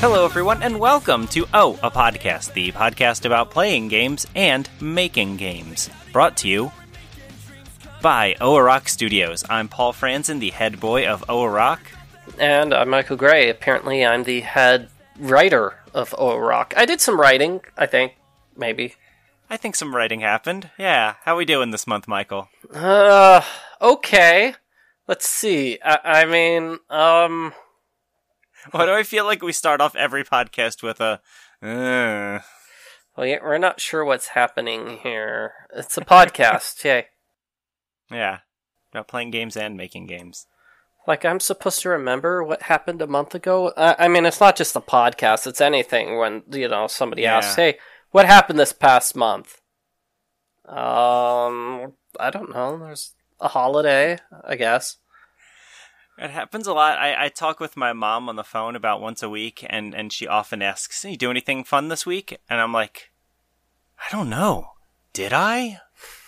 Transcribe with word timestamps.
Hello, 0.00 0.24
everyone, 0.24 0.62
and 0.62 0.80
welcome 0.80 1.26
to 1.28 1.46
Oh, 1.52 1.78
a 1.82 1.90
Podcast, 1.90 2.54
the 2.54 2.72
podcast 2.72 3.26
about 3.26 3.50
playing 3.50 3.88
games 3.88 4.26
and 4.34 4.68
making 4.80 5.36
games. 5.36 5.90
Brought 6.10 6.38
to 6.38 6.48
you 6.48 6.72
by 8.00 8.34
Oa 8.40 8.62
Rock 8.62 8.88
Studios. 8.88 9.44
I'm 9.50 9.68
Paul 9.68 9.92
Franzen, 9.92 10.40
the 10.40 10.50
head 10.50 10.80
boy 10.80 11.06
of 11.06 11.22
Oa 11.28 11.50
Rock. 11.50 11.82
And 12.38 12.72
I'm 12.72 12.88
Michael 12.88 13.18
Gray. 13.18 13.50
Apparently, 13.50 14.04
I'm 14.04 14.24
the 14.24 14.40
head 14.40 14.88
writer 15.18 15.74
of 15.92 16.14
Oa 16.18 16.40
Rock. 16.40 16.72
I 16.78 16.86
did 16.86 17.02
some 17.02 17.20
writing, 17.20 17.60
I 17.76 17.84
think, 17.84 18.14
maybe. 18.56 18.94
I 19.50 19.58
think 19.58 19.76
some 19.76 19.94
writing 19.94 20.20
happened. 20.20 20.70
Yeah, 20.78 21.16
how 21.24 21.36
we 21.36 21.44
doing 21.44 21.72
this 21.72 21.86
month, 21.86 22.08
Michael? 22.08 22.48
Uh, 22.72 23.42
okay. 23.82 24.54
Let's 25.06 25.28
see. 25.28 25.78
I, 25.84 26.22
I 26.22 26.24
mean, 26.24 26.78
um, 26.88 27.52
Why 28.72 28.86
do 28.86 28.92
I 28.92 29.02
feel 29.02 29.24
like 29.24 29.42
we 29.42 29.52
start 29.52 29.80
off 29.80 29.96
every 29.96 30.24
podcast 30.24 30.82
with 30.82 31.00
a. 31.00 31.20
Uh, 31.62 32.40
well, 33.16 33.26
yeah, 33.26 33.38
we're 33.42 33.58
not 33.58 33.80
sure 33.80 34.04
what's 34.04 34.28
happening 34.28 34.98
here. 35.02 35.52
It's 35.74 35.96
a 35.98 36.02
podcast, 36.04 36.82
yay. 36.84 37.06
yeah, 38.10 38.38
about 38.92 39.08
playing 39.08 39.30
games 39.30 39.56
and 39.56 39.76
making 39.76 40.06
games. 40.06 40.46
Like, 41.06 41.24
I'm 41.24 41.40
supposed 41.40 41.80
to 41.82 41.88
remember 41.88 42.44
what 42.44 42.62
happened 42.62 43.00
a 43.02 43.06
month 43.06 43.34
ago? 43.34 43.72
I, 43.76 43.96
I 44.00 44.08
mean, 44.08 44.26
it's 44.26 44.40
not 44.40 44.56
just 44.56 44.76
a 44.76 44.80
podcast, 44.80 45.46
it's 45.46 45.60
anything 45.60 46.18
when, 46.18 46.42
you 46.52 46.68
know, 46.68 46.86
somebody 46.86 47.22
Yeah. 47.22 47.38
asks, 47.38 47.56
hey, 47.56 47.78
what 48.10 48.26
happened 48.26 48.58
this 48.58 48.72
past 48.72 49.16
month? 49.16 49.60
Um, 50.66 51.94
I 52.18 52.30
don't 52.30 52.52
know. 52.52 52.78
There's 52.78 53.14
a 53.40 53.48
holiday, 53.48 54.18
I 54.44 54.56
guess. 54.56 54.96
It 56.20 56.30
happens 56.30 56.66
a 56.66 56.74
lot. 56.74 56.98
I, 56.98 57.24
I 57.24 57.28
talk 57.28 57.60
with 57.60 57.76
my 57.76 57.92
mom 57.94 58.28
on 58.28 58.36
the 58.36 58.44
phone 58.44 58.76
about 58.76 59.00
once 59.00 59.22
a 59.22 59.28
week, 59.30 59.64
and, 59.70 59.94
and 59.94 60.12
she 60.12 60.26
often 60.26 60.60
asks, 60.60 61.02
"You 61.04 61.16
do 61.16 61.30
anything 61.30 61.64
fun 61.64 61.88
this 61.88 62.04
week?" 62.04 62.38
And 62.48 62.60
I'm 62.60 62.72
like, 62.72 63.10
"I 63.98 64.12
don't 64.12 64.28
know. 64.28 64.72
Did 65.14 65.32
I?" 65.32 65.80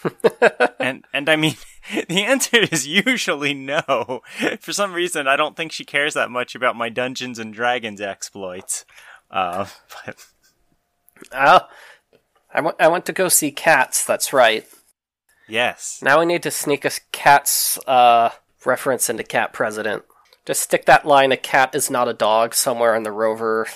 and 0.81 1.05
and 1.13 1.29
I 1.29 1.37
mean, 1.37 1.57
the 2.09 2.23
answer 2.25 2.57
is 2.59 2.87
usually 2.87 3.53
no. 3.55 4.23
For 4.61 4.73
some 4.73 4.95
reason, 4.95 5.29
I 5.29 5.37
don't 5.37 5.57
think 5.57 5.73
she 5.73 5.85
cares 5.85 6.15
that 6.15 6.31
much 6.31 6.55
about 6.55 6.75
my 6.75 6.89
Dungeons 6.89 7.39
and 7.39 7.53
Dragons 7.53 8.01
exploits. 8.01 8.85
Uh, 9.31 9.67
but 10.07 10.17
Oh, 11.33 11.61
I 12.53 12.61
went, 12.61 12.77
I 12.81 12.89
went 12.89 13.07
to 13.07 13.13
go 13.13 13.29
see 13.29 13.51
Cats, 13.53 14.05
that's 14.05 14.33
right. 14.33 14.67
yes, 15.49 16.01
Now 16.03 16.19
we 16.21 16.27
need 16.27 16.43
to 16.43 16.51
sneak 16.51 16.85
a 16.85 16.91
Cats 17.13 17.79
uh, 17.87 18.31
reference 18.67 19.09
into 19.11 19.23
Cat 19.25 19.53
President. 19.53 20.05
Just 20.45 20.63
stick 20.63 20.87
that 20.87 21.07
line, 21.07 21.31
a 21.33 21.37
cat 21.37 21.75
is 21.75 21.91
not 21.91 22.09
a 22.09 22.13
dog, 22.15 22.55
somewhere 22.55 22.95
in 22.97 23.03
the 23.05 23.13
Rover 23.13 23.67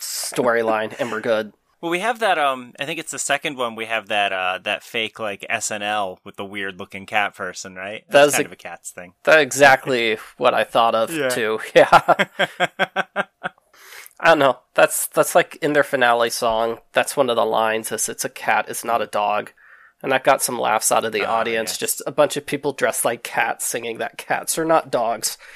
storyline, 0.00 0.94
and 0.98 1.10
we're 1.12 1.20
good. 1.20 1.52
Well, 1.80 1.90
we 1.90 2.00
have 2.00 2.18
that. 2.20 2.38
Um, 2.38 2.72
I 2.80 2.86
think 2.86 2.98
it's 2.98 3.12
the 3.12 3.18
second 3.18 3.56
one. 3.56 3.76
We 3.76 3.84
have 3.86 4.08
that. 4.08 4.32
Uh, 4.32 4.58
that 4.64 4.82
fake 4.82 5.18
like 5.20 5.44
SNL 5.50 6.18
with 6.24 6.36
the 6.36 6.44
weird 6.44 6.78
looking 6.80 7.06
cat 7.06 7.34
person, 7.36 7.74
right? 7.76 8.02
That's 8.08 8.28
is 8.28 8.34
kind 8.34 8.46
a- 8.46 8.48
of 8.48 8.52
a 8.52 8.56
cat's 8.56 8.90
thing. 8.90 9.12
That's 9.24 9.42
exactly 9.42 10.18
what 10.38 10.54
I 10.54 10.64
thought 10.64 10.94
of, 10.94 11.10
Yeah. 11.12 11.28
too. 11.28 11.60
Yeah. 11.74 11.88
I 14.18 14.28
don't 14.30 14.38
know. 14.38 14.60
That's 14.74 15.06
that's 15.08 15.34
like 15.34 15.56
in 15.56 15.74
their 15.74 15.84
finale 15.84 16.30
song. 16.30 16.78
That's 16.94 17.16
one 17.18 17.28
of 17.28 17.36
the 17.36 17.44
lines. 17.44 17.92
Is 17.92 18.08
it's 18.08 18.24
a 18.24 18.30
cat, 18.30 18.64
it's 18.68 18.82
not 18.84 19.02
a 19.02 19.06
dog, 19.06 19.52
and 20.02 20.12
that 20.12 20.24
got 20.24 20.42
some 20.42 20.58
laughs 20.58 20.92
out 20.92 21.04
of 21.04 21.12
the 21.12 21.24
Ah, 21.24 21.36
audience. 21.36 21.70
yes. 21.72 21.78
Just 21.78 22.02
a 22.06 22.12
bunch 22.12 22.36
of 22.36 22.46
people 22.46 22.72
dressed 22.72 23.04
like 23.04 23.22
cats 23.22 23.64
singing 23.64 23.98
that 23.98 24.18
cats 24.18 24.58
are 24.58 24.64
not 24.64 24.90
dogs. 24.90 25.38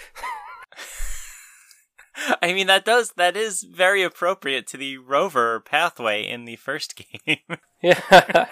I 2.43 2.53
mean, 2.53 2.67
that 2.67 2.85
does 2.85 3.13
that 3.13 3.37
is 3.37 3.63
very 3.63 4.03
appropriate 4.03 4.67
to 4.69 4.77
the 4.77 4.99
rover 4.99 5.61
pathway 5.61 6.27
in 6.27 6.45
the 6.45 6.57
first 6.57 6.95
game. 7.27 7.39
Yeah, 7.83 8.47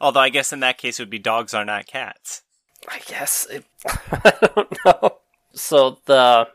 Although 0.00 0.20
I 0.20 0.28
guess 0.28 0.52
in 0.52 0.60
that 0.60 0.78
case 0.78 0.98
it 0.98 1.02
would 1.02 1.10
be 1.10 1.18
dogs 1.18 1.52
are 1.54 1.64
not 1.64 1.86
cats. 1.86 2.42
I 2.88 3.00
guess 3.06 3.46
it, 3.50 3.64
I 4.12 4.32
don't 4.54 4.78
know. 4.84 5.16
So 5.54 5.98
the 6.04 6.48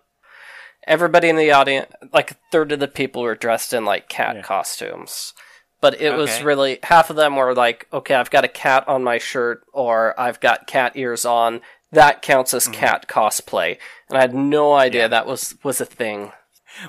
everybody 0.87 1.27
in 1.27 1.35
the 1.35 1.51
audience, 1.51 1.91
like 2.13 2.31
a 2.31 2.35
third 2.51 2.71
of 2.71 2.79
the 2.79 2.87
people 2.87 3.23
were 3.23 3.35
dressed 3.35 3.73
in 3.73 3.83
like 3.83 4.07
cat 4.07 4.35
Yeah. 4.37 4.41
costumes, 4.43 5.33
but 5.81 5.99
it 5.99 6.15
was 6.15 6.41
really 6.41 6.79
half 6.83 7.09
of 7.09 7.15
them 7.15 7.35
were 7.35 7.53
like, 7.53 7.87
okay, 7.91 8.15
I've 8.15 8.29
got 8.31 8.45
a 8.45 8.47
cat 8.47 8.87
on 8.87 9.03
my 9.03 9.17
shirt, 9.17 9.63
or 9.73 10.17
I've 10.19 10.39
got 10.39 10.67
cat 10.67 10.93
ears 10.95 11.25
on. 11.25 11.61
That 11.91 12.21
counts 12.21 12.53
as 12.53 12.67
cat 12.67 13.07
cosplay, 13.09 13.77
and 14.07 14.17
I 14.17 14.21
had 14.21 14.33
no 14.33 14.73
idea 14.73 15.01
Mm-hmm. 15.01 15.13
Yeah. 15.13 15.19
that 15.19 15.27
was 15.27 15.55
was 15.63 15.81
a 15.81 15.85
thing. 15.85 16.31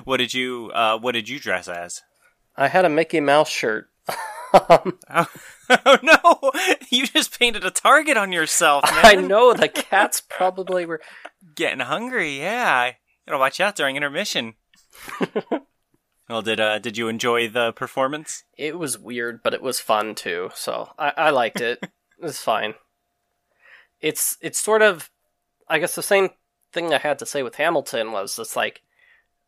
What 0.05 0.17
did 0.17 0.33
you 0.33 0.71
uh 0.73 0.97
what 0.97 1.11
did 1.11 1.27
you 1.27 1.39
dress 1.39 1.67
as? 1.67 2.01
I 2.55 2.67
had 2.69 2.85
a 2.85 2.89
Mickey 2.89 3.19
Mouse 3.19 3.49
shirt. 3.49 3.89
Um, 4.69 4.99
Oh, 5.09 5.27
oh 5.85 5.97
no! 6.03 6.51
You 6.91 7.07
just 7.07 7.39
painted 7.39 7.65
a 7.65 7.71
target 7.71 8.17
on 8.17 8.31
yourself, 8.31 8.83
man. 8.91 9.03
I 9.03 9.15
know 9.15 9.53
the 9.53 9.67
cats 9.67 10.21
probably 10.21 10.85
were. 10.85 11.01
Getting 11.55 11.79
hungry, 11.79 12.37
yeah. 12.39 12.91
Gotta 13.27 13.39
watch 13.39 13.59
out 13.59 13.75
during 13.75 13.95
intermission. 13.95 14.53
Well, 16.29 16.41
did 16.41 16.59
uh 16.59 16.79
did 16.79 16.97
you 16.97 17.07
enjoy 17.07 17.47
the 17.49 17.73
performance? 17.73 18.43
It 18.57 18.77
was 18.77 18.97
weird, 18.97 19.41
but 19.43 19.53
it 19.53 19.61
was 19.61 19.79
fun 19.79 20.15
too. 20.15 20.49
So 20.55 20.89
I, 20.97 21.13
I 21.17 21.29
liked 21.29 21.61
it. 21.61 21.79
it 21.81 21.91
was 22.21 22.39
fine. 22.39 22.75
It's 24.01 24.37
it's 24.41 24.59
sort 24.59 24.81
of, 24.81 25.09
I 25.67 25.79
guess 25.79 25.95
the 25.95 26.03
same 26.03 26.29
thing 26.71 26.93
I 26.93 26.97
had 26.97 27.19
to 27.19 27.25
say 27.25 27.43
with 27.43 27.55
Hamilton 27.55 28.11
was 28.11 28.37
it's 28.37 28.55
like, 28.55 28.81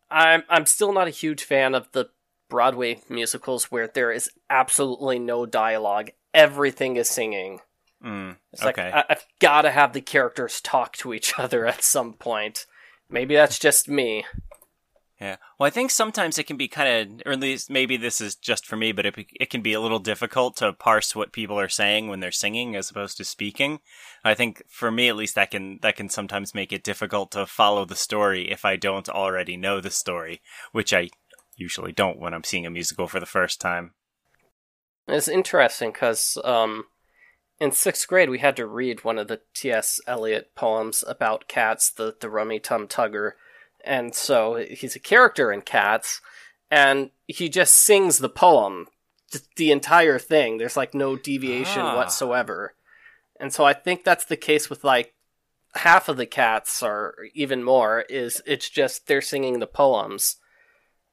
I'm 0.10 0.44
I'm 0.50 0.66
still 0.66 0.94
not 0.94 1.08
a 1.08 1.12
huge 1.12 1.44
fan 1.44 1.76
of 1.76 1.92
the 1.92 2.10
Broadway 2.50 3.02
musicals 3.10 3.66
where 3.72 3.88
there 3.88 4.12
is 4.12 4.30
absolutely 4.50 5.20
no 5.20 5.46
dialogue. 5.46 6.12
Everything 6.34 6.96
is 6.96 7.10
singing. 7.10 7.60
Mm, 8.04 8.36
It's 8.54 8.64
like 8.64 8.78
okay. 8.78 8.92
I, 8.94 9.04
I've 9.10 9.26
got 9.40 9.64
to 9.64 9.72
have 9.72 9.94
the 9.94 10.02
characters 10.02 10.62
talk 10.62 10.94
to 10.98 11.14
each 11.14 11.34
other 11.40 11.66
at 11.66 11.84
some 11.84 12.14
point. 12.14 12.66
Maybe 13.10 13.36
that's 13.36 13.60
just 13.60 13.90
me. 13.90 14.26
Yeah. 15.20 15.38
Well, 15.58 15.68
I 15.68 15.70
think 15.70 15.92
sometimes 15.92 16.38
it 16.38 16.44
can 16.44 16.58
be 16.58 16.68
kind 16.68 17.22
of, 17.22 17.22
or 17.26 17.32
at 17.34 17.40
least 17.40 17.70
maybe 17.70 17.96
this 17.96 18.20
is 18.20 18.36
just 18.36 18.66
for 18.66 18.76
me, 18.76 18.92
but 18.92 19.06
it, 19.06 19.16
it 19.40 19.50
can 19.50 19.62
be 19.62 19.72
a 19.72 19.80
little 19.80 20.00
difficult 20.00 20.58
to 20.58 20.74
parse 20.74 21.16
what 21.16 21.32
people 21.32 21.58
are 21.58 21.70
saying 21.70 22.10
when 22.10 22.20
they're 22.20 22.32
singing 22.32 22.76
as 22.76 22.90
opposed 22.90 23.16
to 23.18 23.24
speaking. 23.24 23.80
I 24.26 24.34
think 24.34 24.64
for 24.68 24.92
me, 24.92 25.08
at 25.08 25.16
least, 25.16 25.36
that 25.36 25.52
can 25.52 25.80
that 25.84 25.96
can 25.96 26.10
sometimes 26.10 26.54
make 26.54 26.74
it 26.74 26.84
difficult 26.84 27.32
to 27.32 27.46
follow 27.46 27.86
the 27.86 27.96
story 27.96 28.52
if 28.52 28.66
I 28.66 28.76
don't 28.76 29.08
already 29.08 29.56
know 29.56 29.80
the 29.80 29.90
story, 29.90 30.42
which 30.74 30.94
I 30.94 31.10
usually 31.56 31.94
don't 31.94 32.20
when 32.20 32.34
I'm 32.34 32.44
seeing 32.44 32.66
a 32.66 32.70
musical 32.70 33.08
for 33.08 33.22
the 33.22 33.26
first 33.26 33.62
time. 33.62 33.94
It's 35.08 35.30
interesting 35.30 35.92
because 35.92 36.38
um, 36.44 36.86
in 37.58 37.72
sixth 37.72 38.06
grade 38.06 38.30
we 38.30 38.40
had 38.40 38.58
to 38.58 38.66
read 38.66 39.06
one 39.06 39.18
of 39.18 39.30
the 39.30 39.40
T.S. 39.54 40.02
Eliot 40.08 40.56
poems 40.56 41.06
about 41.08 41.48
cats, 41.48 41.90
the 41.90 42.16
the 42.20 42.30
Rummy 42.30 42.60
Tum 42.60 42.90
Tugger, 42.90 43.34
and 43.86 44.14
so 44.16 44.56
he's 44.56 44.96
a 44.96 45.00
character 45.00 45.52
in 45.52 45.62
Cats, 45.62 46.22
and 46.70 47.12
he 47.28 47.50
just 47.50 47.76
sings 47.76 48.18
the 48.18 48.30
poem, 48.30 48.88
the 49.56 49.72
entire 49.72 50.20
thing. 50.20 50.58
There's 50.58 50.78
like 50.78 50.94
no 50.94 51.16
deviation 51.16 51.82
Ah. 51.82 51.96
whatsoever, 51.96 52.76
and 53.40 53.54
so 53.54 53.64
I 53.66 53.74
think 53.74 54.04
that's 54.04 54.26
the 54.26 54.38
case 54.38 54.70
with 54.70 54.84
like 54.84 55.14
half 55.76 56.08
of 56.10 56.18
the 56.18 56.26
cats, 56.26 56.82
or 56.82 57.16
even 57.34 57.64
more. 57.64 58.02
Is 58.10 58.42
it's 58.46 58.70
just 58.70 59.08
they're 59.08 59.22
singing 59.22 59.60
the 59.60 59.68
poems 59.68 60.38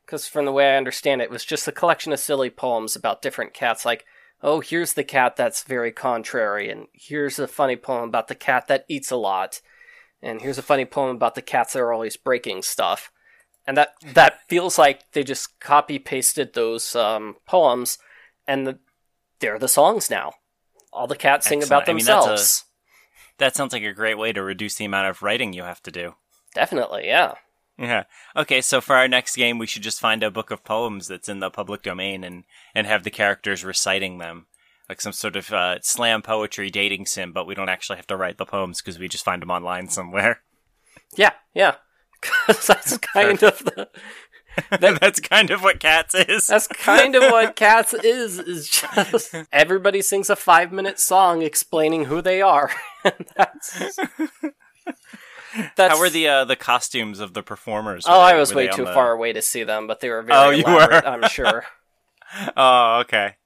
because 0.05 0.27
from 0.27 0.45
the 0.45 0.53
way 0.53 0.73
I 0.73 0.77
understand 0.77 1.21
it, 1.21 1.25
it 1.25 1.31
was 1.31 1.45
just 1.45 1.69
a 1.69 1.73
collection 1.73 2.13
of 2.13 2.21
silly 2.21 2.51
poems 2.51 2.97
about 2.97 3.23
different 3.23 3.55
cats. 3.55 3.85
Like, 3.85 4.05
oh, 4.43 4.61
here's 4.61 4.95
the 4.95 5.05
cat 5.05 5.37
that's 5.37 5.63
very 5.63 5.93
contrary, 5.93 6.71
and 6.71 6.87
here's 6.93 7.39
a 7.39 7.47
funny 7.49 7.77
poem 7.77 8.09
about 8.09 8.29
the 8.29 8.35
cat 8.35 8.67
that 8.69 8.85
eats 8.89 9.11
a 9.11 9.17
lot, 9.17 9.61
and 10.23 10.41
here's 10.41 10.59
a 10.59 10.63
funny 10.63 10.85
poem 10.85 11.17
about 11.17 11.35
the 11.35 11.43
cats 11.43 11.73
that 11.73 11.81
are 11.81 11.93
always 11.93 12.17
breaking 12.17 12.63
stuff. 12.63 13.11
And 13.67 13.77
that 13.77 13.95
that 14.15 14.41
feels 14.49 14.77
like 14.79 15.13
they 15.13 15.23
just 15.23 15.61
copy 15.61 15.99
pasted 15.99 16.55
those 16.55 16.97
um, 16.97 17.37
poems, 17.47 17.99
and 18.47 18.67
the, 18.67 18.79
they're 19.39 19.59
the 19.59 19.69
songs 19.69 20.11
now. 20.11 20.33
All 20.93 21.07
the 21.07 21.17
cats 21.17 21.47
sing 21.47 21.63
about 21.63 21.83
Excellent. 21.83 21.89
I 21.89 21.93
mean, 21.95 22.05
that's 22.07 22.27
a- 22.27 22.29
themselves. 22.29 22.65
That 23.39 23.57
sounds 23.57 23.73
like 23.73 23.83
a 23.83 23.93
great 23.93 24.19
way 24.19 24.33
to 24.33 24.43
reduce 24.43 24.77
the 24.77 24.85
amount 24.85 25.09
of 25.09 25.23
writing 25.23 25.53
you 25.53 25.63
have 25.63 25.83
to 25.85 25.91
do. 25.91 26.15
Definitely, 26.55 27.07
yeah. 27.07 27.35
Yeah. 27.79 28.05
Okay, 28.37 28.61
so 28.61 28.81
for 28.81 28.95
our 28.95 29.09
next 29.09 29.35
game, 29.37 29.59
we 29.59 29.67
should 29.67 29.83
just 29.83 30.01
find 30.01 30.23
a 30.23 30.31
book 30.31 30.51
of 30.51 30.65
poems 30.65 31.09
that's 31.09 31.29
in 31.29 31.41
the 31.41 31.51
public 31.51 31.83
domain 31.83 32.23
and, 32.23 32.45
and 32.75 32.87
have 32.87 33.03
the 33.03 33.11
characters 33.11 33.65
reciting 33.65 34.19
them. 34.19 34.47
Like 34.93 35.01
some 35.01 35.15
sort 35.15 35.37
of 35.37 35.51
uh, 35.51 35.81
slam 35.81 36.21
poetry 36.21 36.69
dating 36.69 37.07
sim, 37.07 37.33
but 37.33 37.47
we 37.47 37.55
don't 37.55 37.71
actually 37.71 37.97
have 37.97 38.07
to 38.09 38.17
write 38.19 38.37
the 38.37 38.45
poems 38.45 38.83
because 38.83 38.99
we 38.99 39.09
just 39.09 39.25
find 39.25 39.41
them 39.41 39.51
online 39.51 39.89
somewhere. 39.89 40.43
Yeah, 41.17 41.31
yeah. 41.55 41.77
that's 42.47 42.99
kind 43.15 43.43
of 43.43 43.59
the 43.61 43.89
that's 45.01 45.19
kind 45.19 45.51
of 45.51 45.63
what 45.63 45.81
Cats 45.81 46.15
is. 46.15 46.47
That's 46.47 46.67
kind 46.67 47.15
of 47.15 47.23
what 47.23 47.57
Cats 47.57 47.95
is. 47.95 48.39
Is 48.39 48.69
just 48.69 49.35
everybody 49.51 50.03
sings 50.03 50.29
a 50.29 50.37
five 50.37 50.73
minute 50.73 51.01
song 51.01 51.41
explaining 51.41 52.05
who 52.05 52.21
they 52.21 52.43
are. 52.43 52.71
And 53.03 53.27
that's 53.35 53.97
That's 55.75 55.95
How 55.95 55.99
were 55.99 56.11
the 56.11 56.29
uh, 56.29 56.45
the 56.45 56.55
costumes 56.55 57.19
of 57.19 57.33
the 57.33 57.43
performers? 57.43 58.05
Oh, 58.07 58.21
I 58.21 58.35
was 58.35 58.55
way 58.55 58.69
too 58.69 58.85
the- 58.85 58.93
far 58.93 59.13
away 59.13 59.33
to 59.33 59.41
see 59.41 59.65
them, 59.65 59.87
but 59.87 60.01
they 60.01 60.11
were 60.11 60.21
very 60.21 60.39
Oh, 60.39 60.51
you 60.51 60.65
were? 60.65 61.07
I'm 61.07 61.27
sure. 61.31 61.65
Oh, 62.55 63.01
okay. 63.01 63.37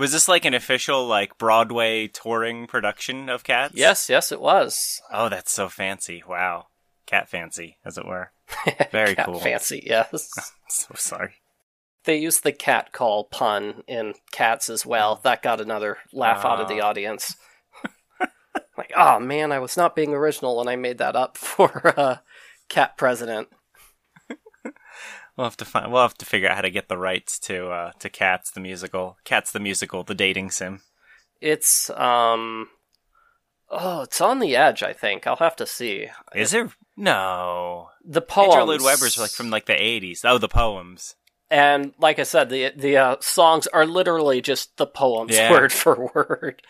Was 0.00 0.10
this 0.12 0.26
like 0.28 0.44
an 0.44 0.54
official 0.54 1.06
like 1.06 1.38
Broadway 1.38 2.08
touring 2.08 2.66
production 2.66 3.28
of 3.28 3.44
Cats? 3.44 3.74
yes, 3.76 4.08
yes, 4.08 4.32
it 4.32 4.40
was. 4.40 5.00
Oh, 5.12 5.28
that's 5.28 5.52
so 5.52 5.68
fancy. 5.68 6.24
Wow. 6.26 6.66
Cat 7.06 7.28
fancy, 7.28 7.76
as 7.84 7.98
it 7.98 8.06
were. 8.06 8.32
Very 8.90 9.14
Cat 9.14 9.26
cool. 9.26 9.38
Fancy, 9.40 9.82
yes. 9.86 10.30
So 10.68 10.94
sorry. 10.96 11.34
they 12.04 12.16
used 12.16 12.42
the 12.44 12.52
cat 12.52 12.92
call 12.92 13.24
pun 13.24 13.82
in 13.86 14.14
Cats 14.32 14.70
as 14.70 14.86
well. 14.86 15.20
That 15.22 15.42
got 15.42 15.60
another 15.60 15.98
laugh 16.12 16.44
out 16.44 16.60
of 16.60 16.68
the 16.68 16.80
Ah. 16.80 16.86
audience. 16.88 17.36
like, 18.78 18.92
oh 18.96 19.18
man, 19.20 19.52
I 19.52 19.58
was 19.58 19.76
not 19.76 19.94
being 19.96 20.14
original 20.14 20.56
when 20.56 20.68
I 20.68 20.76
made 20.76 20.98
that 20.98 21.14
up 21.16 21.36
for 21.36 21.92
uh, 21.98 22.16
Cat 22.68 22.96
President. 22.96 23.48
We'll 25.40 25.46
have 25.48 25.56
to 25.56 25.64
find. 25.64 25.90
We'll 25.90 26.02
have 26.02 26.18
to 26.18 26.26
figure 26.26 26.50
out 26.50 26.56
how 26.56 26.60
to 26.60 26.70
get 26.70 26.88
the 26.90 26.98
rights 26.98 27.38
to 27.38 27.70
uh, 27.70 27.92
to 28.00 28.10
Cats 28.10 28.50
the 28.50 28.60
musical. 28.60 29.16
Cats 29.24 29.50
the 29.52 29.58
musical, 29.58 30.02
the 30.04 30.14
dating 30.14 30.50
sim. 30.50 30.82
It's 31.40 31.88
um, 31.88 32.68
oh, 33.70 34.02
it's 34.02 34.20
on 34.20 34.40
the 34.40 34.54
edge. 34.54 34.82
I 34.82 34.92
think 34.92 35.26
I'll 35.26 35.36
have 35.36 35.56
to 35.56 35.66
see 35.66 36.08
Is 36.34 36.52
it? 36.52 36.68
No. 36.94 37.88
the 38.04 38.20
poems. 38.20 38.54
Andrew 38.54 38.66
Lloyd 38.66 38.82
Webber's 38.82 39.16
like 39.16 39.30
from 39.30 39.48
like 39.48 39.64
the 39.64 39.82
eighties. 39.82 40.26
Oh, 40.26 40.36
the 40.36 40.46
poems. 40.46 41.14
And 41.50 41.94
like 41.98 42.18
I 42.18 42.24
said, 42.24 42.50
the 42.50 42.72
the 42.76 42.98
uh, 42.98 43.16
songs 43.20 43.66
are 43.68 43.86
literally 43.86 44.42
just 44.42 44.76
the 44.76 44.86
poems, 44.86 45.34
Yeah. 45.34 45.50
word 45.52 45.72
for 45.72 46.10
word. 46.14 46.60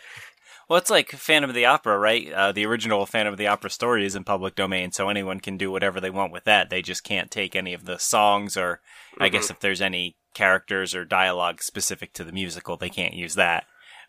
Well, 0.70 0.78
it's 0.78 0.88
like 0.88 1.10
Phantom 1.10 1.50
of 1.50 1.56
the 1.56 1.66
Opera, 1.66 1.98
right? 1.98 2.32
Uh, 2.32 2.52
the 2.52 2.64
original 2.64 3.04
Phantom 3.04 3.32
of 3.34 3.38
the 3.38 3.48
Opera 3.48 3.70
story 3.70 4.06
is 4.06 4.14
in 4.14 4.22
public 4.22 4.54
domain, 4.54 4.92
so 4.92 5.08
anyone 5.08 5.40
can 5.40 5.56
do 5.56 5.72
whatever 5.72 6.00
they 6.00 6.10
want 6.10 6.32
with 6.32 6.44
that. 6.44 6.70
They 6.70 6.80
just 6.80 7.02
can't 7.02 7.28
take 7.28 7.56
any 7.56 7.74
of 7.74 7.86
the 7.86 7.98
songs, 7.98 8.56
or 8.56 8.80
I 9.18 9.30
guess 9.30 9.50
if 9.50 9.58
there's 9.58 9.80
any 9.80 10.16
characters 10.32 10.94
or 10.94 11.04
dialogue 11.04 11.60
specific 11.60 12.12
to 12.12 12.22
the 12.22 12.30
musical, 12.30 12.76
they 12.76 12.88
can't 12.88 13.14
use 13.14 13.34
that. 13.34 13.64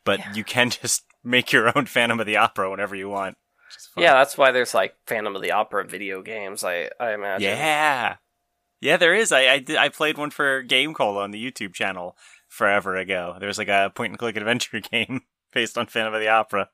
But 0.05 0.19
Yeah. 0.19 0.33
you 0.35 0.43
can 0.43 0.69
just 0.81 1.03
make 1.23 1.51
your 1.51 1.75
own 1.75 1.87
Phantom 1.87 2.19
of 2.19 2.27
the 2.27 2.37
Opera 2.37 2.69
whenever 2.69 2.95
you 2.95 3.09
want. 3.09 3.37
which 3.67 3.77
is 3.77 3.87
fun. 3.87 4.03
Yeah, 4.03 4.13
that's 4.13 4.37
why 4.37 4.51
there's 4.51 4.75
like 4.75 4.93
Phantom 5.07 5.35
of 5.35 5.41
the 5.41 5.51
Opera 5.53 5.87
video 5.87 6.21
games. 6.21 6.63
I 6.63 6.91
I 6.99 7.13
imagine. 7.13 7.47
Yeah. 7.47 8.17
Yeah, 8.81 8.97
there 8.97 9.15
is. 9.15 9.31
I 9.31 9.47
I, 9.47 9.59
did, 9.59 9.77
I 9.77 9.89
played 9.89 10.19
one 10.19 10.29
for 10.29 10.61
Game 10.61 10.93
Cola 10.93 11.23
on 11.23 11.31
the 11.31 11.43
YouTube 11.43 11.73
channel 11.73 12.15
forever 12.47 12.95
ago. 12.97 13.35
There 13.39 13.47
was 13.47 13.57
like 13.57 13.67
a 13.67 13.91
point 13.95 14.11
and 14.11 14.19
click 14.19 14.35
adventure 14.35 14.79
game 14.91 15.21
based 15.51 15.77
on 15.77 15.88
Phantom 15.88 16.13
of 16.13 16.19
the 16.21 16.27
Opera. 16.27 16.69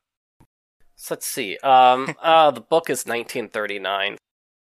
So 0.96 1.16
let's 1.16 1.28
see. 1.28 1.58
Um, 1.58 2.16
uh, 2.22 2.52
the 2.52 2.62
book 2.62 2.90
is 2.90 3.06
1939. 3.06 4.18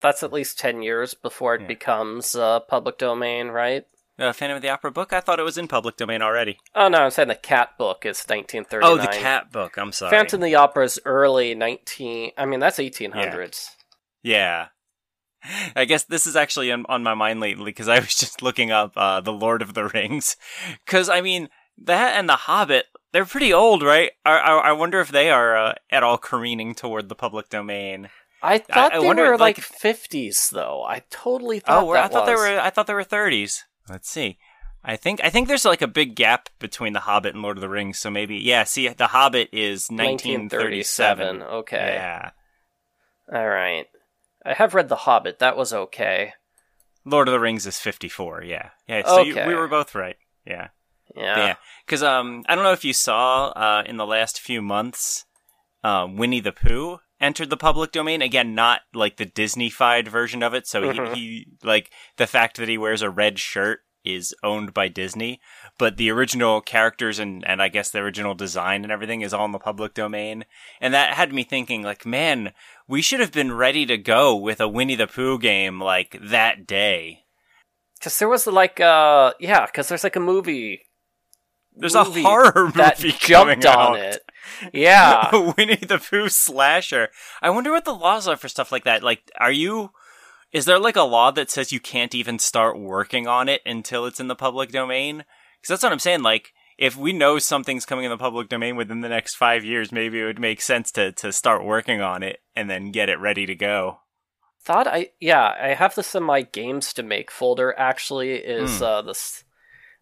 That's 0.01 0.23
at 0.23 0.33
least 0.33 0.59
10 0.59 0.81
years 0.81 1.13
before 1.13 1.55
it 1.55 1.61
Yeah. 1.61 1.67
becomes 1.67 2.35
uh, 2.35 2.59
public 2.61 2.97
domain, 2.97 3.49
right? 3.49 3.85
Uh, 4.19 4.31
Phantom 4.31 4.57
of 4.57 4.61
the 4.61 4.69
Opera 4.69 4.91
book? 4.91 5.11
I 5.11 5.21
thought 5.21 5.39
it 5.39 5.43
was 5.43 5.57
in 5.57 5.67
public 5.67 5.97
domain 5.97 6.21
already. 6.21 6.59
Oh 6.75 6.87
no, 6.87 6.99
I'm 6.99 7.09
saying 7.11 7.29
the 7.29 7.35
cat 7.35 7.77
book 7.79 8.05
is 8.05 8.23
1939. 8.27 8.83
Oh, 8.83 8.97
the 9.01 9.07
cat 9.17 9.51
book. 9.51 9.75
I'm 9.77 9.91
sorry. 9.91 10.11
Phantom 10.11 10.39
of 10.41 10.45
the 10.45 10.55
Opera 10.55 10.85
is 10.85 10.99
early 11.05 11.55
19. 11.55 12.31
I 12.37 12.45
mean, 12.45 12.59
that's 12.59 12.77
1800s. 12.77 13.69
Yeah. 14.21 14.67
I 15.75 15.85
guess 15.85 16.03
this 16.03 16.27
is 16.27 16.35
actually 16.35 16.71
on, 16.71 16.85
on 16.87 17.01
my 17.03 17.15
mind 17.15 17.39
lately 17.39 17.65
because 17.65 17.87
I 17.87 17.99
was 17.99 18.15
just 18.15 18.41
looking 18.41 18.71
up 18.71 18.93
uh, 18.95 19.19
The 19.21 19.33
Lord 19.33 19.61
of 19.61 19.73
the 19.73 19.87
Rings. 19.87 20.37
Because, 20.85 21.09
I 21.09 21.21
mean, 21.21 21.49
that 21.77 22.15
and 22.17 22.27
The 22.29 22.35
Hobbit, 22.35 22.85
they're 23.11 23.25
pretty 23.25 23.53
old, 23.53 23.83
right? 23.83 24.11
I, 24.25 24.37
I, 24.37 24.57
I 24.57 24.71
wonder 24.73 24.99
if 24.99 25.09
they 25.09 25.29
are 25.29 25.55
uh, 25.57 25.73
at 25.89 26.03
all 26.03 26.17
careening 26.17 26.73
toward 26.75 27.09
the 27.09 27.15
public 27.15 27.49
domain. 27.49 28.09
I 28.41 28.57
thought 28.57 28.93
I 28.93 28.99
they 28.99 29.05
wonder, 29.05 29.29
were 29.29 29.37
like, 29.37 29.57
50s 29.57 30.49
though. 30.49 30.83
I 30.83 31.03
totally 31.09 31.59
thought 31.59 31.83
Oh, 31.83 31.91
I 31.91 32.07
thought 32.07 32.25
they 32.25 32.35
were. 32.35 32.59
I 32.59 32.69
thought 32.69 32.87
they 32.87 32.93
were 32.93 33.03
30s. 33.03 33.61
Let's 33.89 34.09
see. 34.09 34.37
I 34.83 34.97
think 34.97 35.21
I 35.23 35.29
think 35.29 35.47
there's 35.47 35.63
like 35.63 35.81
a 35.81 35.87
big 35.87 36.13
gap 36.13 36.49
between 36.59 36.91
The 36.91 36.99
Hobbit 37.01 37.33
and 37.35 37.41
Lord 37.41 37.55
of 37.55 37.61
the 37.61 37.69
Rings. 37.69 37.99
So 37.99 38.09
maybe 38.09 38.35
yeah. 38.35 38.65
See, 38.65 38.89
The 38.89 39.07
Hobbit 39.07 39.47
is 39.53 39.87
1937. 39.89 41.39
1937. 41.39 41.41
Okay. 41.59 41.93
Yeah. 41.95 42.31
All 43.33 43.47
right. 43.47 43.85
I 44.45 44.53
have 44.53 44.73
read 44.73 44.89
The 44.89 44.97
Hobbit. 44.97 45.39
That 45.39 45.55
was 45.55 45.71
okay. 45.73 46.33
Lord 47.05 47.29
of 47.29 47.31
the 47.31 47.39
Rings 47.39 47.65
is 47.65 47.79
54. 47.79 48.43
Yeah. 48.43 48.71
Yeah. 48.87 49.03
So 49.07 49.21
you, 49.21 49.31
Okay. 49.33 49.47
we 49.47 49.55
were 49.55 49.69
both 49.69 49.95
right. 49.95 50.17
Yeah. 50.45 50.67
Yeah. 51.15 51.37
Yeah, 51.37 51.55
because 51.85 52.01
um, 52.01 52.43
I 52.47 52.55
don't 52.55 52.63
know 52.63 52.73
if 52.73 52.85
you 52.85 52.93
saw 52.93 53.47
uh, 53.49 53.83
in 53.85 53.97
the 53.97 54.05
last 54.05 54.39
few 54.39 54.61
months, 54.61 55.25
um, 55.83 56.17
Winnie 56.17 56.39
the 56.39 56.51
Pooh 56.51 56.99
entered 57.21 57.49
the 57.49 57.57
public 57.57 57.91
domain 57.91 58.21
again. 58.21 58.55
Not 58.55 58.81
like 58.93 59.17
the 59.17 59.25
Disney-fied 59.25 60.07
version 60.07 60.41
of 60.41 60.53
it. 60.53 60.67
So 60.67 60.91
he, 60.91 60.99
he 61.13 61.47
like 61.63 61.91
the 62.17 62.27
fact 62.27 62.57
that 62.57 62.69
he 62.69 62.77
wears 62.77 63.01
a 63.01 63.09
red 63.09 63.37
shirt 63.39 63.81
is 64.03 64.35
owned 64.43 64.73
by 64.73 64.87
Disney, 64.89 65.39
but 65.77 65.95
the 65.95 66.11
original 66.11 66.59
characters 66.61 67.19
and 67.19 67.47
and 67.47 67.61
I 67.61 67.69
guess 67.69 67.89
the 67.89 67.99
original 67.99 68.33
design 68.33 68.83
and 68.83 68.91
everything 68.91 69.21
is 69.21 69.33
all 69.33 69.45
in 69.45 69.51
the 69.51 69.59
public 69.59 69.93
domain. 69.93 70.45
And 70.81 70.93
that 70.93 71.13
had 71.13 71.31
me 71.31 71.43
thinking, 71.43 71.83
like, 71.83 72.05
man, 72.05 72.53
we 72.87 73.01
should 73.01 73.19
have 73.19 73.31
been 73.31 73.53
ready 73.53 73.85
to 73.85 73.97
go 73.97 74.35
with 74.35 74.59
a 74.59 74.67
Winnie 74.67 74.95
the 74.95 75.07
Pooh 75.07 75.39
game 75.39 75.79
like 75.79 76.17
that 76.21 76.67
day. 76.67 77.19
Because 77.97 78.19
there 78.19 78.27
was 78.27 78.45
like, 78.45 78.81
uh, 78.81 79.33
yeah, 79.39 79.65
because 79.65 79.87
there's 79.87 80.03
like 80.03 80.17
a 80.17 80.19
movie. 80.19 80.81
There's 81.75 81.95
a 81.95 82.03
horror 82.03 82.65
movie 82.65 82.77
that 82.77 82.97
coming 83.21 83.61
jumped 83.61 83.65
on 83.65 83.75
out. 83.75 83.99
it. 83.99 84.21
Yeah. 84.73 85.31
Winnie 85.57 85.75
the 85.75 85.97
Pooh 85.99 86.29
slasher. 86.29 87.09
I 87.41 87.49
wonder 87.49 87.71
what 87.71 87.85
the 87.85 87.93
laws 87.95 88.27
are 88.27 88.35
for 88.37 88.47
stuff 88.47 88.71
like 88.71 88.83
that. 88.83 89.03
Like, 89.03 89.31
are 89.39 89.51
you? 89.51 89.91
Is 90.51 90.65
there 90.65 90.77
like 90.79 90.95
a 90.95 91.01
law 91.01 91.31
that 91.31 91.49
says 91.49 91.71
you 91.71 91.79
can't 91.79 92.13
even 92.13 92.37
start 92.37 92.79
working 92.79 93.27
on 93.27 93.49
it 93.49 93.61
until 93.65 94.05
it's 94.05 94.19
in 94.19 94.27
the 94.27 94.35
public 94.35 94.71
domain? 94.71 95.17
Because 95.59 95.69
that's 95.69 95.83
what 95.83 95.91
I'm 95.91 95.99
saying. 95.99 96.21
Like, 96.21 96.53
if 96.77 96.95
we 96.95 97.11
know 97.13 97.39
something's 97.39 97.85
coming 97.85 98.05
in 98.05 98.11
the 98.11 98.17
public 98.17 98.49
domain 98.49 98.75
within 98.75 99.01
the 99.01 99.09
next 99.09 99.35
five 99.35 99.63
years, 99.65 99.91
maybe 99.91 100.19
it 100.21 100.25
would 100.25 100.39
make 100.39 100.61
sense 100.61 100.91
to 100.91 101.11
to 101.13 101.31
start 101.31 101.65
working 101.65 102.01
on 102.01 102.21
it 102.21 102.39
and 102.55 102.69
then 102.69 102.91
get 102.91 103.09
it 103.09 103.19
ready 103.19 103.45
to 103.47 103.55
go. 103.55 103.99
Thought 104.63 104.87
I, 104.87 105.09
yeah, 105.19 105.55
I 105.59 105.69
have 105.73 105.95
this 105.95 106.15
in 106.15 106.23
my 106.23 106.41
games 106.43 106.93
to 106.93 107.03
make 107.03 107.31
folder. 107.31 107.73
Actually, 107.77 108.33
is 108.35 108.77
Hmm. 108.77 108.83
uh 108.83 109.01
this. 109.01 109.43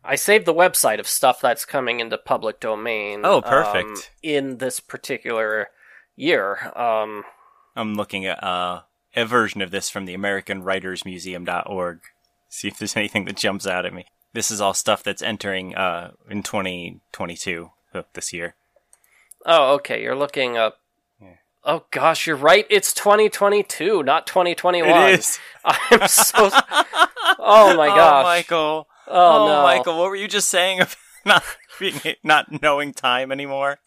I 0.04 0.16
saved 0.16 0.46
the 0.46 0.54
website 0.54 1.00
of 1.00 1.08
stuff 1.08 1.40
that's 1.42 1.64
coming 1.66 2.00
into 2.00 2.18
public 2.18 2.60
domain. 2.60 3.22
Oh, 3.24 3.38
um, 3.38 3.44
perfect. 3.44 4.12
in 4.24 4.58
this 4.58 4.80
particular 4.80 5.70
year. 6.16 6.72
Um, 6.76 7.24
I'm 7.76 7.94
looking 7.96 8.26
at 8.26 8.44
uh, 8.44 8.82
a 9.16 9.26
version 9.26 9.62
of 9.62 9.72
this 9.72 9.90
from 9.90 10.06
the 10.06 10.16
AmericanWritersMuseum.org. 10.18 12.00
See 12.50 12.68
if 12.68 12.78
there's 12.78 12.98
anything 12.98 13.26
that 13.26 13.38
jumps 13.38 13.66
out 13.68 13.86
at 13.86 13.94
me. 13.94 14.06
This 14.34 14.52
is 14.52 14.60
all 14.62 14.74
stuff 14.74 15.04
that's 15.04 15.22
entering 15.22 15.76
uh, 15.76 16.12
in 16.30 16.44
2022 16.44 17.72
uh, 17.94 18.02
this 18.14 18.34
year. 18.34 18.56
oh, 19.46 19.74
okay. 19.76 20.02
You're 20.02 20.16
looking 20.16 20.58
up. 20.58 20.80
Yeah. 21.22 21.36
Oh 21.64 21.86
gosh, 21.92 22.28
you're 22.28 22.36
right. 22.36 22.66
It's 22.70 22.94
2022, 22.94 24.04
not 24.04 24.26
2021. 24.28 24.90
It 24.90 25.20
is. 25.20 25.40
I'm 25.66 26.08
so. 26.08 26.50
oh 27.40 27.76
my 27.76 27.88
gosh. 27.96 28.22
Oh, 28.22 28.24
Michael. 28.24 28.88
Oh, 29.12 29.44
Oh, 29.44 29.48
no. 29.48 29.64
Michael. 29.64 29.98
What 30.00 30.10
were 30.10 30.16
you 30.16 30.28
just 30.28 30.50
saying 30.50 30.80
about 30.82 30.96
not 31.26 31.44
being, 31.80 32.00
not 32.24 32.62
knowing 32.62 32.94
time 32.94 33.32
anymore? 33.32 33.80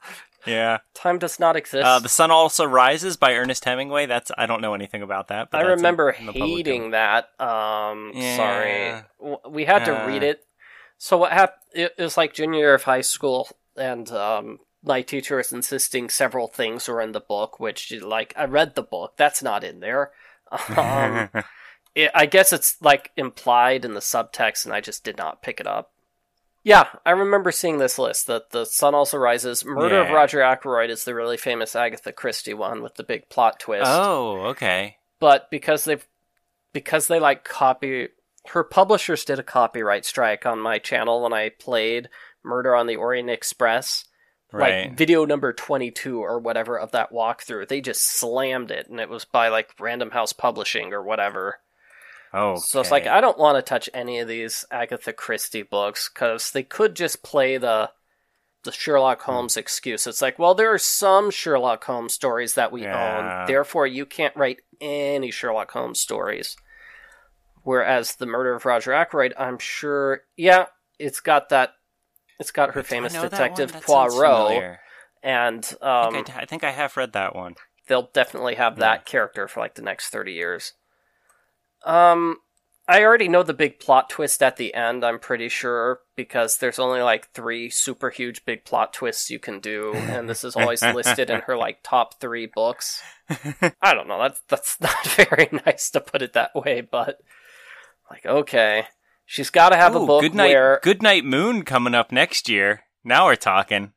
Yeah. 0.47 0.78
Time 0.95 1.19
does 1.19 1.40
not 1.40 1.57
exist. 1.57 1.85
Uh, 1.87 1.99
the 2.00 2.09
Sun 2.09 2.31
Also 2.31 2.64
Rises 2.66 3.16
by 3.16 3.33
Ernest 3.35 3.64
Hemingway. 3.64 4.04
That's 4.07 4.31
I 4.37 4.45
don't 4.47 4.61
know 4.61 4.75
anything 4.75 5.00
about 5.02 5.28
that. 5.28 5.50
But 5.50 5.59
I 5.59 5.62
that's 5.62 5.73
in- 5.73 5.76
remember 5.78 6.11
in 6.11 6.26
hating 6.28 6.90
that. 6.90 7.31
Um, 7.40 8.12
Yeah. 8.14 8.37
sorry, 8.37 9.38
we 9.49 9.64
had 9.64 9.85
to 9.87 10.02
Uh. 10.02 10.07
read 10.07 10.23
it. 10.23 10.45
So 10.99 11.16
what 11.16 11.33
happened? 11.33 11.61
It 11.73 11.95
was 11.99 12.16
like 12.19 12.35
junior 12.35 12.59
year 12.61 12.75
of 12.75 12.85
high 12.85 13.00
school, 13.00 13.49
and 13.76 14.11
um, 14.12 14.59
my 14.83 15.00
teacher 15.02 15.37
was 15.38 15.50
insisting 15.52 16.09
several 16.11 16.47
things 16.49 16.87
were 16.88 17.00
in 17.00 17.12
the 17.12 17.21
book, 17.21 17.59
which 17.59 17.90
like 18.02 18.35
I 18.37 18.45
read 18.45 18.75
the 18.75 18.83
book. 18.83 19.14
That's 19.16 19.43
not 19.43 19.64
in 19.64 19.81
there. 19.81 20.12
Um, 20.76 21.31
it, 21.94 22.10
I 22.14 22.26
guess 22.26 22.52
it's 22.52 22.80
like 22.80 23.10
implied 23.16 23.84
in 23.84 23.94
the 23.94 24.00
subtext, 24.00 24.64
and 24.64 24.74
I 24.74 24.80
just 24.80 25.04
did 25.04 25.16
not 25.16 25.42
pick 25.42 25.60
it 25.60 25.66
up. 25.66 25.92
Yeah, 26.64 26.88
I 27.04 27.10
remember 27.10 27.52
seeing 27.52 27.78
this 27.78 27.98
list. 27.98 28.26
That 28.26 28.50
the 28.50 28.64
sun 28.64 28.94
also 28.94 29.18
rises. 29.18 29.64
Murder 29.64 30.02
of 30.02 30.10
Roger 30.10 30.40
Ackroyd 30.40 30.90
is 30.90 31.04
the 31.04 31.14
really 31.14 31.36
famous 31.36 31.76
Agatha 31.76 32.10
Christie 32.10 32.54
one 32.54 32.82
with 32.82 32.94
the 32.94 33.04
big 33.04 33.28
plot 33.28 33.60
twist 33.60 33.84
oh, 33.86 34.46
okay. 34.46 34.96
but 35.20 35.50
because 35.50 35.84
they've 35.84 36.06
because 36.72 37.06
they 37.06 37.20
like 37.20 37.44
copy 37.44 38.08
her 38.48 38.64
publishers 38.64 39.24
did 39.24 39.38
a 39.38 39.42
copyright 39.42 40.04
strike 40.04 40.46
on 40.46 40.58
my 40.58 40.78
channel 40.78 41.22
when 41.22 41.32
I 41.32 41.50
played 41.50 42.08
Murder 42.42 42.74
on 42.74 42.86
the 42.86 42.96
Orient 42.96 43.30
Express. 43.30 44.04
Right. 44.52 44.88
Like 44.88 44.96
video 44.96 45.24
number 45.24 45.52
22 45.52 46.20
or 46.20 46.38
whatever 46.38 46.78
of 46.78 46.92
that 46.92 47.10
walkthrough. 47.10 47.68
They 47.68 47.80
just 47.80 48.02
slammed 48.02 48.70
it 48.70 48.88
and 48.88 49.00
it 49.00 49.08
was 49.08 49.24
by 49.24 49.48
like 49.48 49.70
Random 49.80 50.12
House 50.12 50.32
Publishing 50.32 50.92
or 50.92 51.02
whatever. 51.02 51.58
Oh, 52.34 52.56
So 52.56 52.80
it's 52.80 52.90
like 52.90 53.06
I 53.06 53.20
don't 53.20 53.38
want 53.38 53.56
to 53.56 53.62
touch 53.62 53.88
any 53.94 54.18
of 54.18 54.28
these 54.28 54.64
Agatha 54.70 55.12
Christie 55.12 55.62
books 55.62 56.08
cuz 56.08 56.50
they 56.50 56.62
could 56.62 56.94
just 56.96 57.22
play 57.22 57.56
the 57.56 57.90
the 58.64 58.72
Sherlock 58.72 59.22
Hmm. 59.22 59.32
Holmes 59.32 59.56
excuse. 59.58 60.06
It's 60.06 60.22
like, 60.22 60.38
well, 60.38 60.54
there 60.54 60.72
are 60.72 60.78
some 60.78 61.30
Sherlock 61.30 61.84
Holmes 61.84 62.14
stories 62.14 62.54
that 62.54 62.72
we 62.72 62.82
Yeah. 62.84 63.18
own, 63.42 63.46
therefore 63.46 63.86
you 63.86 64.06
can't 64.06 64.34
write 64.36 64.60
any 64.80 65.30
Sherlock 65.30 65.70
Holmes 65.72 66.00
stories. 66.00 66.56
Whereas 67.62 68.16
the 68.16 68.26
murder 68.26 68.54
of 68.54 68.66
Roger 68.66 68.92
Ackroyd, 68.92 69.32
I'm 69.38 69.58
sure, 69.58 70.22
yeah, 70.36 70.66
it's 70.98 71.20
got 71.20 71.48
that, 71.48 71.74
it's 72.38 72.50
got 72.50 72.74
her 72.74 72.82
Do 72.82 72.88
famous 72.88 73.14
know 73.14 73.22
that 73.22 73.30
detective? 73.30 73.72
That 73.72 73.82
Poirot, 73.84 74.12
familiar. 74.12 74.80
and 75.22 75.76
I 75.82 76.02
um, 76.06 76.12
think, 76.14 76.36
I, 76.36 76.40
I 76.40 76.44
think 76.44 76.64
I 76.64 76.70
have 76.72 76.96
read 76.96 77.12
that 77.14 77.34
one. 77.34 77.54
they'll 77.86 78.10
definitely 78.12 78.54
have 78.56 78.76
that 78.78 79.04
character 79.06 79.46
for 79.48 79.60
like 79.60 79.74
the 79.74 79.82
next 79.82 80.08
30 80.10 80.32
years. 80.32 80.72
Um 81.84 82.38
I 82.86 83.02
already 83.02 83.28
know 83.28 83.42
the 83.42 83.54
big 83.54 83.80
plot 83.80 84.10
twist 84.10 84.42
at 84.42 84.58
the 84.58 84.74
end, 84.74 85.04
I'm 85.04 85.18
pretty 85.18 85.48
sure, 85.48 86.00
because 86.16 86.58
there's 86.58 86.78
only 86.78 87.00
like 87.00 87.30
3 87.32 87.70
super 87.70 88.10
huge 88.10 88.44
big 88.44 88.66
plot 88.66 88.92
twists 88.92 89.30
you 89.30 89.38
can 89.38 89.58
do 89.58 89.94
and 89.94 90.28
this 90.28 90.44
is 90.44 90.54
always 90.54 90.82
listed 90.82 91.30
in 91.30 91.40
her 91.42 91.56
like 91.56 91.78
top 91.82 92.20
3 92.20 92.46
books. 92.46 93.02
I 93.80 93.94
don't 93.94 94.08
know, 94.08 94.20
that's 94.20 94.42
that's 94.48 94.80
not 94.80 95.06
very 95.06 95.48
nice 95.64 95.90
to 95.90 96.00
put 96.00 96.22
it 96.22 96.34
that 96.34 96.54
way, 96.54 96.82
but 96.82 97.20
like 98.10 98.26
okay, 98.26 98.86
she's 99.24 99.50
got 99.50 99.70
to 99.70 99.76
have 99.76 99.94
a 99.94 100.04
book 100.04 100.22
Good 100.22 100.34
night, 100.34 100.48
where 100.48 100.80
Good 100.82 101.02
Night 101.02 101.24
Moon 101.24 101.62
coming 101.62 101.94
up 101.94 102.12
next 102.12 102.48
year. 102.48 102.82
Now 103.02 103.26
we're 103.26 103.36
talking. 103.36 103.92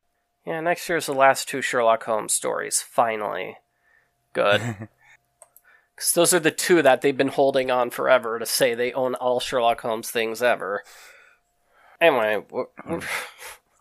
Yeah, 0.45 0.61
next 0.61 0.87
year's 0.87 1.07
the 1.07 1.13
last 1.13 1.49
two 1.49 1.61
Sherlock 1.61 2.03
Holmes 2.03 2.33
stories. 2.33 2.81
Finally. 2.81 3.57
Good. 4.31 4.87
Because 5.97 6.13
those 6.13 6.33
are 6.33 6.39
the 6.39 6.51
two 6.51 6.81
that 6.83 7.01
they've 7.01 7.17
been 7.17 7.27
holding 7.27 7.69
on 7.71 7.89
forever 7.89 8.37
to 8.39 8.45
say 8.45 8.73
they 8.73 8.93
own 8.93 9.15
all 9.15 9.39
Sherlock 9.39 9.81
Holmes 9.81 10.09
things 10.11 10.41
ever. 10.43 10.83
Anyway, 11.99 12.43
w- 12.49 12.67
hmm. 12.83 12.99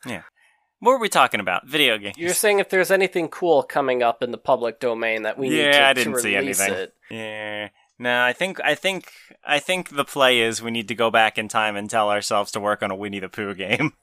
w- 0.05 0.23
What 0.79 0.93
were 0.93 0.99
we 0.99 1.09
talking 1.09 1.41
about? 1.41 1.67
Video 1.67 1.97
games. 1.97 2.19
you're 2.19 2.35
saying 2.35 2.59
if 2.59 2.69
there's 2.69 2.91
anything 2.91 3.29
cool 3.29 3.63
coming 3.63 4.03
up 4.03 4.23
in 4.23 4.31
the 4.31 4.39
public 4.39 4.79
domain 4.79 5.23
that 5.23 5.39
we 5.39 5.49
need 5.49 5.59
yeah, 5.59 5.73
to, 5.73 5.89
I 5.89 5.93
to 5.95 6.05
didn't 6.05 6.21
see 6.21 6.37
release 6.37 6.61
anything. 6.61 6.83
it. 6.83 6.95
Yeah. 7.11 7.69
No, 7.99 8.23
I 8.23 8.35
think 8.35 8.61
I 8.63 8.75
think 8.75 9.11
I 9.43 9.59
think 9.59 9.97
the 9.97 10.05
play 10.05 10.41
is 10.41 10.61
we 10.63 10.71
need 10.71 10.89
to 10.89 10.95
go 10.95 11.11
back 11.11 11.39
in 11.39 11.49
time 11.49 11.77
and 11.77 11.89
tell 11.89 12.11
ourselves 12.11 12.53
to 12.53 12.61
work 12.61 12.83
on 12.83 12.91
a 12.91 12.95
Winnie 12.95 13.21
the 13.21 13.31
Pooh 13.31 13.55
game. 13.55 13.95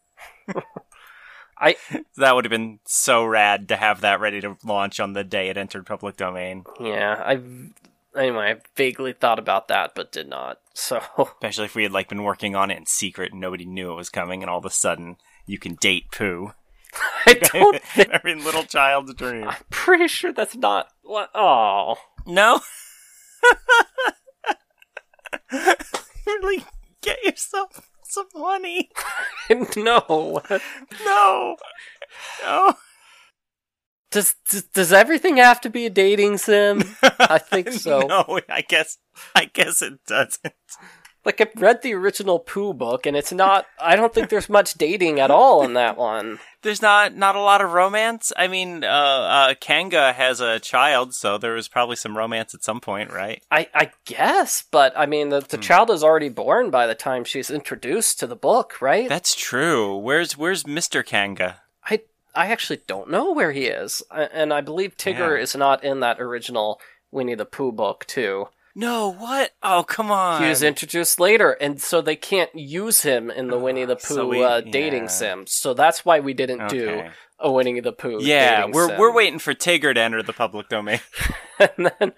I 1.60 1.76
that 2.18 2.34
would 2.34 2.46
have 2.46 2.50
been 2.50 2.80
so 2.86 3.24
rad 3.24 3.68
to 3.70 3.76
have 3.76 4.02
that 4.02 4.20
ready 4.20 4.42
to 4.42 4.58
launch 4.64 5.00
on 5.00 5.14
the 5.14 5.24
day 5.24 5.50
it 5.50 5.58
entered 5.58 5.86
public 5.86 6.18
domain. 6.18 6.64
yeah, 6.82 7.22
I 7.24 7.40
anyway, 8.16 8.56
I 8.56 8.62
vaguely 8.76 9.14
thought 9.14 9.40
about 9.40 9.68
that 9.68 9.94
but 9.96 10.12
did 10.12 10.28
not. 10.28 10.60
So 10.74 11.02
Especially 11.18 11.66
if 11.66 11.76
we 11.76 11.84
had 11.84 11.92
like 11.92 12.10
been 12.10 12.24
working 12.24 12.56
on 12.56 12.72
it 12.72 12.78
in 12.78 12.86
secret 12.86 13.32
and 13.32 13.42
nobody 13.42 13.66
knew 13.66 13.92
it 13.92 13.96
was 13.96 14.10
coming, 14.10 14.42
and 14.42 14.50
all 14.50 14.60
of 14.60 14.66
a 14.66 14.70
sudden 14.70 15.18
you 15.46 15.58
can 15.58 15.76
date 15.76 16.12
Pooh. 16.12 16.54
I 17.26 17.34
don't 17.54 17.82
think 17.82 18.10
Every 18.10 18.36
little 18.36 18.64
child's 18.64 19.14
dream. 19.16 19.48
I'm 19.48 19.64
pretty 19.70 20.08
sure 20.08 20.32
that's 20.32 20.56
not 20.56 20.88
what 21.02 21.30
oh. 21.34 21.96
No. 22.26 22.62
really 26.26 26.64
get 27.02 27.24
yourself 27.24 27.90
some 28.04 28.28
money. 28.36 28.90
no. 29.76 30.42
No. 31.06 31.58
No. 32.44 32.76
Does, 34.14 34.36
does 34.48 34.64
does 34.66 34.94
everything 34.94 35.38
have 35.38 35.60
to 35.62 35.72
be 35.72 35.88
a 35.88 35.90
dating 35.90 36.38
sim? 36.38 36.84
I 37.02 37.38
think 37.40 37.72
so. 37.72 38.02
no, 38.02 38.40
I 38.48 38.62
guess 38.62 39.00
I 39.34 39.46
guess 39.46 39.82
it 39.82 40.06
doesn't. 40.06 40.54
Like 41.26 41.42
I've 41.42 41.60
read 41.60 41.82
the 41.82 41.96
original 41.96 42.38
Pooh 42.38 42.76
book, 42.76 43.08
and 43.08 43.18
it's 43.18 43.32
not. 43.32 43.66
I 43.82 43.96
don't 43.96 44.14
think 44.14 44.30
there's 44.30 44.50
much 44.50 44.76
dating 44.76 45.20
at 45.20 45.32
all 45.32 45.64
in 45.64 45.74
that 45.74 45.98
one. 45.98 46.38
There's 46.62 46.82
not 46.82 47.16
not 47.16 47.36
a 47.36 47.42
lot 47.42 47.62
of 47.62 47.72
romance. 47.72 48.32
I 48.38 48.48
mean, 48.48 48.84
uh, 48.84 48.88
uh 48.88 49.54
Kanga 49.60 50.14
has 50.14 50.42
a 50.42 50.60
child, 50.60 51.16
so 51.16 51.40
there 51.40 51.54
was 51.54 51.68
probably 51.68 51.96
some 51.96 52.16
romance 52.16 52.54
at 52.54 52.64
some 52.64 52.82
point, 52.82 53.12
right? 53.12 53.42
I 53.50 53.68
I 53.74 53.92
guess, 54.06 54.64
but 54.70 54.94
I 54.96 55.08
mean, 55.08 55.30
the 55.30 55.40
the 55.40 55.58
child 55.58 55.90
is 55.90 56.04
already 56.04 56.30
born 56.30 56.70
by 56.70 56.86
the 56.86 56.96
time 56.96 57.24
she's 57.24 57.50
introduced 57.50 58.20
to 58.20 58.28
the 58.28 58.36
book, 58.36 58.80
right? 58.80 59.10
That's 59.10 59.34
true. 59.34 59.98
Where's 59.98 60.38
where's 60.38 60.66
Mr. 60.66 61.04
Kanga? 61.04 61.63
I 62.36 62.48
actually 62.48 62.82
don't 62.88 63.10
know 63.10 63.32
where 63.32 63.52
he 63.52 63.66
is, 63.68 64.02
and 64.12 64.52
I 64.54 64.62
believe 64.62 64.98
Tigger 64.98 65.38
Yeah. 65.38 65.44
is 65.44 65.56
not 65.56 65.84
in 65.84 66.00
that 66.00 66.20
original 66.20 66.80
Winnie 67.12 67.36
the 67.36 67.46
Pooh 67.46 67.72
book 67.72 68.06
too. 68.08 68.48
No, 68.76 69.14
what? 69.14 69.52
Oh, 69.62 69.84
come 69.84 70.10
on. 70.12 70.42
He 70.42 70.50
was 70.50 70.64
introduced 70.64 71.20
later, 71.20 71.52
and 71.52 71.80
so 71.80 72.02
they 72.02 72.16
can't 72.16 72.50
use 72.56 73.04
him 73.04 73.30
in 73.30 73.50
the 73.50 73.60
Winnie 73.60 73.86
the 73.86 73.96
Pooh 73.96 74.16
so 74.16 74.28
we- 74.28 74.44
uh, 74.44 74.62
dating 74.62 75.04
yeah. 75.04 75.10
sim. 75.10 75.46
So 75.48 75.76
that's 75.76 76.04
why 76.04 76.20
we 76.22 76.34
didn't 76.34 76.70
do 76.70 76.90
Okay. 76.90 77.12
a 77.33 77.33
Winnie 77.52 77.80
the 77.80 77.92
Pooh. 77.92 78.20
Yeah, 78.22 78.66
we're 78.66 78.88
sim. 78.88 79.00
we're 79.00 79.14
waiting 79.14 79.40
for 79.40 79.54
Tigger 79.54 79.94
to 79.94 80.00
enter 80.00 80.24
the 80.24 80.34
public 80.34 80.70
domain. 80.70 81.00
and 81.60 81.92
then, 82.00 82.14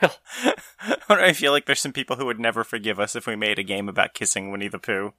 well, 0.00 0.16
I 1.08 1.32
feel 1.32 1.52
like 1.52 1.66
there's 1.66 1.80
some 1.80 1.92
people 1.92 2.16
who 2.16 2.26
would 2.26 2.40
never 2.40 2.64
forgive 2.64 2.98
us 2.98 3.14
if 3.14 3.26
we 3.26 3.36
made 3.36 3.58
a 3.58 3.62
game 3.62 3.88
about 3.88 4.14
kissing 4.14 4.50
Winnie 4.50 4.68
the 4.68 4.78
Pooh. 4.78 5.14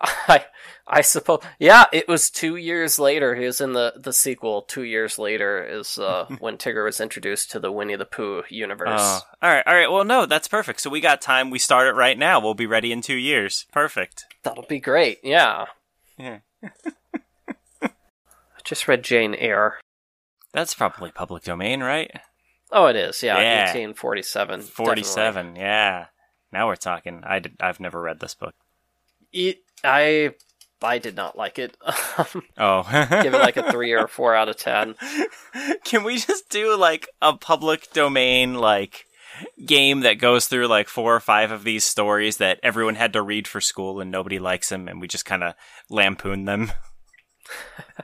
I 0.00 0.44
I 0.86 1.00
suppose 1.00 1.40
yeah, 1.58 1.84
it 1.92 2.08
was 2.08 2.30
two 2.30 2.56
years 2.56 2.98
later. 2.98 3.34
He 3.34 3.46
was 3.46 3.60
in 3.60 3.72
the 3.72 3.94
the 3.96 4.12
sequel. 4.12 4.62
Two 4.62 4.82
years 4.82 5.18
later 5.18 5.64
is 5.64 5.98
uh, 5.98 6.26
when 6.38 6.56
Tigger 6.56 6.84
was 6.84 7.00
introduced 7.00 7.50
to 7.52 7.60
the 7.60 7.72
Winnie 7.72 7.96
the 7.96 8.04
Pooh 8.04 8.44
universe. 8.48 9.00
Oh, 9.00 9.20
all 9.42 9.50
right, 9.50 9.66
all 9.66 9.74
right. 9.74 9.90
Well, 9.90 10.04
no, 10.04 10.26
that's 10.26 10.48
perfect. 10.48 10.80
So 10.80 10.90
we 10.90 11.00
got 11.00 11.20
time. 11.20 11.50
We 11.50 11.58
start 11.58 11.88
it 11.88 11.94
right 11.94 12.18
now. 12.18 12.40
We'll 12.40 12.54
be 12.54 12.66
ready 12.66 12.92
in 12.92 13.00
two 13.00 13.16
years. 13.16 13.66
Perfect. 13.72 14.26
That'll 14.42 14.66
be 14.66 14.80
great. 14.80 15.18
Yeah. 15.22 15.66
Yeah. 16.18 16.38
Just 18.64 18.88
read 18.88 19.04
Jane 19.04 19.34
Eyre. 19.34 19.78
That's 20.52 20.74
probably 20.74 21.10
public 21.10 21.42
domain, 21.42 21.82
right? 21.82 22.10
Oh, 22.70 22.86
it 22.86 22.96
is. 22.96 23.22
Yeah, 23.22 23.38
Yeah. 23.38 23.60
1847. 23.64 24.60
definitely. 24.60 24.84
Forty-seven. 24.84 25.56
Yeah. 25.56 26.06
Now 26.52 26.66
we're 26.66 26.76
talking. 26.76 27.22
I 27.24 27.40
did, 27.40 27.56
I've 27.60 27.80
never 27.80 28.00
read 28.00 28.20
this 28.20 28.34
book. 28.34 28.54
It, 29.32 29.58
I 29.82 30.34
I 30.80 30.98
did 30.98 31.16
not 31.16 31.36
like 31.36 31.58
it. 31.58 31.76
Oh, 32.56 32.86
Give 33.22 33.34
it 33.34 33.38
like 33.38 33.56
a 33.56 33.70
three 33.72 33.92
or 33.92 34.04
a 34.04 34.08
four 34.08 34.34
out 34.34 34.48
of 34.48 34.56
ten. 34.56 34.94
Can 35.84 36.04
we 36.04 36.16
just 36.18 36.48
do 36.48 36.76
like 36.76 37.08
a 37.20 37.36
public 37.36 37.90
domain 37.92 38.54
like 38.54 39.04
game 39.66 40.00
that 40.00 40.14
goes 40.20 40.46
through 40.46 40.68
like 40.68 40.88
four 40.88 41.14
or 41.16 41.20
five 41.20 41.50
of 41.50 41.64
these 41.64 41.84
stories 41.84 42.36
that 42.36 42.60
everyone 42.62 42.94
had 42.94 43.12
to 43.14 43.22
read 43.22 43.48
for 43.48 43.60
school 43.60 44.00
and 44.00 44.10
nobody 44.10 44.38
likes 44.38 44.68
them 44.68 44.86
and 44.86 45.00
we 45.00 45.08
just 45.08 45.24
kind 45.24 45.42
of 45.42 45.54
lampoon 45.90 46.44
them? 46.44 46.70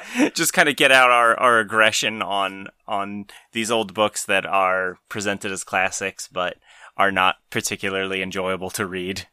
just 0.34 0.52
kind 0.52 0.68
of 0.68 0.76
get 0.76 0.92
out 0.92 1.10
our, 1.10 1.38
our 1.38 1.58
aggression 1.60 2.22
on 2.22 2.68
on 2.86 3.26
these 3.52 3.70
old 3.70 3.94
books 3.94 4.24
that 4.26 4.46
are 4.46 4.98
presented 5.08 5.52
as 5.52 5.64
classics 5.64 6.28
but 6.30 6.56
are 6.96 7.12
not 7.12 7.36
particularly 7.50 8.22
enjoyable 8.22 8.70
to 8.70 8.86
read. 8.86 9.26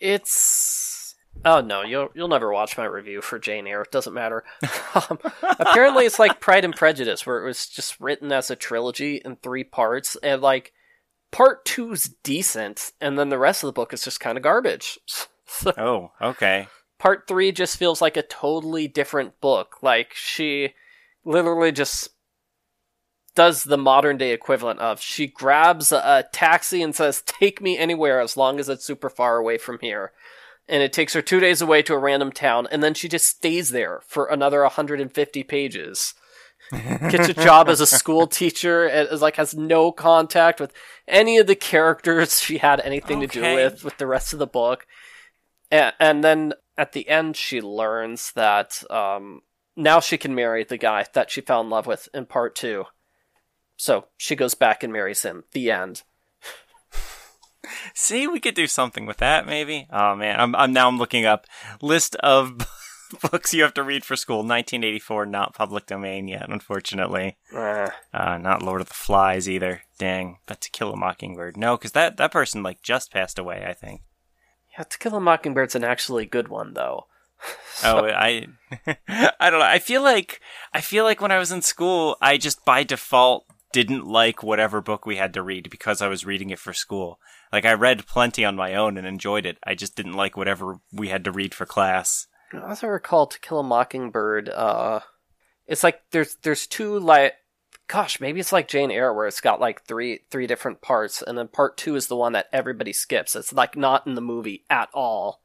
It's 0.00 1.14
oh 1.44 1.60
no, 1.60 1.82
you'll 1.82 2.08
you'll 2.14 2.28
never 2.28 2.52
watch 2.52 2.76
my 2.76 2.84
review 2.84 3.20
for 3.20 3.38
Jane 3.38 3.66
Eyre. 3.66 3.82
It 3.82 3.92
doesn't 3.92 4.14
matter. 4.14 4.44
um, 4.94 5.18
apparently, 5.42 6.06
it's 6.06 6.18
like 6.18 6.40
Pride 6.40 6.64
and 6.64 6.74
Prejudice, 6.74 7.26
where 7.26 7.42
it 7.42 7.46
was 7.46 7.66
just 7.66 8.00
written 8.00 8.32
as 8.32 8.50
a 8.50 8.56
trilogy 8.56 9.20
in 9.24 9.36
three 9.36 9.64
parts, 9.64 10.16
and 10.22 10.42
like 10.42 10.72
part 11.30 11.64
two's 11.64 12.14
decent, 12.22 12.92
and 13.00 13.18
then 13.18 13.28
the 13.28 13.38
rest 13.38 13.62
of 13.62 13.68
the 13.68 13.72
book 13.72 13.92
is 13.92 14.04
just 14.04 14.20
kind 14.20 14.36
of 14.36 14.44
garbage. 14.44 14.98
So 15.52 15.72
Oh, 15.76 16.12
okay. 16.22 16.68
Part 17.00 17.26
three 17.26 17.50
just 17.50 17.78
feels 17.78 18.00
like 18.00 18.16
a 18.16 18.22
totally 18.22 18.86
different 18.86 19.40
book. 19.40 19.78
Like 19.82 20.12
she 20.14 20.74
literally 21.24 21.72
just 21.72 22.10
does 23.34 23.64
the 23.64 23.78
modern 23.78 24.18
day 24.18 24.32
equivalent 24.32 24.80
of 24.80 25.00
she 25.00 25.26
grabs 25.26 25.90
a, 25.90 26.24
taxi 26.32 26.82
and 26.82 26.94
says, 26.94 27.22
"Take 27.22 27.60
me 27.60 27.76
anywhere 27.76 28.20
as 28.20 28.36
long 28.36 28.60
as 28.60 28.68
it's 28.68 28.84
super 28.84 29.10
far 29.10 29.38
away 29.38 29.58
from 29.58 29.78
here." 29.80 30.12
And 30.68 30.82
it 30.84 30.92
takes 30.92 31.14
her 31.14 31.22
two 31.22 31.40
days 31.40 31.60
away 31.60 31.82
to 31.82 31.94
a 31.94 31.98
random 31.98 32.30
town, 32.30 32.68
and 32.70 32.82
then 32.82 32.94
she 32.94 33.08
just 33.08 33.26
stays 33.26 33.70
there 33.70 34.02
for 34.06 34.26
another 34.26 34.62
150 34.62 35.42
pages. 35.42 36.14
Gets 36.70 37.30
a 37.30 37.34
job 37.34 37.68
as 37.68 37.80
a 37.80 37.86
school 37.86 38.26
teacher, 38.26 38.86
and 38.86 39.08
is 39.08 39.22
like 39.22 39.36
has 39.36 39.54
no 39.54 39.90
contact 39.90 40.60
with 40.60 40.72
any 41.08 41.38
of 41.38 41.46
the 41.46 41.56
characters 41.56 42.40
she 42.40 42.58
had 42.58 42.78
anything 42.80 43.20
to 43.20 43.26
do 43.26 43.40
with 43.40 43.82
with 43.82 43.96
the 43.96 44.06
rest 44.06 44.34
of 44.34 44.38
the 44.38 44.46
book. 44.46 44.86
And, 45.70 45.94
and 45.98 46.24
then 46.24 46.52
at 46.80 46.92
the 46.92 47.06
end, 47.10 47.36
she 47.36 47.60
learns 47.60 48.32
that 48.32 48.82
um, 48.90 49.42
now 49.76 50.00
she 50.00 50.16
can 50.16 50.34
marry 50.34 50.64
the 50.64 50.78
guy 50.78 51.04
that 51.12 51.30
she 51.30 51.42
fell 51.42 51.60
in 51.60 51.68
love 51.68 51.86
with 51.86 52.08
in 52.14 52.24
part 52.24 52.54
two. 52.54 52.84
So 53.76 54.06
she 54.16 54.34
goes 54.34 54.54
back 54.54 54.82
and 54.82 54.90
marries 54.90 55.22
him. 55.22 55.44
The 55.52 55.70
end. 55.70 56.02
See, 57.94 58.26
we 58.26 58.40
could 58.40 58.54
do 58.54 58.66
something 58.66 59.04
with 59.04 59.18
that, 59.18 59.44
maybe. 59.46 59.88
Oh 59.92 60.16
man, 60.16 60.40
I'm, 60.40 60.54
I'm 60.56 60.72
now 60.72 60.88
I'm 60.88 60.96
looking 60.96 61.26
up 61.26 61.46
list 61.82 62.16
of 62.16 62.66
books 63.30 63.52
you 63.52 63.62
have 63.62 63.74
to 63.74 63.82
read 63.82 64.02
for 64.02 64.16
school. 64.16 64.38
1984, 64.38 65.26
not 65.26 65.54
public 65.54 65.84
domain 65.84 66.28
yet, 66.28 66.48
unfortunately. 66.48 67.36
Uh, 67.54 67.90
Uh, 68.14 68.38
not 68.38 68.62
Lord 68.62 68.80
of 68.80 68.88
the 68.88 68.94
Flies 68.94 69.50
either. 69.50 69.82
Dang, 69.98 70.38
but 70.46 70.62
To 70.62 70.70
Kill 70.70 70.94
a 70.94 70.96
Mockingbird. 70.96 71.58
No, 71.58 71.76
because 71.76 71.92
that 71.92 72.16
that 72.16 72.32
person 72.32 72.62
like 72.62 72.80
just 72.80 73.12
passed 73.12 73.38
away. 73.38 73.66
I 73.68 73.74
think. 73.74 74.00
Yeah, 74.80 74.84
To 74.84 74.98
Kill 74.98 75.14
a 75.16 75.20
Mockingbird's 75.20 75.74
an 75.74 75.84
actually 75.84 76.26
good 76.26 76.48
one, 76.48 76.74
though. 76.74 77.06
Oh, 77.82 78.04
I, 78.04 78.46
I 79.40 79.48
don't 79.48 79.60
know. 79.60 79.64
I 79.64 79.78
feel 79.78 80.02
like 80.02 80.42
I 80.74 80.82
feel 80.82 81.02
like 81.04 81.22
when 81.22 81.30
I 81.30 81.38
was 81.38 81.50
in 81.50 81.62
school, 81.62 82.18
I 82.20 82.36
just 82.36 82.62
by 82.66 82.82
default 82.82 83.46
didn't 83.72 84.06
like 84.06 84.42
whatever 84.42 84.82
book 84.82 85.06
we 85.06 85.16
had 85.16 85.32
to 85.32 85.42
read 85.42 85.70
because 85.70 86.02
I 86.02 86.08
was 86.08 86.26
reading 86.26 86.50
it 86.50 86.58
for 86.58 86.74
school. 86.74 87.18
Like 87.50 87.64
I 87.64 87.72
read 87.72 88.06
plenty 88.06 88.44
on 88.44 88.54
my 88.54 88.74
own 88.74 88.98
and 88.98 89.06
enjoyed 89.06 89.46
it. 89.46 89.56
I 89.64 89.74
just 89.74 89.96
didn't 89.96 90.12
like 90.12 90.36
whatever 90.36 90.80
we 90.92 91.08
had 91.08 91.24
to 91.24 91.32
read 91.32 91.54
for 91.54 91.64
class. 91.64 92.26
As 92.52 92.84
I 92.84 92.88
recall, 92.88 93.26
To 93.28 93.40
Kill 93.40 93.60
a 93.60 93.62
Mockingbird, 93.62 94.50
uh, 94.50 95.00
it's 95.66 95.82
like 95.82 96.02
there's 96.10 96.36
there's 96.42 96.66
two 96.66 96.98
like, 96.98 97.32
gosh, 97.90 98.20
maybe 98.20 98.38
it's 98.38 98.52
like 98.52 98.68
Jane 98.68 98.92
Eyre 98.92 99.12
where 99.12 99.26
it's 99.26 99.40
got 99.40 99.60
like 99.60 99.82
three 99.82 100.20
three 100.30 100.46
different 100.46 100.80
parts, 100.80 101.22
and 101.22 101.36
then 101.36 101.48
part 101.48 101.76
two 101.76 101.96
is 101.96 102.06
the 102.06 102.14
one 102.14 102.32
that 102.34 102.48
everybody 102.52 102.92
skips. 102.92 103.34
It's 103.34 103.52
like 103.52 103.76
not 103.76 104.06
in 104.06 104.14
the 104.14 104.20
movie 104.20 104.64
at 104.70 104.88
all. 104.94 105.40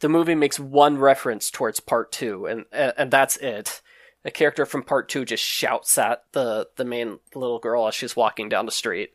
The 0.00 0.10
movie 0.10 0.34
makes 0.34 0.60
one 0.60 0.98
reference 0.98 1.50
towards 1.50 1.80
part 1.80 2.12
two, 2.12 2.44
and 2.44 2.66
and, 2.70 2.92
and 2.98 3.10
that's 3.10 3.38
it. 3.38 3.80
A 4.26 4.30
character 4.30 4.66
from 4.66 4.82
part 4.82 5.08
two 5.08 5.24
just 5.24 5.42
shouts 5.42 5.96
at 5.96 6.24
the 6.32 6.68
the 6.76 6.84
main 6.84 7.20
little 7.34 7.58
girl 7.58 7.88
as 7.88 7.94
she's 7.94 8.14
walking 8.14 8.50
down 8.50 8.66
the 8.66 8.72
street. 8.72 9.14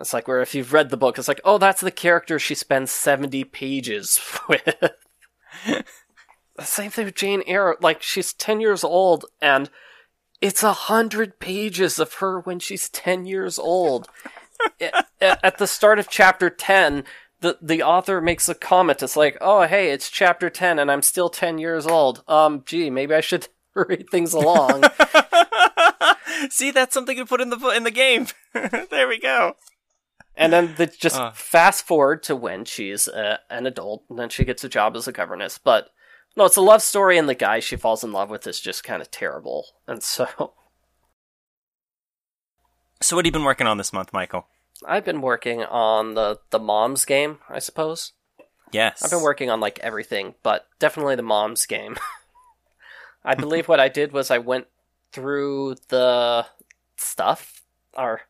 It's 0.00 0.12
like 0.12 0.26
where 0.26 0.42
if 0.42 0.56
you've 0.56 0.72
read 0.72 0.90
the 0.90 0.96
book, 0.96 1.16
it's 1.16 1.28
like, 1.28 1.40
oh, 1.44 1.58
that's 1.58 1.80
the 1.80 1.92
character 1.92 2.40
she 2.40 2.56
spends 2.56 2.90
seventy 2.90 3.44
pages 3.44 4.18
with. 4.48 4.64
the 6.56 6.64
same 6.64 6.90
thing 6.90 7.04
with 7.04 7.14
Jane 7.14 7.44
Eyre. 7.46 7.76
Like 7.80 8.02
she's 8.02 8.32
ten 8.32 8.60
years 8.60 8.82
old, 8.82 9.26
and 9.40 9.70
it's 10.40 10.62
a 10.62 10.72
hundred 10.72 11.38
pages 11.40 11.98
of 11.98 12.14
her 12.14 12.40
when 12.40 12.58
she's 12.58 12.88
ten 12.88 13.26
years 13.26 13.58
old. 13.58 14.08
at, 15.20 15.58
the 15.58 15.66
start 15.66 15.98
of 15.98 16.08
chapter 16.08 16.50
ten, 16.50 17.04
the 17.40 17.58
the 17.62 17.82
author 17.82 18.20
makes 18.20 18.48
a 18.48 18.54
comment. 18.54 19.02
It's 19.02 19.16
like, 19.16 19.36
oh 19.40 19.62
hey, 19.66 19.90
it's 19.90 20.10
chapter 20.10 20.50
ten, 20.50 20.78
and 20.78 20.90
I'm 20.90 21.02
still 21.02 21.28
ten 21.28 21.58
years 21.58 21.86
old. 21.86 22.22
Um, 22.28 22.62
gee, 22.66 22.90
maybe 22.90 23.14
I 23.14 23.20
should 23.20 23.48
hurry 23.74 24.04
things 24.10 24.32
along. 24.32 24.84
See, 26.50 26.70
that's 26.70 26.94
something 26.94 27.16
to 27.16 27.26
put 27.26 27.40
in 27.40 27.50
the 27.50 27.58
in 27.76 27.84
the 27.84 27.90
game. 27.90 28.26
there 28.90 29.08
we 29.08 29.18
go. 29.18 29.54
And 30.36 30.52
then 30.52 30.74
the, 30.76 30.86
just 30.86 31.16
Uh. 31.16 31.32
fast 31.32 31.84
forward 31.84 32.22
to 32.24 32.36
when 32.36 32.64
she's 32.64 33.08
uh, 33.08 33.38
an 33.50 33.66
adult, 33.66 34.04
and 34.08 34.18
then 34.18 34.28
she 34.28 34.44
gets 34.44 34.62
a 34.62 34.68
job 34.68 34.94
as 34.96 35.08
a 35.08 35.12
governess. 35.12 35.58
But 35.58 35.88
no, 36.38 36.46
it's 36.46 36.56
a 36.56 36.62
love 36.62 36.82
story, 36.82 37.18
and 37.18 37.28
the 37.28 37.34
guy 37.34 37.58
she 37.58 37.76
falls 37.76 38.02
in 38.02 38.12
love 38.12 38.30
with 38.30 38.46
is 38.46 38.60
just 38.60 38.84
kind 38.84 39.02
of 39.02 39.10
terrible. 39.10 39.66
And 39.86 40.02
so 40.02 40.54
So, 43.00 43.16
what 43.16 43.24
have 43.24 43.28
you 43.28 43.32
been 43.32 43.44
working 43.44 43.66
on 43.66 43.78
this 43.78 43.92
month, 43.92 44.12
Michael? 44.12 44.46
I've 44.86 45.04
been 45.04 45.20
working 45.20 45.62
on 45.62 46.14
the 46.14 46.40
the 46.50 46.58
mom's 46.58 47.04
game, 47.04 47.38
I 47.48 47.58
suppose. 47.58 48.12
Yes, 48.72 49.02
I've 49.02 49.10
been 49.10 49.22
working 49.22 49.50
on 49.50 49.60
like 49.60 49.78
everything, 49.80 50.34
but 50.42 50.66
definitely 50.78 51.16
the 51.16 51.22
mom's 51.22 51.66
game. 51.66 51.96
I 53.24 53.34
believe 53.34 53.68
what 53.68 53.80
I 53.80 53.88
did 53.88 54.12
was 54.12 54.30
I 54.30 54.38
went 54.38 54.66
through 55.12 55.76
the 55.88 56.46
stuff, 56.96 57.62
or 57.96 58.22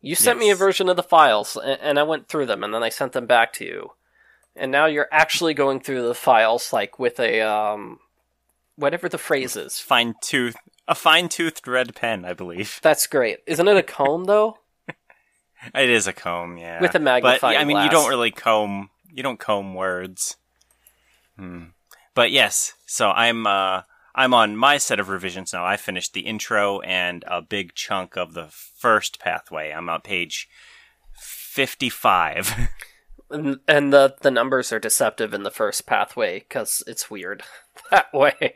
you 0.00 0.14
sent 0.14 0.38
me 0.38 0.50
a 0.50 0.56
version 0.56 0.88
of 0.88 0.96
the 0.96 1.02
files, 1.02 1.56
and, 1.56 1.80
and 1.80 1.98
I 1.98 2.02
went 2.02 2.28
through 2.28 2.46
them, 2.46 2.62
and 2.62 2.72
then 2.72 2.82
I 2.82 2.88
sent 2.88 3.12
them 3.12 3.26
back 3.26 3.52
to 3.54 3.64
you. 3.64 3.92
And 4.54 4.70
now 4.70 4.86
you're 4.86 5.08
actually 5.10 5.54
going 5.54 5.80
through 5.80 6.06
the 6.06 6.14
files, 6.14 6.72
like 6.72 6.98
with 6.98 7.18
a 7.18 7.40
um, 7.40 7.98
whatever 8.76 9.08
the 9.08 9.18
phrase 9.18 9.56
is. 9.56 9.78
fine 9.78 10.14
tooth, 10.22 10.56
a 10.86 10.94
fine 10.94 11.28
toothed 11.28 11.66
red 11.66 11.94
pen, 11.94 12.24
I 12.24 12.34
believe. 12.34 12.80
That's 12.82 13.06
great. 13.06 13.38
Isn't 13.46 13.68
it 13.68 13.76
a 13.76 13.82
comb 13.82 14.24
though? 14.24 14.58
It 15.76 15.90
is 15.90 16.08
a 16.08 16.12
comb, 16.12 16.56
yeah, 16.56 16.80
With 16.80 16.90
a 16.90 16.98
But 16.98 17.02
magnifying 17.02 17.56
I 17.56 17.64
mean, 17.64 17.76
you 17.84 17.88
don't 17.88 18.08
really 18.08 18.32
comb. 18.32 18.90
You 19.12 19.22
don't 19.22 19.38
comb 19.38 19.74
words. 19.74 20.36
Hmm. 21.38 21.66
But 22.16 22.32
yes, 22.32 22.74
so 22.84 23.10
I'm 23.10 23.46
uh 23.46 23.82
I'm 24.14 24.34
on 24.34 24.56
my 24.56 24.78
set 24.78 24.98
of 24.98 25.08
revisions 25.08 25.52
now. 25.52 25.64
I 25.64 25.76
finished 25.76 26.14
the 26.14 26.22
intro 26.22 26.80
and 26.80 27.24
a 27.28 27.40
big 27.40 27.74
chunk 27.74 28.16
of 28.16 28.34
the 28.34 28.48
first 28.50 29.20
pathway. 29.20 29.70
I'm 29.70 29.88
on 29.88 30.00
page 30.00 30.48
fifty-five. 31.14 32.52
And, 33.32 33.58
and 33.66 33.92
the 33.92 34.14
the 34.20 34.30
numbers 34.30 34.72
are 34.72 34.78
deceptive 34.78 35.32
in 35.32 35.42
the 35.42 35.50
first 35.50 35.86
pathway 35.86 36.40
because 36.40 36.82
it's 36.86 37.10
weird 37.10 37.42
that 37.90 38.12
way. 38.12 38.54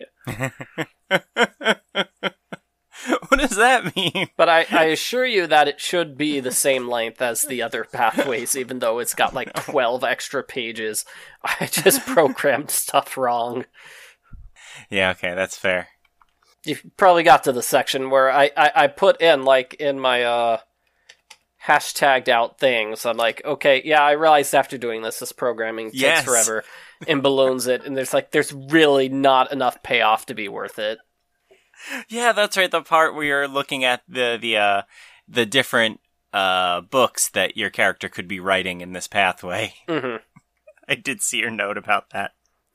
what 3.29 3.41
does 3.41 3.57
that 3.57 3.95
mean? 3.97 4.29
But 4.37 4.49
I, 4.49 4.67
I 4.71 4.85
assure 4.85 5.27
you 5.27 5.47
that 5.47 5.69
it 5.69 5.81
should 5.81 6.17
be 6.17 6.41
the 6.41 6.53
same 6.53 6.89
length 6.89 7.21
as 7.21 7.43
the 7.43 7.63
other 7.63 7.85
pathways, 7.85 8.57
even 8.57 8.79
though 8.79 8.99
it's 8.99 9.15
got 9.15 9.35
like 9.35 9.53
12 9.55 10.05
extra 10.05 10.43
pages. 10.43 11.05
I 11.45 11.67
just 11.67 12.07
programmed 12.07 12.71
stuff 12.71 13.17
wrong. 13.17 13.65
Yeah, 14.91 15.11
okay, 15.11 15.35
that's 15.35 15.57
fair. 15.57 15.89
You 16.65 16.77
probably 16.97 17.23
got 17.23 17.45
to 17.45 17.53
the 17.53 17.63
section 17.63 18.11
where 18.11 18.31
I, 18.31 18.51
I, 18.57 18.73
I 18.75 18.87
put 18.89 19.21
in, 19.21 19.45
like, 19.45 19.75
in 19.75 20.01
my 20.01 20.25
uh, 20.25 20.59
hashtagged 21.67 22.29
out 22.29 22.59
things. 22.59 23.05
I'm 23.07 23.17
like, 23.17 23.43
okay, 23.45 23.83
yeah, 23.85 24.03
I 24.03 24.13
realized 24.13 24.55
after 24.55 24.79
doing 24.79 25.03
this, 25.03 25.19
this 25.19 25.33
programming 25.33 25.87
takes 25.89 26.01
Yes. 26.01 26.25
forever 26.25 26.65
and 27.09 27.23
balloons 27.23 27.67
it. 27.67 27.85
And 27.85 27.97
there's 27.97 28.15
like, 28.15 28.31
there's 28.31 28.53
really 28.53 29.09
not 29.09 29.53
enough 29.53 29.83
payoff 29.83 30.27
to 30.27 30.35
be 30.35 30.49
worth 30.49 30.79
it. 30.79 30.99
Yeah, 32.09 32.33
that's 32.33 32.57
right. 32.57 32.71
The 32.71 32.83
part 32.83 33.15
where 33.15 33.25
you're 33.25 33.49
looking 33.49 33.85
at 33.85 34.03
the 34.09 34.39
the 34.41 34.57
uh, 34.57 34.83
the 35.29 35.45
different 35.45 36.01
uh, 36.33 36.81
books 36.81 37.29
that 37.31 37.57
your 37.57 37.71
character 37.71 38.09
could 38.09 38.27
be 38.27 38.41
writing 38.41 38.81
in 38.81 38.93
this 38.93 39.07
pathway. 39.07 39.75
hmm 39.89 40.17
I 40.89 40.95
did 40.95 41.21
see 41.21 41.39
your 41.39 41.51
note 41.51 41.77
about 41.77 42.11
that. 42.11 42.33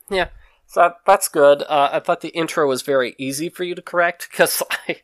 Yeah, 0.10 0.30
so 0.72 0.80
that, 0.82 0.98
that's 1.06 1.28
good. 1.28 1.64
Uh, 1.64 1.90
I 1.92 2.00
thought 2.00 2.22
the 2.22 2.30
intro 2.30 2.66
was 2.68 2.82
very 2.82 3.14
easy 3.18 3.50
for 3.50 3.64
you 3.66 3.76
to 3.76 3.82
correct 3.82 4.30
because 4.32 4.64
I, 4.88 4.98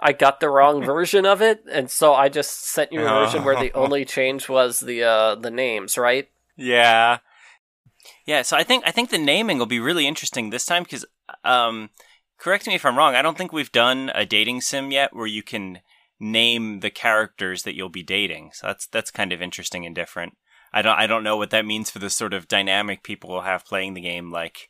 I 0.00 0.12
got 0.12 0.40
the 0.40 0.48
wrong 0.50 0.82
version 0.84 1.24
of 1.24 1.40
it, 1.40 1.62
and 1.70 1.88
so 1.90 2.14
I 2.14 2.28
just 2.28 2.64
sent 2.64 2.92
you 2.92 3.00
a 3.00 3.08
version 3.08 3.44
where 3.44 3.56
the 3.56 3.70
Oh. 3.74 3.84
only 3.84 4.04
change 4.04 4.48
was 4.48 4.80
the 4.80 5.04
uh, 5.04 5.34
the 5.36 5.50
names, 5.52 5.96
right? 5.96 6.28
Yeah, 6.56 7.18
yeah. 8.26 8.42
So 8.42 8.56
I 8.56 8.64
think 8.64 8.82
I 8.86 8.90
think 8.90 9.10
the 9.10 9.18
naming 9.18 9.58
will 9.58 9.66
be 9.66 9.80
really 9.80 10.06
interesting 10.06 10.50
this 10.50 10.66
time 10.66 10.82
because, 10.82 11.04
um, 11.44 11.90
correct 12.38 12.66
me 12.66 12.74
if 12.74 12.84
I'm 12.84 12.98
wrong. 12.98 13.14
I 13.14 13.22
don't 13.22 13.38
think 13.38 13.52
we've 13.52 13.72
done 13.72 14.10
a 14.14 14.26
dating 14.26 14.60
sim 14.62 14.90
yet 14.90 15.14
where 15.14 15.26
you 15.26 15.42
can 15.42 15.80
name 16.20 16.80
the 16.80 16.90
characters 16.90 17.62
that 17.62 17.76
you'll 17.76 17.88
be 17.88 18.02
dating. 18.02 18.50
So 18.54 18.66
that's 18.66 18.86
that's 18.88 19.10
kind 19.12 19.32
of 19.32 19.40
interesting 19.40 19.86
and 19.86 19.94
different. 19.94 20.36
I 20.72 20.82
don't 20.82 20.98
I 20.98 21.06
don't 21.06 21.22
know 21.24 21.36
what 21.36 21.50
that 21.50 21.64
means 21.66 21.90
for 21.90 21.98
the 22.00 22.10
sort 22.10 22.34
of 22.34 22.48
dynamic 22.48 23.02
people 23.02 23.30
will 23.30 23.42
have 23.42 23.64
playing 23.64 23.94
the 23.94 24.00
game. 24.00 24.30
Like, 24.32 24.68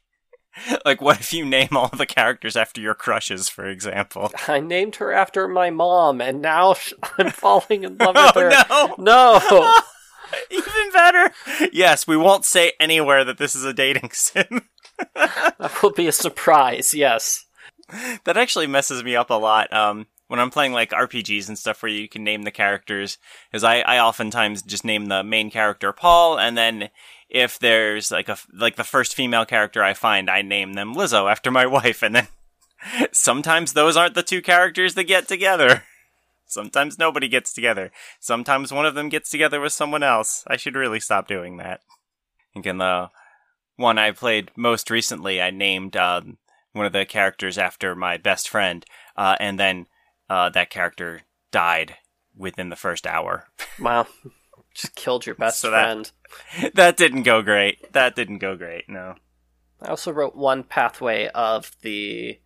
like 0.84 1.00
what 1.00 1.20
if 1.20 1.32
you 1.32 1.44
name 1.44 1.68
all 1.72 1.88
the 1.88 2.06
characters 2.06 2.56
after 2.56 2.80
your 2.80 2.94
crushes, 2.94 3.48
for 3.48 3.66
example? 3.66 4.32
I 4.48 4.60
named 4.60 4.96
her 4.96 5.12
after 5.12 5.48
my 5.48 5.70
mom, 5.70 6.20
and 6.20 6.40
now 6.42 6.74
I'm 7.18 7.30
falling 7.30 7.84
in 7.84 7.96
love 7.98 8.14
with 8.14 8.32
Oh 8.70 8.88
her. 8.88 8.96
no! 8.98 9.38
No, 9.40 9.72
Even 10.50 10.90
better. 10.92 11.32
Yes, 11.72 12.06
we 12.06 12.16
won't 12.16 12.44
say 12.44 12.72
anywhere 12.78 13.24
that 13.24 13.38
this 13.38 13.54
is 13.56 13.64
a 13.64 13.72
dating 13.72 14.10
sim. 14.12 14.68
that 15.14 15.78
will 15.82 15.92
be 15.92 16.06
a 16.06 16.12
surprise. 16.12 16.92
Yes. 16.94 17.46
that 18.24 18.36
actually 18.36 18.66
messes 18.66 19.02
me 19.02 19.16
up 19.16 19.30
a 19.30 19.34
lot. 19.34 19.72
Um, 19.72 20.06
when 20.26 20.38
I'm 20.38 20.50
playing 20.50 20.74
like 20.74 20.90
RPGs 20.90 21.48
and 21.48 21.58
stuff 21.58 21.82
where 21.82 21.90
you 21.90 22.06
can 22.08 22.22
name 22.24 22.42
the 22.42 22.50
characters, 22.50 23.16
because 23.50 23.64
I, 23.64 23.80
I 23.80 23.98
oftentimes 24.00 24.60
just 24.60 24.84
name 24.84 25.06
the 25.06 25.24
main 25.24 25.50
character 25.50 25.92
Paul, 25.92 26.38
and 26.38 26.58
then 26.58 26.90
if 27.28 27.58
there's 27.58 28.10
like 28.10 28.28
a 28.28 28.38
like 28.52 28.76
the 28.76 28.84
first 28.84 29.14
female 29.14 29.44
character 29.44 29.82
I 29.82 29.94
find, 29.94 30.30
I 30.30 30.42
name 30.42 30.74
them 30.74 30.94
Lizzo 30.94 31.30
after 31.30 31.50
my 31.50 31.66
wife, 31.78 32.02
and 32.02 32.14
then 32.14 32.28
sometimes 33.12 33.72
those 33.72 33.96
aren't 33.96 34.14
the 34.14 34.22
two 34.22 34.42
characters 34.42 34.94
that 34.94 35.04
get 35.04 35.28
together. 35.28 35.82
Sometimes 36.50 36.98
nobody 36.98 37.28
gets 37.28 37.52
together. 37.52 37.92
Sometimes 38.20 38.72
one 38.72 38.86
of 38.86 38.94
them 38.94 39.10
gets 39.10 39.28
together 39.28 39.60
with 39.60 39.74
someone 39.74 40.02
else. 40.02 40.44
I 40.46 40.56
should 40.56 40.76
really 40.76 40.98
stop 40.98 41.28
doing 41.28 41.58
that. 41.58 41.80
I 41.90 42.44
think 42.54 42.64
in 42.64 42.78
the 42.78 43.10
one 43.76 43.98
I 43.98 44.12
played 44.12 44.50
most 44.56 44.88
recently, 44.88 45.42
I 45.42 45.50
named 45.50 45.94
um, 45.94 46.38
one 46.72 46.86
of 46.86 46.94
the 46.94 47.04
characters 47.04 47.58
after 47.58 47.94
my 47.94 48.16
best 48.16 48.48
friend, 48.48 48.82
uh, 49.14 49.36
and 49.38 49.60
then 49.60 49.88
uh, 50.30 50.48
that 50.48 50.70
character 50.70 51.20
died 51.50 51.96
within 52.34 52.70
the 52.70 52.76
first 52.76 53.06
hour. 53.06 53.48
Wow. 53.78 54.06
Just 54.78 54.94
killed 54.94 55.26
your 55.26 55.34
best 55.34 55.58
So 55.60 55.72
that- 55.72 55.82
friend. 55.82 56.12
that 56.74 56.96
didn't 56.96 57.24
go 57.24 57.42
great. 57.42 57.92
That 57.92 58.14
didn't 58.14 58.38
go 58.38 58.54
great. 58.54 58.88
No. 58.88 59.16
I 59.82 59.88
also 59.88 60.12
wrote 60.12 60.36
one 60.36 60.62
pathway 60.62 61.26
of 61.34 61.72
the, 61.82 62.38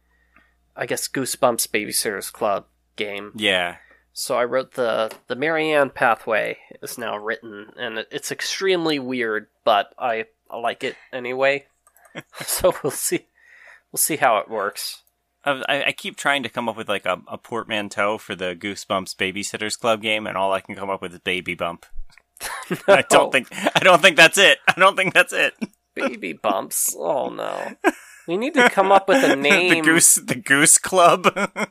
I 0.74 0.86
guess, 0.86 1.08
Goosebumps 1.08 1.68
Babysitters 1.68 2.32
Club 2.32 2.64
game. 2.96 3.32
Yeah. 3.34 3.76
So 4.14 4.36
I 4.36 4.44
wrote 4.44 4.74
the 4.74 5.10
the 5.26 5.36
Marianne 5.36 5.90
pathway 5.90 6.58
is 6.82 6.96
now 6.98 7.16
written, 7.16 7.72
and 7.78 7.98
it's 8.10 8.30
extremely 8.30 8.98
weird, 8.98 9.48
but 9.64 9.94
I, 9.98 10.26
like 10.54 10.84
it 10.84 10.96
anyway. 11.12 11.66
so 12.44 12.74
we'll 12.82 12.90
see, 12.90 13.26
we'll 13.90 13.98
see 13.98 14.16
how 14.16 14.36
it 14.38 14.50
works. 14.50 15.02
I, 15.46 15.62
I 15.66 15.84
I 15.86 15.92
keep 15.92 16.16
trying 16.18 16.42
to 16.42 16.50
come 16.50 16.68
up 16.68 16.76
with 16.76 16.90
like 16.90 17.06
a, 17.06 17.22
a 17.26 17.38
portmanteau 17.38 18.18
for 18.18 18.34
the 18.34 18.54
Goosebumps 18.54 19.16
Babysitters 19.16 19.78
Club 19.78 20.02
game, 20.02 20.26
and 20.26 20.36
all 20.36 20.52
I 20.52 20.60
can 20.60 20.74
come 20.76 20.90
up 20.90 21.00
with 21.00 21.14
is 21.14 21.20
Baby 21.20 21.54
Bump. 21.54 21.86
I 22.88 23.02
don't 23.08 23.30
think 23.32 23.48
I 23.52 23.80
don't 23.80 24.00
think 24.02 24.16
that's 24.16 24.38
it. 24.38 24.58
I 24.68 24.74
don't 24.78 24.96
think 24.96 25.14
that's 25.14 25.32
it. 25.32 25.54
baby 25.94 26.32
bumps. 26.32 26.94
Oh 26.98 27.28
no, 27.30 27.72
we 28.28 28.36
need 28.36 28.54
to 28.54 28.68
come 28.70 28.90
up 28.92 29.08
with 29.08 29.22
a 29.24 29.36
name. 29.36 29.84
the 29.84 29.90
Goose 29.90 30.14
the 30.16 30.34
Goose 30.36 30.78
Club. 30.78 31.26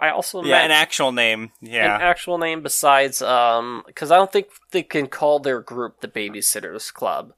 I 0.00 0.10
also 0.10 0.44
Yeah, 0.44 0.60
an 0.62 0.70
actual 0.70 1.10
name. 1.10 1.50
Yeah. 1.60 1.96
an 1.96 2.02
actual 2.02 2.38
name 2.38 2.62
besides 2.62 3.20
um 3.20 3.82
because 3.86 4.10
I 4.12 4.16
don't 4.16 4.30
think 4.30 4.46
they 4.70 4.82
can 4.84 5.08
call 5.08 5.40
their 5.40 5.60
group 5.60 6.00
the 6.00 6.08
Babysitters 6.08 6.92
Club. 6.92 7.32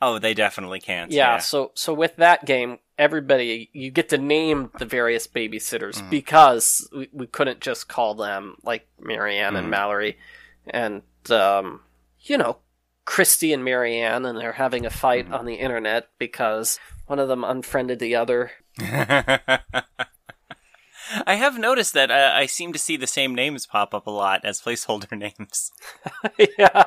oh, 0.00 0.18
they 0.18 0.32
definitely 0.32 0.80
can't. 0.80 1.10
Yeah, 1.10 1.34
Yeah. 1.34 1.38
so 1.38 1.72
so 1.74 1.92
with 1.92 2.16
that 2.16 2.46
game, 2.46 2.78
everybody 2.98 3.70
you 3.72 3.90
get 3.90 4.08
to 4.08 4.18
name 4.18 4.70
the 4.78 4.84
various 4.84 5.26
babysitters 5.26 6.02
Mm. 6.02 6.10
because 6.10 6.88
we, 6.94 7.08
we 7.12 7.26
couldn't 7.26 7.60
just 7.60 7.88
call 7.88 8.14
them 8.14 8.56
like 8.64 8.86
Marianne 9.00 9.56
and 9.56 9.68
Mm. 9.68 9.70
Mallory 9.70 10.18
and 10.68 11.02
um 11.30 11.80
you 12.20 12.36
know 12.36 12.58
Christy 13.04 13.52
and 13.52 13.64
Marianne 13.64 14.26
and 14.26 14.38
they're 14.38 14.52
having 14.52 14.84
a 14.84 14.90
fight 14.90 15.28
Mm. 15.30 15.38
on 15.38 15.46
the 15.46 15.54
internet 15.54 16.08
because 16.18 16.78
one 17.06 17.18
of 17.18 17.28
them 17.28 17.44
unfriended 17.44 17.98
the 18.00 18.14
other. 18.16 18.50
I 21.26 21.36
have 21.36 21.58
noticed 21.58 21.94
that 21.94 22.10
uh, 22.10 22.32
I 22.34 22.44
seem 22.44 22.74
to 22.74 22.78
see 22.78 22.98
the 22.98 23.06
same 23.06 23.34
names 23.34 23.64
pop 23.66 23.94
up 23.94 24.06
a 24.06 24.10
lot 24.10 24.44
as 24.44 24.60
placeholder 24.60 25.10
names. 25.18 25.72
yeah. 26.58 26.84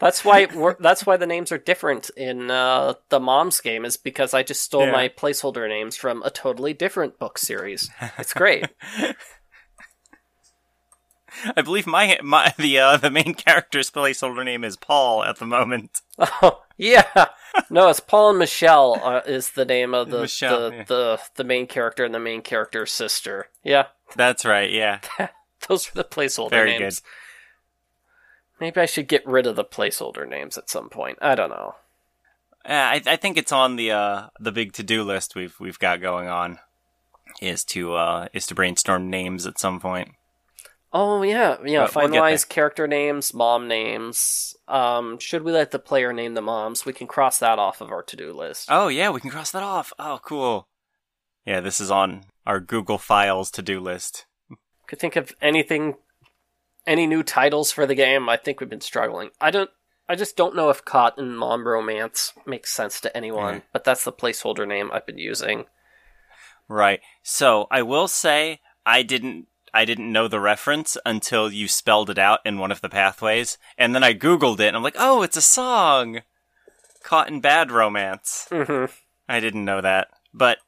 That's 0.00 0.24
why 0.24 0.46
we're, 0.54 0.76
that's 0.78 1.06
why 1.06 1.16
the 1.16 1.26
names 1.26 1.50
are 1.50 1.58
different 1.58 2.10
in 2.16 2.50
uh, 2.50 2.94
the 3.08 3.20
mom's 3.20 3.60
game 3.60 3.84
is 3.84 3.96
because 3.96 4.34
I 4.34 4.42
just 4.42 4.62
stole 4.62 4.86
Yeah. 4.86 4.92
my 4.92 5.08
placeholder 5.08 5.68
names 5.68 5.96
from 5.96 6.22
a 6.22 6.30
totally 6.30 6.74
different 6.74 7.18
book 7.18 7.38
series. 7.38 7.90
It's 8.18 8.34
great. 8.34 8.66
I 11.56 11.62
believe 11.62 11.86
my 11.86 12.18
my 12.22 12.52
the 12.58 12.78
uh, 12.78 12.96
the 12.96 13.10
main 13.10 13.34
character's 13.34 13.90
placeholder 13.90 14.44
name 14.44 14.64
is 14.64 14.76
Paul 14.76 15.24
at 15.24 15.36
the 15.38 15.46
moment. 15.46 16.00
Oh 16.42 16.62
yeah, 16.76 17.26
no, 17.70 17.88
it's 17.88 18.00
Paul 18.00 18.30
and 18.30 18.38
Michelle 18.40 19.00
uh, 19.02 19.20
is 19.24 19.50
the 19.50 19.64
name 19.64 19.94
of 19.94 20.10
the 20.10 20.22
Michelle, 20.22 20.70
the, 20.70 20.76
yeah. 20.76 20.82
the 20.84 21.20
the 21.36 21.44
main 21.44 21.66
character 21.68 22.04
and 22.04 22.12
the 22.14 22.18
main 22.20 22.42
character's 22.42 22.90
sister. 22.90 23.46
Yeah, 23.62 23.86
That's 24.16 24.44
right. 24.44 24.70
Yeah. 24.70 24.98
those 25.68 25.88
are 25.88 25.94
the 25.94 26.04
placeholder 26.04 26.50
Very 26.50 26.76
names. 26.78 27.02
Maybe 28.60 28.80
I 28.80 28.86
should 28.86 29.08
get 29.08 29.26
rid 29.26 29.46
of 29.46 29.56
the 29.56 29.64
placeholder 29.64 30.28
names 30.28 30.58
at 30.58 30.70
some 30.70 30.88
point. 30.88 31.18
I 31.20 31.34
don't 31.34 31.50
know. 31.50 31.74
Uh, 32.64 32.72
I 32.72 33.02
I 33.06 33.16
think 33.16 33.36
it's 33.36 33.52
on 33.52 33.76
the 33.76 33.92
uh 33.92 34.26
the 34.40 34.52
big 34.52 34.72
to 34.74 34.82
do 34.82 35.02
list 35.02 35.34
we've 35.34 35.58
we've 35.60 35.78
got 35.78 36.00
going 36.00 36.28
on 36.28 36.58
is 37.40 37.64
to 37.64 37.94
uh 37.94 38.28
is 38.32 38.46
to 38.46 38.54
brainstorm 38.54 39.08
names 39.10 39.46
at 39.46 39.58
some 39.58 39.80
point. 39.80 40.10
Oh 40.92 41.22
yeah, 41.22 41.58
yeah. 41.64 41.86
But 41.92 41.94
we'll 41.94 42.08
finalize 42.08 42.48
character 42.48 42.86
names, 42.86 43.34
mom 43.34 43.68
names. 43.68 44.56
Um, 44.66 45.18
should 45.18 45.42
we 45.42 45.52
let 45.52 45.70
the 45.70 45.78
player 45.78 46.12
name 46.12 46.34
the 46.34 46.40
moms? 46.42 46.86
We 46.86 46.94
can 46.94 47.06
cross 47.06 47.38
that 47.38 47.58
off 47.58 47.80
of 47.80 47.90
our 47.90 48.02
to-do 48.02 48.32
list. 48.32 48.68
Oh 48.70 48.88
yeah, 48.88 49.10
we 49.10 49.20
can 49.20 49.30
cross 49.30 49.50
that 49.50 49.62
off. 49.62 49.92
Oh 49.98 50.18
cool. 50.22 50.66
Yeah, 51.44 51.60
this 51.60 51.80
is 51.80 51.90
on 51.90 52.24
our 52.46 52.60
Google 52.60 52.98
Files 52.98 53.50
to 53.52 53.62
do 53.62 53.80
list. 53.80 54.26
Could 54.86 54.98
think 54.98 55.16
of 55.16 55.34
anything, 55.42 55.96
any 56.88 57.06
new 57.06 57.22
titles 57.22 57.70
for 57.70 57.86
the 57.86 57.94
game. 57.94 58.28
I 58.28 58.36
think 58.36 58.58
we've 58.58 58.68
been 58.68 58.80
struggling. 58.80 59.30
I 59.40 59.50
don't. 59.52 59.70
I 60.08 60.16
just 60.16 60.36
don't 60.36 60.56
know 60.56 60.70
if 60.70 60.80
in 61.18 61.36
Mom 61.36 61.68
Romance 61.68 62.32
makes 62.46 62.72
sense 62.72 62.98
to 63.02 63.14
anyone. 63.14 63.56
Yeah. 63.56 63.60
But 63.72 63.84
that's 63.84 64.04
the 64.04 64.12
placeholder 64.12 64.66
name 64.66 64.90
I've 64.90 65.06
been 65.06 65.18
using. 65.18 65.66
Right. 66.66 67.00
So 67.22 67.66
I 67.70 67.82
will 67.82 68.08
say 68.08 68.60
I 68.86 69.02
didn't 69.02 69.46
I 69.74 69.84
didn't 69.84 70.10
know 70.10 70.28
the 70.28 70.40
reference 70.40 70.96
until 71.04 71.52
you 71.52 71.68
spelled 71.68 72.08
it 72.08 72.18
out 72.18 72.40
in 72.44 72.58
one 72.58 72.72
of 72.72 72.80
the 72.80 72.88
pathways, 72.88 73.58
and 73.76 73.94
then 73.94 74.02
I 74.02 74.14
googled 74.14 74.60
it 74.60 74.68
and 74.68 74.76
I'm 74.76 74.82
like, 74.82 74.96
oh, 74.98 75.22
it's 75.22 75.36
a 75.36 75.42
song. 75.42 76.22
Caught 77.02 77.28
in 77.28 77.40
Bad 77.40 77.70
Romance. 77.70 78.46
hmm 78.50 78.86
I 79.28 79.40
didn't 79.40 79.66
know 79.66 79.82
that, 79.82 80.08
but 80.32 80.58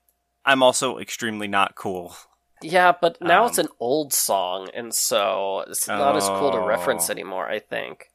I'm 0.44 0.62
also 0.62 0.98
extremely 0.98 1.48
not 1.48 1.74
cool. 1.74 2.14
Yeah, 2.62 2.92
but 3.00 3.20
now 3.20 3.42
Um, 3.44 3.48
it's 3.48 3.58
an 3.58 3.68
old 3.80 4.12
song, 4.12 4.68
and 4.74 4.94
so 4.94 5.64
it's 5.68 5.88
not 5.88 6.16
as 6.16 6.26
cool 6.28 6.52
to 6.52 6.60
reference 6.60 7.08
Oh. 7.08 7.12
anymore. 7.12 7.48
I 7.48 7.58
think. 7.58 8.10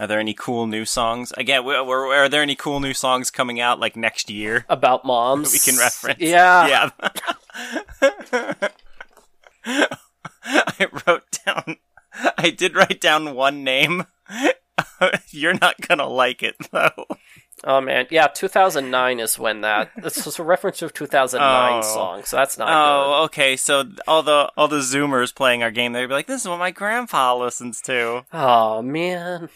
Are 0.00 0.06
there 0.06 0.20
any 0.20 0.34
cool 0.34 0.66
new 0.68 0.84
songs? 0.84 1.32
Again, 1.36 1.58
w- 1.62 1.76
w- 1.78 1.92
are 2.12 2.28
there 2.28 2.42
any 2.42 2.54
cool 2.54 2.78
new 2.78 2.94
songs 2.94 3.30
coming 3.32 3.58
out 3.60 3.80
like 3.80 3.96
next 3.96 4.30
year? 4.30 4.64
About 4.68 5.04
moms, 5.06 5.50
that 5.52 5.60
We 5.66 5.72
can 5.72 5.78
reference. 5.80 6.20
Yeah, 6.20 6.90
Yeah. 8.02 8.68
I 10.44 10.86
wrote 11.06 11.38
down. 11.44 11.76
I 12.36 12.50
did 12.50 12.74
write 12.76 13.00
down 13.00 13.34
one 13.34 13.64
name. 13.64 14.06
You're 15.30 15.54
not 15.58 15.80
gonna 15.80 16.06
like 16.08 16.42
it 16.42 16.56
though. 16.70 17.06
Oh 17.64 17.80
man, 17.80 18.06
yeah, 18.10 18.28
2009 18.28 19.20
is 19.20 19.38
when 19.38 19.62
that. 19.62 19.90
This 20.00 20.24
was 20.24 20.38
a 20.38 20.42
reference 20.44 20.78
to 20.78 20.86
a 20.86 20.90
2009 20.90 21.78
Oh. 21.78 21.82
song, 21.82 22.24
so 22.24 22.36
that's 22.36 22.56
not 22.56 22.68
Oh, 22.70 23.24
okay. 23.24 23.56
So 23.56 23.84
all 24.06 24.22
the 24.22 24.50
all 24.56 24.68
the 24.68 24.78
Zoomers 24.78 25.34
playing 25.34 25.62
our 25.62 25.70
game, 25.70 25.92
they'd 25.92 26.06
be 26.06 26.12
like, 26.14 26.26
"This 26.28 26.42
is 26.42 26.48
what 26.48 26.58
my 26.58 26.70
grandpa 26.70 27.36
listens 27.36 27.80
to." 27.82 28.24
Oh 28.32 28.80
man, 28.82 29.48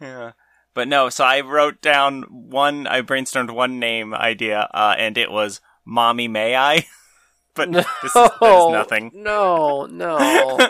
Yeah. 0.00 0.32
But 0.74 0.86
no, 0.88 1.08
so 1.08 1.24
I 1.24 1.40
wrote 1.40 1.80
down 1.80 2.22
one. 2.28 2.86
I 2.86 3.02
brainstormed 3.02 3.50
one 3.50 3.80
name 3.80 4.14
idea, 4.14 4.68
uh, 4.72 4.94
and 4.98 5.16
it 5.18 5.30
was 5.30 5.60
"Mommy 5.84 6.28
May 6.28 6.54
I." 6.54 6.86
but 7.54 7.68
no, 7.70 7.82
this 8.02 8.14
is 8.14 8.30
there's 8.40 8.66
nothing. 8.72 9.10
No, 9.14 9.86
no. 9.86 10.58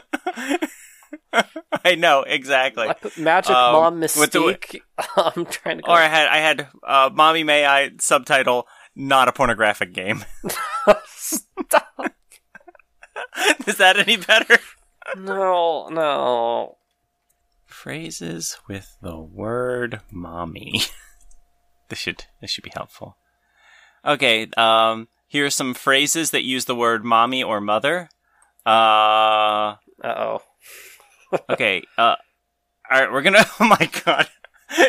I 1.84 1.94
know 1.94 2.22
exactly. 2.22 2.88
I 2.88 2.92
put 2.94 3.18
Magic 3.18 3.54
Um, 3.54 3.72
Mom 3.72 4.00
with 4.00 4.14
the- 4.14 4.38
Mystique. 4.40 4.80
I'm 5.16 5.44
trying 5.46 5.78
to. 5.78 5.82
Go. 5.82 5.92
Or 5.92 5.96
I 5.98 6.06
had 6.08 6.28
I 6.28 6.36
had 6.38 6.68
uh, 6.86 7.10
"Mommy 7.12 7.44
May 7.44 7.64
I" 7.66 7.90
subtitle 8.00 8.66
not 8.96 9.28
a 9.28 9.32
pornographic 9.32 9.92
game. 9.92 10.24
Stop. 11.06 12.12
is 13.66 13.76
that 13.76 13.98
any 13.98 14.16
better? 14.16 14.58
No, 15.16 15.88
no. 15.88 16.76
Phrases 17.66 18.58
with 18.68 18.96
the 19.02 19.18
word 19.18 20.00
"mommy." 20.10 20.82
this 21.88 21.98
should 21.98 22.24
this 22.40 22.50
should 22.50 22.64
be 22.64 22.72
helpful. 22.74 23.16
Okay, 24.04 24.48
um, 24.56 25.08
here 25.26 25.46
are 25.46 25.50
some 25.50 25.74
phrases 25.74 26.30
that 26.30 26.44
use 26.44 26.64
the 26.64 26.74
word 26.74 27.04
"mommy" 27.04 27.42
or 27.42 27.60
"mother." 27.60 28.08
Uh, 28.66 28.70
Uh 28.70 29.76
oh. 30.04 30.42
Okay. 31.50 31.82
Uh, 31.96 32.16
all 32.90 33.00
right, 33.00 33.12
we're 33.12 33.22
gonna. 33.22 33.44
Oh 33.60 33.64
my 33.66 33.90
god. 34.04 34.28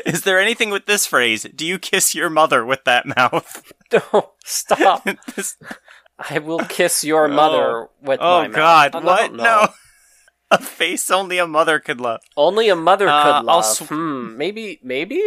Is 0.06 0.24
there 0.24 0.40
anything 0.40 0.70
with 0.72 0.86
this 0.88 1.06
phrase? 1.06 1.46
Do 1.56 1.66
you 1.66 1.80
kiss 1.80 2.14
your 2.14 2.30
mother 2.30 2.66
with 2.66 2.84
that 2.86 3.06
mouth? 3.06 3.72
No, 3.92 4.32
stop. 4.46 5.08
This- 5.36 5.58
I 6.20 6.38
will 6.40 6.60
kiss 6.60 7.04
your 7.04 7.28
mother 7.28 7.88
with 8.02 8.20
oh 8.22 8.42
my 8.42 8.48
god, 8.50 8.88
I 8.96 9.00
don't 9.00 9.06
what? 9.06 9.34
know. 9.34 9.44
No. 9.44 9.68
A 10.52 10.58
face 10.60 11.10
only 11.10 11.38
a 11.38 11.48
mother 11.48 11.80
could 11.80 12.02
love. 12.02 12.20
Only 12.36 12.70
a 12.70 12.76
mother 12.76 13.08
Uh, 13.08 13.24
could 13.40 13.46
love. 13.46 13.66
sw- 13.66 13.88
hmm. 13.88 14.36
Maybe. 14.38 14.80
Maybe. 14.84 15.22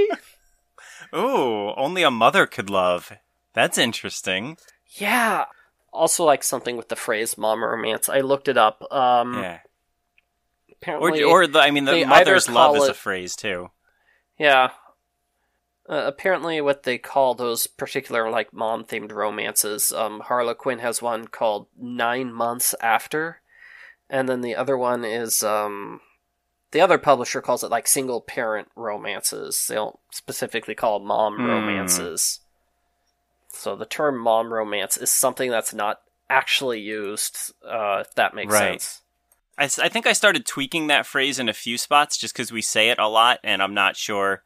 Ooh, 1.15 1.73
only 1.77 2.03
a 2.03 2.11
mother 2.11 2.47
could 2.47 2.71
love. 2.71 3.13
That's 3.55 3.79
interesting. 3.79 4.57
Yeah. 4.99 5.47
Also, 5.93 6.25
like 6.25 6.43
something 6.43 6.77
with 6.77 6.89
the 6.89 6.97
phrase 6.97 7.37
"mom 7.39 7.63
romance." 7.65 8.09
I 8.09 8.21
looked 8.21 8.49
it 8.49 8.57
up. 8.57 8.83
Um, 8.93 9.35
Yeah. 9.43 9.59
Or, 10.87 10.97
apparently, 10.97 11.23
or 11.23 11.47
the, 11.47 11.61
I 11.61 11.71
mean, 11.71 11.85
the 11.85 12.05
mother's 12.05 12.49
love 12.49 12.75
call 12.75 12.83
is 12.83 12.89
a 12.89 12.95
phrase 12.95 13.37
too. 13.37 13.71
Yeah. 14.39 14.71
Uh, 15.89 16.05
apparently, 16.07 16.61
what 16.61 16.85
they 16.85 16.97
call 16.97 17.35
those 17.35 17.67
particular 17.67 18.31
like 18.31 18.53
mom-themed 18.53 19.13
romances, 19.13 19.93
um, 19.93 20.21
Harlequin 20.21 20.79
has 20.79 21.03
one 21.03 21.27
called 21.27 21.67
Nine 21.77 22.33
Months 22.33 22.75
After, 22.81 23.41
and 24.09 24.29
then 24.29 24.43
the 24.43 24.55
other 24.55 24.79
one 24.79 25.05
is 25.05 25.43
um, 25.43 26.01
the 26.71 26.81
other 26.81 26.99
publisher 26.99 27.41
calls 27.41 27.65
it 27.65 27.71
like 27.71 27.87
single-parent 27.89 28.69
romances. 28.77 29.67
They 29.67 29.75
don't 29.75 29.99
specifically 30.13 30.75
call 30.75 30.99
it 30.99 31.05
mom 31.05 31.37
Hmm. 31.37 31.47
romances. 31.47 32.41
So 33.49 33.77
the 33.77 33.85
term 33.85 34.19
mom 34.19 34.53
romance 34.53 34.97
is 34.97 35.11
something 35.11 35.51
that's 35.51 35.75
not 35.75 36.01
actually 36.31 36.81
used. 36.81 37.53
Uh, 37.63 37.99
if 38.07 38.15
that 38.15 38.35
makes 38.35 38.53
Right. 38.53 38.81
sense. 38.81 39.02
I, 39.63 39.85
I 39.85 39.89
think 39.89 40.07
I 40.07 40.13
started 40.13 40.45
tweaking 40.47 40.87
that 40.89 41.07
phrase 41.07 41.39
in 41.39 41.49
a 41.49 41.53
few 41.55 41.79
spots 41.79 42.17
just 42.19 42.35
because 42.35 42.53
we 42.53 42.63
say 42.63 42.91
it 42.91 42.99
a 42.99 43.09
lot, 43.09 43.39
and 43.45 43.63
I'm 43.63 43.75
not 43.75 43.97
sure 43.97 44.43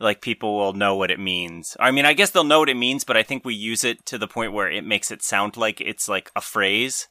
like 0.00 0.20
people 0.20 0.56
will 0.56 0.72
know 0.74 0.94
what 0.96 1.10
it 1.10 1.18
means. 1.18 1.76
I 1.80 1.90
mean, 1.90 2.04
I 2.04 2.12
guess 2.12 2.30
they'll 2.30 2.44
know 2.44 2.60
what 2.60 2.68
it 2.68 2.76
means, 2.76 3.02
but 3.04 3.16
I 3.16 3.22
think 3.22 3.44
we 3.44 3.54
use 3.54 3.82
it 3.84 4.06
to 4.06 4.18
the 4.18 4.28
point 4.28 4.52
where 4.52 4.70
it 4.70 4.84
makes 4.84 5.10
it 5.10 5.22
sound 5.22 5.56
like 5.56 5.80
it's 5.80 6.08
like 6.08 6.30
a 6.36 6.40
phrase. 6.40 7.08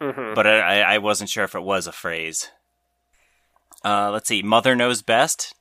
hmm 0.00 0.34
But 0.34 0.46
I, 0.46 0.58
I- 0.82 0.94
I 0.94 0.98
wasn't 0.98 1.30
sure 1.30 1.44
if 1.44 1.54
it 1.54 1.62
was 1.62 1.86
a 1.86 1.92
phrase. 1.92 2.50
Uh, 3.84 4.10
let's 4.10 4.28
see. 4.28 4.42
Mother 4.42 4.74
knows 4.74 5.02
best. 5.02 5.54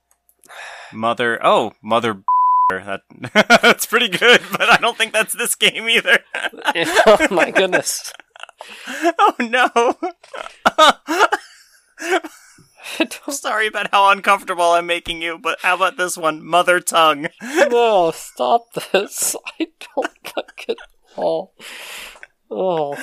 Mother. 0.93 1.39
Oh, 1.43 1.74
mother. 1.84 2.24
That, 2.67 3.02
that's 3.62 3.86
pretty 3.86 4.08
good, 4.08 4.41
but 4.52 4.67
I 4.71 4.78
don't 4.78 4.98
think 4.98 5.13
that's 5.13 5.34
this 5.34 5.54
game 5.54 5.88
either. 5.88 6.17
oh 7.06 7.28
my 7.30 7.52
goodness. 7.52 8.12
oh 9.19 9.36
no. 9.39 9.69
Sorry 13.30 13.67
about 13.67 13.91
how 13.91 14.10
uncomfortable 14.10 14.71
I'm 14.71 14.86
making 14.86 15.21
you, 15.21 15.38
but 15.38 15.60
how 15.62 15.75
about 15.75 15.97
this 15.97 16.17
one? 16.17 16.43
Mother 16.45 16.80
tongue. 16.80 17.28
no, 17.41 18.12
stop 18.12 18.73
this. 18.73 19.36
I 19.60 19.67
don't 19.95 20.36
like 20.38 20.65
it 20.67 20.78
at 20.80 21.17
all. 21.17 21.54
Oh, 22.49 22.95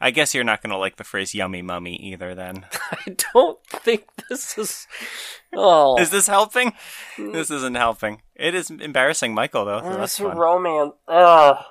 I 0.00 0.10
guess 0.10 0.34
you're 0.34 0.44
not 0.44 0.62
going 0.62 0.70
to 0.70 0.76
like 0.76 0.96
the 0.96 1.04
phrase 1.04 1.34
yummy 1.34 1.62
mummy 1.62 1.96
either 1.96 2.34
then. 2.34 2.66
I 2.90 3.16
don't 3.34 3.58
think 3.66 4.04
this 4.28 4.58
is. 4.58 4.86
Oh, 5.54 5.98
Is 6.00 6.10
this 6.10 6.26
helping? 6.26 6.72
Mm. 7.16 7.32
This 7.32 7.50
isn't 7.50 7.76
helping. 7.76 8.22
It 8.34 8.54
is 8.54 8.70
embarrassing 8.70 9.34
Michael 9.34 9.64
though. 9.64 9.80
That's 9.80 10.18
romance. 10.18 10.94
Ugh. 11.08 11.64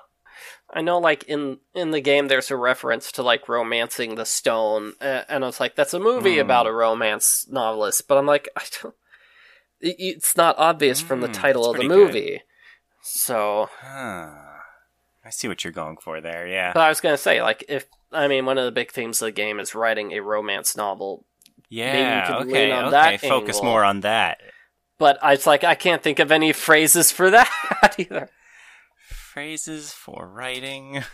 I 0.73 0.81
know, 0.81 0.99
like 0.99 1.23
in 1.25 1.60
in 1.75 1.91
the 1.91 1.99
game, 2.01 2.27
there's 2.27 2.49
a 2.51 2.55
reference 2.55 3.12
to 3.13 3.23
like 3.23 3.49
romancing 3.49 4.15
the 4.15 4.25
stone, 4.25 4.93
and 5.01 5.43
I 5.43 5.47
was 5.47 5.60
like, 5.60 5.75
"That's 5.75 5.93
a 5.93 5.99
movie 5.99 6.36
Hmm. 6.36 6.41
about 6.41 6.67
a 6.67 6.71
romance 6.71 7.45
novelist." 7.49 8.07
But 8.07 8.17
I'm 8.17 8.25
like, 8.25 8.47
I 8.55 8.63
don't. 8.81 8.95
It's 9.81 10.38
not 10.38 10.57
obvious 10.60 11.01
from 11.01 11.21
the 11.21 11.27
Hmm, 11.27 11.34
title 11.34 11.65
of 11.65 11.73
the 11.77 11.79
pretty 11.79 11.89
good. 11.89 11.97
movie. 12.07 12.41
So, 13.01 13.67
Huh. 13.81 14.29
I 15.25 15.29
see 15.29 15.47
what 15.47 15.63
you're 15.63 15.73
going 15.73 15.97
for 15.97 16.21
there. 16.21 16.47
Yeah. 16.47 16.71
but 16.73 16.81
I 16.81 16.89
was 16.89 17.01
gonna 17.01 17.17
say, 17.17 17.41
like, 17.41 17.63
if 17.67 17.86
I 18.12 18.27
mean, 18.27 18.45
one 18.45 18.57
of 18.57 18.65
the 18.65 18.71
big 18.71 18.91
themes 18.91 19.21
of 19.21 19.25
the 19.27 19.31
game 19.31 19.60
is 19.60 19.73
writing 19.75 20.12
a 20.12 20.19
romance 20.21 20.75
novel, 20.77 21.25
Yeah. 21.69 22.39
okay. 22.41 22.71
okay. 22.73 23.17
Focus 23.17 23.57
angle. 23.57 23.69
more 23.71 23.84
on 23.84 24.01
that. 24.01 24.39
but 24.99 25.17
I 25.23 25.31
was 25.31 25.47
like, 25.47 25.63
I 25.63 25.73
can't 25.75 26.03
think 26.03 26.19
of 26.19 26.31
any 26.31 26.53
phrases 26.53 27.12
for 27.12 27.29
that 27.31 27.95
either. 27.97 28.29
Phrases 29.31 29.93
for 29.93 30.27
writing. 30.27 31.03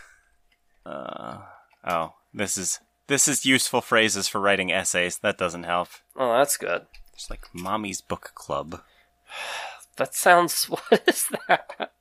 Uh. 0.86 1.42
Oh, 1.86 2.14
this 2.32 2.56
is 2.56 2.80
this 3.08 3.28
is 3.28 3.44
useful 3.44 3.82
phrases 3.82 4.26
for 4.26 4.40
writing 4.40 4.72
essays. 4.72 5.18
That 5.18 5.36
doesn't 5.36 5.64
help. 5.64 5.88
Oh, 6.16 6.38
that's 6.38 6.56
good. 6.56 6.86
It's 7.12 7.28
like 7.28 7.44
mommy's 7.52 8.00
book 8.00 8.32
club. 8.34 8.80
That 9.96 10.14
sounds. 10.14 10.64
What 10.70 11.02
is 11.06 11.28
that? 11.46 11.92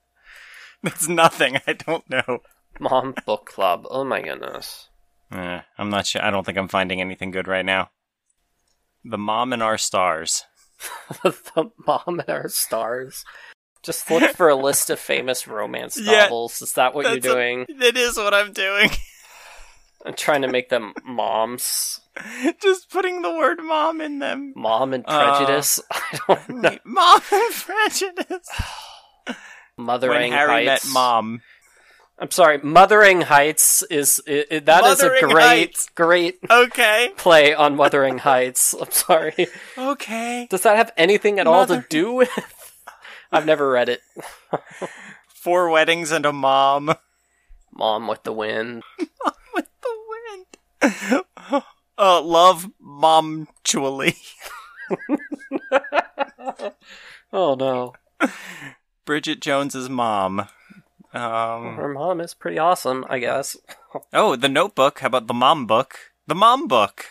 That's 0.81 1.09
nothing. 1.09 1.59
I 1.67 1.73
don't 1.73 2.09
know. 2.09 2.39
Mom 2.79 3.13
Book 3.25 3.47
Club. 3.47 3.85
Oh 3.89 4.03
my 4.05 4.21
goodness. 4.21 4.87
Eh, 5.31 5.61
I'm 5.77 5.89
not 5.89 6.05
sure. 6.07 6.23
I 6.23 6.29
don't 6.29 6.45
think 6.45 6.57
I'm 6.57 6.67
finding 6.67 7.01
anything 7.01 7.31
good 7.31 7.47
right 7.47 7.65
now. 7.65 7.89
The 9.03 9.17
mom 9.17 9.51
and 9.51 9.63
our 9.63 9.77
stars. 9.77 10.45
the 11.23 11.71
mom 11.85 12.19
and 12.19 12.29
our 12.29 12.47
stars. 12.47 13.25
Just 13.83 14.09
look 14.11 14.35
for 14.35 14.49
a 14.49 14.55
list 14.55 14.89
of 14.89 14.99
famous 14.99 15.47
romance 15.47 15.97
Yeah, 16.01 16.23
novels. 16.23 16.61
Is 16.61 16.73
that 16.73 16.93
what 16.93 17.05
you're 17.05 17.15
That's 17.15 17.25
a- 17.25 17.29
doing? 17.33 17.65
That 17.79 17.95
is 17.97 18.17
what 18.17 18.33
I'm 18.33 18.51
doing. 18.53 18.89
I'm 20.05 20.13
trying 20.13 20.41
to 20.43 20.47
make 20.47 20.69
them 20.69 20.93
moms. 21.05 21.99
Just 22.61 22.89
putting 22.89 23.21
the 23.23 23.31
word 23.31 23.59
mom 23.61 23.99
in 24.01 24.19
them. 24.19 24.53
Mom 24.55 24.93
and 24.93 25.03
Uh, 25.07 25.37
prejudice. 25.37 25.79
I 25.91 26.19
don't 26.27 26.49
know. 26.61 26.77
Mom 26.85 27.21
and 27.31 27.53
prejudice. 27.53 28.49
Mothering 29.77 30.31
when 30.31 30.31
Harry 30.31 30.65
Heights. 30.65 30.85
met 30.85 30.93
mom. 30.93 31.41
I'm 32.19 32.31
sorry. 32.31 32.57
Mothering 32.63 33.21
Heights 33.21 33.83
is 33.91 34.19
i 34.27 34.43
i 34.51 34.59
that 34.59 34.83
is 34.85 35.03
a 35.03 35.09
great, 35.21 35.31
Heights. 35.43 35.89
great 35.93 36.39
Okay. 36.49 37.11
play 37.15 37.53
on 37.53 37.77
Wuthering 37.77 38.17
Heights. 38.17 38.73
I'm 38.73 38.89
sorry. 38.89 39.47
Okay. 39.77 40.47
Does 40.49 40.63
that 40.63 40.77
have 40.77 40.91
anything 40.97 41.39
at 41.39 41.45
all 41.45 41.67
to 41.67 41.85
do 41.89 42.13
with? 42.13 42.29
I've 43.31 43.45
never 43.45 43.69
read 43.69 43.89
it. 43.89 44.01
Four 45.27 45.69
weddings 45.69 46.11
and 46.11 46.25
a 46.25 46.33
mom. 46.33 46.95
Mom 47.71 48.07
with 48.07 48.23
the 48.23 48.33
wind. 48.33 48.83
Mom 48.99 49.33
with 49.53 49.67
the 49.81 49.95
wind. 50.81 51.63
Uh, 51.99 52.21
love 52.21 52.69
momtually. 52.79 54.15
Oh 57.33 57.55
no. 57.55 57.93
Bridget 59.05 59.41
Jones's 59.41 59.89
mom. 59.89 60.47
Um. 61.13 61.75
Her 61.75 61.89
mom 61.93 62.21
is 62.21 62.33
pretty 62.33 62.57
awesome, 62.57 63.05
I 63.09 63.19
guess. 63.19 63.57
Oh, 64.13 64.35
the 64.35 64.49
Notebook. 64.49 64.99
How 64.99 65.07
about 65.07 65.27
the 65.27 65.33
mom 65.33 65.65
book? 65.65 65.97
The 66.25 66.35
mom 66.35 66.67
book. 66.67 67.07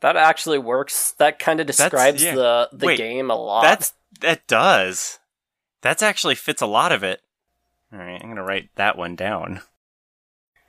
That 0.00 0.16
actually 0.16 0.58
works. 0.58 1.12
That 1.12 1.38
kind 1.38 1.60
of 1.60 1.66
describes 1.66 2.22
yeah. 2.22 2.34
the 2.34 2.68
the 2.72 2.86
Wait, 2.86 2.98
game 2.98 3.30
a 3.30 3.34
lot. 3.34 3.62
That's 3.62 3.92
that 4.20 4.46
does. 4.46 5.19
That's 5.82 6.02
actually 6.02 6.34
fits 6.34 6.62
a 6.62 6.66
lot 6.66 6.92
of 6.92 7.02
it. 7.02 7.22
All 7.92 7.98
right, 7.98 8.20
I'm 8.22 8.28
gonna 8.28 8.44
write 8.44 8.70
that 8.76 8.96
one 8.96 9.16
down. 9.16 9.62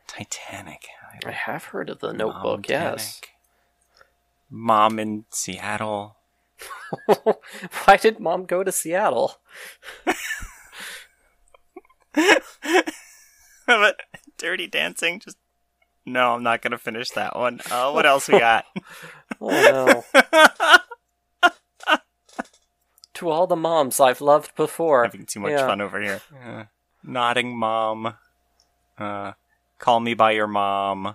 Titanic. 0.07 0.87
I 1.25 1.31
have 1.31 1.65
heard 1.65 1.89
of 1.89 1.99
the 1.99 2.13
Notebook. 2.13 2.67
Yes. 2.67 3.21
Mom-tanic. 4.49 4.97
Mom 4.97 4.99
in 4.99 5.25
Seattle. 5.29 6.17
Why 7.85 7.97
did 7.97 8.19
mom 8.19 8.45
go 8.45 8.63
to 8.63 8.71
Seattle? 8.71 9.37
but 13.65 13.99
Dirty 14.37 14.67
Dancing. 14.67 15.19
Just 15.19 15.37
no, 16.05 16.33
I'm 16.33 16.43
not 16.43 16.61
gonna 16.61 16.77
finish 16.77 17.09
that 17.11 17.35
one. 17.35 17.61
Uh, 17.69 17.91
what 17.91 18.05
else 18.05 18.27
we 18.27 18.39
got? 18.39 18.65
Oh 19.43 20.03
no. 20.21 20.21
To 23.21 23.29
all 23.29 23.47
the 23.47 23.55
moms 23.55 23.99
I've 23.99 24.19
loved 24.21 24.55
before. 24.55 25.03
Having 25.03 25.27
too 25.27 25.39
much 25.39 25.51
Yeah. 25.51 25.67
fun 25.67 25.79
over 25.79 26.01
here. 26.01 26.21
Uh, 26.43 26.63
nodding 27.03 27.55
mom. 27.57 28.15
Uh, 28.97 29.33
call 29.79 29.99
me 29.99 30.13
by 30.15 30.31
your 30.31 30.47
mom. 30.47 31.07
I 31.07 31.13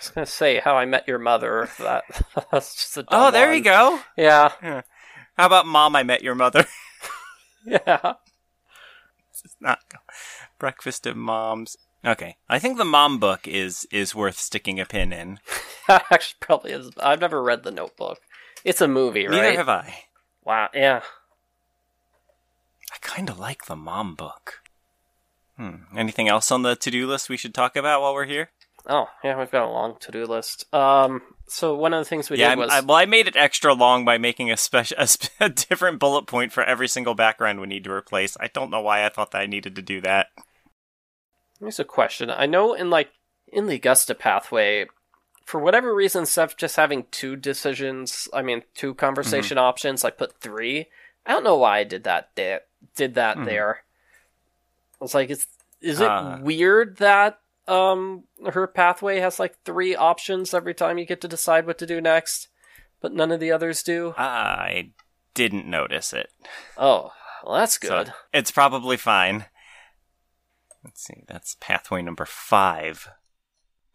was 0.00 0.10
gonna 0.10 0.26
say 0.26 0.60
how 0.60 0.76
I 0.76 0.84
met 0.84 1.08
your 1.08 1.18
mother. 1.18 1.68
That 1.78 2.04
that's 2.52 2.74
just 2.74 2.96
a 2.96 3.02
dumb 3.02 3.08
Oh, 3.20 3.30
there 3.30 3.48
one. 3.48 3.56
you 3.58 3.62
go. 3.64 4.00
Yeah, 4.16 4.52
How 5.36 5.46
about 5.46 5.66
mom? 5.66 5.96
I 5.96 6.02
met 6.04 6.22
your 6.22 6.34
mother. 6.36 6.64
yeah. 7.66 8.14
It's 9.44 9.56
not 9.60 9.80
breakfast 10.58 11.06
of 11.06 11.16
moms. 11.16 11.76
Okay, 12.04 12.36
I 12.48 12.58
think 12.60 12.78
the 12.78 12.84
mom 12.84 13.18
book 13.18 13.46
is 13.48 13.86
is 13.90 14.14
worth 14.14 14.38
sticking 14.38 14.78
a 14.78 14.84
pin 14.86 15.12
in. 15.12 15.40
That 15.88 16.04
actually 16.10 16.36
probably 16.40 16.72
is. 16.72 16.90
I've 17.00 17.20
never 17.20 17.42
read 17.42 17.62
the 17.64 17.70
Notebook. 17.72 18.18
It's 18.64 18.80
a 18.80 18.88
movie, 18.88 19.26
Neither 19.26 19.42
right? 19.42 19.56
have 19.56 19.68
I. 19.68 19.94
Wow. 20.48 20.70
Yeah. 20.72 21.02
I 22.90 22.96
kind 23.02 23.28
of 23.28 23.38
like 23.38 23.66
the 23.66 23.76
mom 23.76 24.14
book. 24.14 24.62
Hmm. 25.58 25.94
Anything 25.94 26.26
else 26.26 26.50
on 26.50 26.62
the 26.62 26.74
to 26.74 26.90
do 26.90 27.06
list 27.06 27.28
we 27.28 27.36
should 27.36 27.52
talk 27.52 27.76
about 27.76 28.00
while 28.00 28.14
we're 28.14 28.24
here? 28.24 28.50
Oh, 28.86 29.08
yeah. 29.22 29.38
We've 29.38 29.50
got 29.50 29.68
a 29.68 29.70
long 29.70 29.96
to-do 30.00 30.24
list. 30.24 30.64
Um. 30.74 31.20
So 31.48 31.74
one 31.74 31.92
of 31.92 32.00
the 32.00 32.08
things 32.08 32.30
we 32.30 32.38
yeah, 32.38 32.54
did 32.54 32.60
was 32.60 32.70
I, 32.70 32.80
well, 32.80 32.96
I 32.96 33.04
made 33.04 33.28
it 33.28 33.36
extra 33.36 33.74
long 33.74 34.06
by 34.06 34.16
making 34.16 34.50
a 34.50 34.56
special 34.56 34.96
a, 34.98 35.06
sp- 35.06 35.32
a 35.40 35.50
different 35.50 35.98
bullet 35.98 36.26
point 36.26 36.52
for 36.52 36.64
every 36.64 36.88
single 36.88 37.14
background 37.14 37.60
we 37.60 37.66
need 37.66 37.84
to 37.84 37.92
replace. 37.92 38.34
I 38.40 38.46
don't 38.48 38.70
know 38.70 38.80
why 38.80 39.04
I 39.04 39.10
thought 39.10 39.32
that 39.32 39.42
I 39.42 39.46
needed 39.46 39.76
to 39.76 39.82
do 39.82 40.00
that. 40.00 40.28
Here's 41.60 41.78
a 41.78 41.84
question. 41.84 42.30
I 42.30 42.46
know 42.46 42.72
in 42.72 42.88
like 42.88 43.10
in 43.46 43.66
the 43.66 43.74
Augusta 43.74 44.14
pathway, 44.14 44.86
for 45.48 45.58
whatever 45.60 45.94
reason, 45.94 46.26
of 46.36 46.56
just 46.58 46.76
having 46.76 47.06
two 47.10 47.34
decisions, 47.34 48.28
I 48.34 48.42
mean 48.42 48.64
two 48.74 48.92
conversation 48.94 49.56
Mm-hmm. 49.56 49.64
options, 49.64 50.04
I 50.04 50.10
put 50.10 50.40
three. 50.40 50.88
I 51.24 51.32
don't 51.32 51.42
know 51.44 51.56
why 51.56 51.78
I 51.78 51.84
did 51.84 52.04
that. 52.04 52.28
There, 52.34 52.60
did 52.94 53.14
that 53.14 53.38
Mhm. 53.38 53.46
there. 53.46 53.84
I 55.00 55.04
was 55.04 55.14
like, 55.14 55.30
is 55.30 55.46
is 55.80 56.00
it 56.00 56.08
Ah. 56.10 56.38
weird 56.42 56.98
that 56.98 57.40
um 57.66 58.24
her 58.52 58.66
pathway 58.66 59.20
has 59.20 59.38
like 59.38 59.56
three 59.64 59.96
options 59.96 60.52
every 60.52 60.74
time 60.74 60.98
you 60.98 61.06
get 61.06 61.20
to 61.22 61.28
decide 61.28 61.66
what 61.66 61.78
to 61.78 61.86
do 61.86 62.00
next, 62.00 62.48
but 63.00 63.12
none 63.14 63.32
of 63.32 63.40
the 63.40 63.50
others 63.52 63.82
do? 63.82 64.12
I 64.18 64.90
didn't 65.34 65.66
notice 65.66 66.12
it. 66.12 66.30
Oh, 66.76 67.12
well, 67.42 67.54
that's 67.56 67.80
So 67.80 67.88
good. 67.88 68.12
it's 68.34 68.50
probably 68.50 68.96
fine. 68.98 69.46
Let's 70.84 71.02
see, 71.04 71.22
that's 71.26 71.56
pathway 71.60 72.02
number 72.02 72.24
five. 72.26 73.08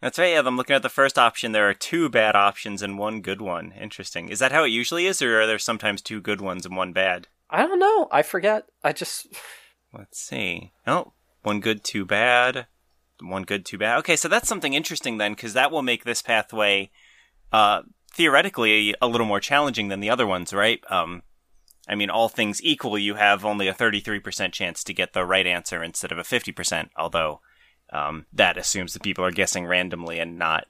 That's 0.04 0.18
right, 0.18 0.32
yeah, 0.32 0.42
I'm 0.44 0.58
looking 0.58 0.76
at 0.76 0.82
the 0.82 0.90
first 0.90 1.18
option. 1.18 1.52
There 1.52 1.66
are 1.66 1.72
two 1.72 2.10
bad 2.10 2.36
options 2.36 2.82
and 2.82 2.98
one 2.98 3.22
good 3.22 3.40
one. 3.40 3.72
Interesting. 3.72 4.28
Is 4.28 4.38
that 4.38 4.52
how 4.52 4.62
it 4.62 4.68
usually 4.68 5.06
is, 5.06 5.22
or 5.22 5.40
are 5.40 5.46
there 5.46 5.58
sometimes 5.58 6.02
two 6.02 6.20
good 6.20 6.42
ones 6.42 6.66
and 6.66 6.76
one 6.76 6.92
bad? 6.92 7.28
I 7.48 7.62
don't 7.62 7.78
know. 7.78 8.08
I 8.12 8.20
forget. 8.20 8.66
I 8.82 8.92
just 8.92 9.28
Let's 9.94 10.20
see. 10.20 10.72
Oh, 10.86 11.14
one 11.42 11.58
good, 11.58 11.84
two 11.84 12.04
bad. 12.04 12.66
One 13.22 13.44
good, 13.44 13.64
two 13.64 13.78
bad. 13.78 13.96
Okay, 14.00 14.14
so 14.14 14.28
that's 14.28 14.46
something 14.46 14.74
interesting 14.74 15.16
then, 15.16 15.32
because 15.32 15.54
that 15.54 15.70
will 15.70 15.80
make 15.80 16.04
this 16.04 16.20
pathway 16.20 16.90
uh, 17.50 17.80
theoretically 18.12 18.94
a 19.00 19.08
little 19.08 19.26
more 19.26 19.40
challenging 19.40 19.88
than 19.88 20.00
the 20.00 20.10
other 20.10 20.26
ones, 20.26 20.52
right? 20.52 20.82
Um, 20.90 21.22
I 21.88 21.94
mean, 21.94 22.10
all 22.10 22.28
things 22.28 22.62
equal, 22.62 22.98
you 22.98 23.14
have 23.14 23.42
only 23.42 23.68
a 23.68 23.74
33% 23.74 24.52
chance 24.52 24.84
to 24.84 24.92
get 24.92 25.14
the 25.14 25.24
right 25.24 25.46
answer 25.46 25.82
instead 25.82 26.12
of 26.12 26.18
a 26.18 26.24
50%, 26.24 26.90
although 26.94 27.40
um, 27.92 28.26
that 28.32 28.58
assumes 28.58 28.92
that 28.92 29.02
people 29.02 29.24
are 29.24 29.30
guessing 29.30 29.66
randomly 29.66 30.18
and 30.18 30.38
not, 30.38 30.66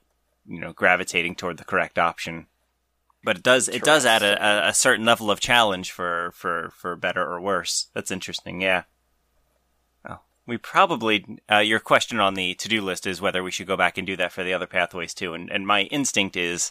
you 0.46 0.60
know, 0.60 0.72
gravitating 0.72 1.34
toward 1.34 1.56
the 1.56 1.64
correct 1.64 1.98
option. 1.98 2.46
But 3.22 3.38
it 3.38 3.42
does 3.42 3.68
it 3.68 3.82
does 3.82 4.04
add 4.04 4.22
a, 4.22 4.68
a, 4.68 4.74
certain 4.74 5.06
level 5.06 5.30
of 5.30 5.40
challenge 5.40 5.90
for, 5.90 6.32
for, 6.34 6.70
for 6.76 6.94
better 6.94 7.22
or 7.24 7.40
worse. 7.40 7.86
That's 7.94 8.10
interesting, 8.10 8.60
yeah. 8.60 8.82
Well, 10.06 10.24
we 10.46 10.58
probably 10.58 11.40
uh, 11.50 11.58
your 11.58 11.80
question 11.80 12.20
on 12.20 12.34
the 12.34 12.54
to 12.56 12.68
do 12.68 12.82
list 12.82 13.06
is 13.06 13.22
whether 13.22 13.42
we 13.42 13.50
should 13.50 13.66
go 13.66 13.78
back 13.78 13.96
and 13.96 14.06
do 14.06 14.16
that 14.16 14.32
for 14.32 14.44
the 14.44 14.52
other 14.52 14.66
pathways 14.66 15.14
too, 15.14 15.32
and 15.32 15.50
and 15.50 15.66
my 15.66 15.84
instinct 15.84 16.36
is 16.36 16.70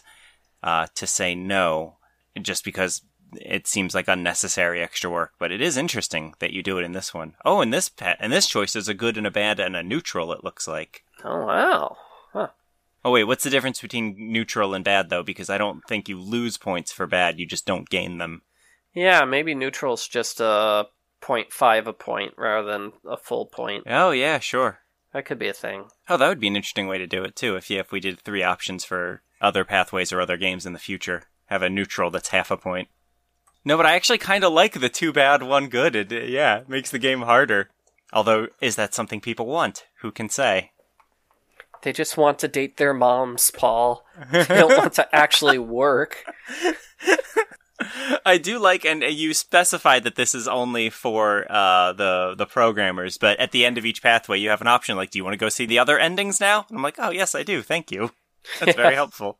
uh, 0.62 0.86
to 0.94 1.08
say 1.08 1.34
no, 1.34 1.96
just 2.40 2.64
because 2.64 3.02
it 3.40 3.66
seems 3.66 3.94
like 3.94 4.08
unnecessary 4.08 4.82
extra 4.82 5.10
work, 5.10 5.32
but 5.38 5.52
it 5.52 5.60
is 5.60 5.76
interesting 5.76 6.34
that 6.38 6.52
you 6.52 6.62
do 6.62 6.78
it 6.78 6.84
in 6.84 6.92
this 6.92 7.12
one. 7.12 7.34
Oh, 7.44 7.60
and 7.60 7.72
this 7.72 7.88
pet 7.88 8.16
and 8.20 8.32
this 8.32 8.46
choice 8.46 8.76
is 8.76 8.88
a 8.88 8.94
good 8.94 9.16
and 9.16 9.26
a 9.26 9.30
bad 9.30 9.60
and 9.60 9.76
a 9.76 9.82
neutral. 9.82 10.32
It 10.32 10.44
looks 10.44 10.66
like. 10.66 11.04
Oh 11.24 11.46
wow. 11.46 11.96
Huh. 12.32 12.48
Oh 13.04 13.10
wait, 13.10 13.24
what's 13.24 13.44
the 13.44 13.50
difference 13.50 13.80
between 13.80 14.16
neutral 14.18 14.74
and 14.74 14.84
bad 14.84 15.10
though? 15.10 15.22
Because 15.22 15.50
I 15.50 15.58
don't 15.58 15.82
think 15.88 16.08
you 16.08 16.20
lose 16.20 16.56
points 16.56 16.92
for 16.92 17.06
bad; 17.06 17.38
you 17.38 17.46
just 17.46 17.66
don't 17.66 17.88
gain 17.88 18.18
them. 18.18 18.42
Yeah, 18.94 19.24
maybe 19.24 19.54
neutral's 19.54 20.06
just 20.06 20.40
a 20.40 20.86
0.5 21.20 21.86
a 21.86 21.92
point 21.92 22.34
rather 22.36 22.70
than 22.70 22.92
a 23.08 23.16
full 23.16 23.46
point. 23.46 23.84
Oh 23.86 24.10
yeah, 24.10 24.38
sure. 24.38 24.80
That 25.12 25.24
could 25.24 25.38
be 25.38 25.48
a 25.48 25.54
thing. 25.54 25.86
Oh, 26.08 26.16
that 26.16 26.28
would 26.28 26.40
be 26.40 26.48
an 26.48 26.56
interesting 26.56 26.88
way 26.88 26.98
to 26.98 27.06
do 27.06 27.22
it 27.24 27.36
too. 27.36 27.56
If 27.56 27.70
yeah, 27.70 27.80
if 27.80 27.92
we 27.92 28.00
did 28.00 28.20
three 28.20 28.42
options 28.42 28.84
for 28.84 29.22
other 29.40 29.64
pathways 29.64 30.12
or 30.12 30.20
other 30.20 30.36
games 30.36 30.66
in 30.66 30.72
the 30.72 30.78
future, 30.78 31.24
have 31.46 31.62
a 31.62 31.70
neutral 31.70 32.10
that's 32.10 32.28
half 32.28 32.50
a 32.50 32.56
point. 32.56 32.88
No, 33.64 33.76
but 33.76 33.86
I 33.86 33.94
actually 33.94 34.18
kind 34.18 34.44
of 34.44 34.52
like 34.52 34.74
the 34.80 34.88
two 34.88 35.12
bad, 35.12 35.42
one 35.42 35.68
good. 35.68 35.96
It, 35.96 36.12
it- 36.12 36.28
yeah, 36.30 36.62
makes 36.68 36.90
the 36.90 36.98
game 36.98 37.22
harder. 37.22 37.70
Although, 38.12 38.48
is 38.60 38.76
that 38.76 38.94
something 38.94 39.20
people 39.20 39.46
want? 39.46 39.86
Who 40.02 40.12
can 40.12 40.28
say? 40.28 40.70
They 41.82 41.92
just 41.92 42.16
want 42.16 42.38
to 42.38 42.48
date 42.48 42.76
their 42.76 42.94
moms, 42.94 43.50
Paul. 43.50 44.04
They 44.32 44.44
don't 44.44 44.76
want 44.78 44.92
to 44.94 45.14
actually 45.14 45.58
work. 45.58 46.24
I 48.24 48.38
do 48.38 48.58
like, 48.58 48.84
and 48.84 49.02
you 49.02 49.34
specified 49.34 50.04
that 50.04 50.14
this 50.14 50.34
is 50.34 50.46
only 50.48 50.88
for 50.90 51.44
uh, 51.50 51.92
the 51.92 52.34
the 52.38 52.46
programmers. 52.46 53.18
But 53.18 53.38
at 53.40 53.50
the 53.50 53.66
end 53.66 53.76
of 53.76 53.84
each 53.84 54.02
pathway, 54.02 54.38
you 54.38 54.48
have 54.48 54.60
an 54.60 54.66
option 54.68 54.96
like, 54.96 55.10
"Do 55.10 55.18
you 55.18 55.24
want 55.24 55.34
to 55.34 55.38
go 55.38 55.48
see 55.48 55.66
the 55.66 55.78
other 55.80 55.98
endings 55.98 56.40
now?" 56.40 56.64
And 56.68 56.78
I'm 56.78 56.82
like, 56.82 56.94
"Oh 56.98 57.10
yes, 57.10 57.34
I 57.34 57.42
do. 57.42 57.60
Thank 57.62 57.90
you. 57.90 58.12
That's 58.60 58.76
very 58.76 58.94
helpful." 59.02 59.38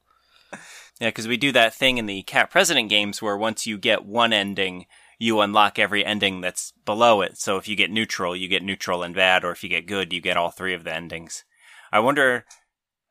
Yeah, 1.00 1.08
because 1.08 1.26
we 1.26 1.36
do 1.36 1.52
that 1.52 1.74
thing 1.74 1.98
in 1.98 2.06
the 2.06 2.22
Cat 2.22 2.50
President 2.50 2.88
games 2.88 3.20
where 3.20 3.36
once 3.36 3.66
you 3.66 3.78
get 3.78 4.04
one 4.04 4.32
ending, 4.32 4.86
you 5.18 5.40
unlock 5.40 5.78
every 5.78 6.04
ending 6.04 6.40
that's 6.40 6.72
below 6.84 7.20
it. 7.20 7.38
So 7.38 7.56
if 7.56 7.66
you 7.66 7.76
get 7.76 7.90
neutral, 7.90 8.36
you 8.36 8.48
get 8.48 8.62
neutral 8.62 9.02
and 9.02 9.14
bad, 9.14 9.44
or 9.44 9.50
if 9.50 9.62
you 9.62 9.68
get 9.68 9.86
good, 9.86 10.12
you 10.12 10.20
get 10.20 10.36
all 10.36 10.50
three 10.50 10.74
of 10.74 10.84
the 10.84 10.94
endings. 10.94 11.44
I 11.92 12.00
wonder. 12.00 12.44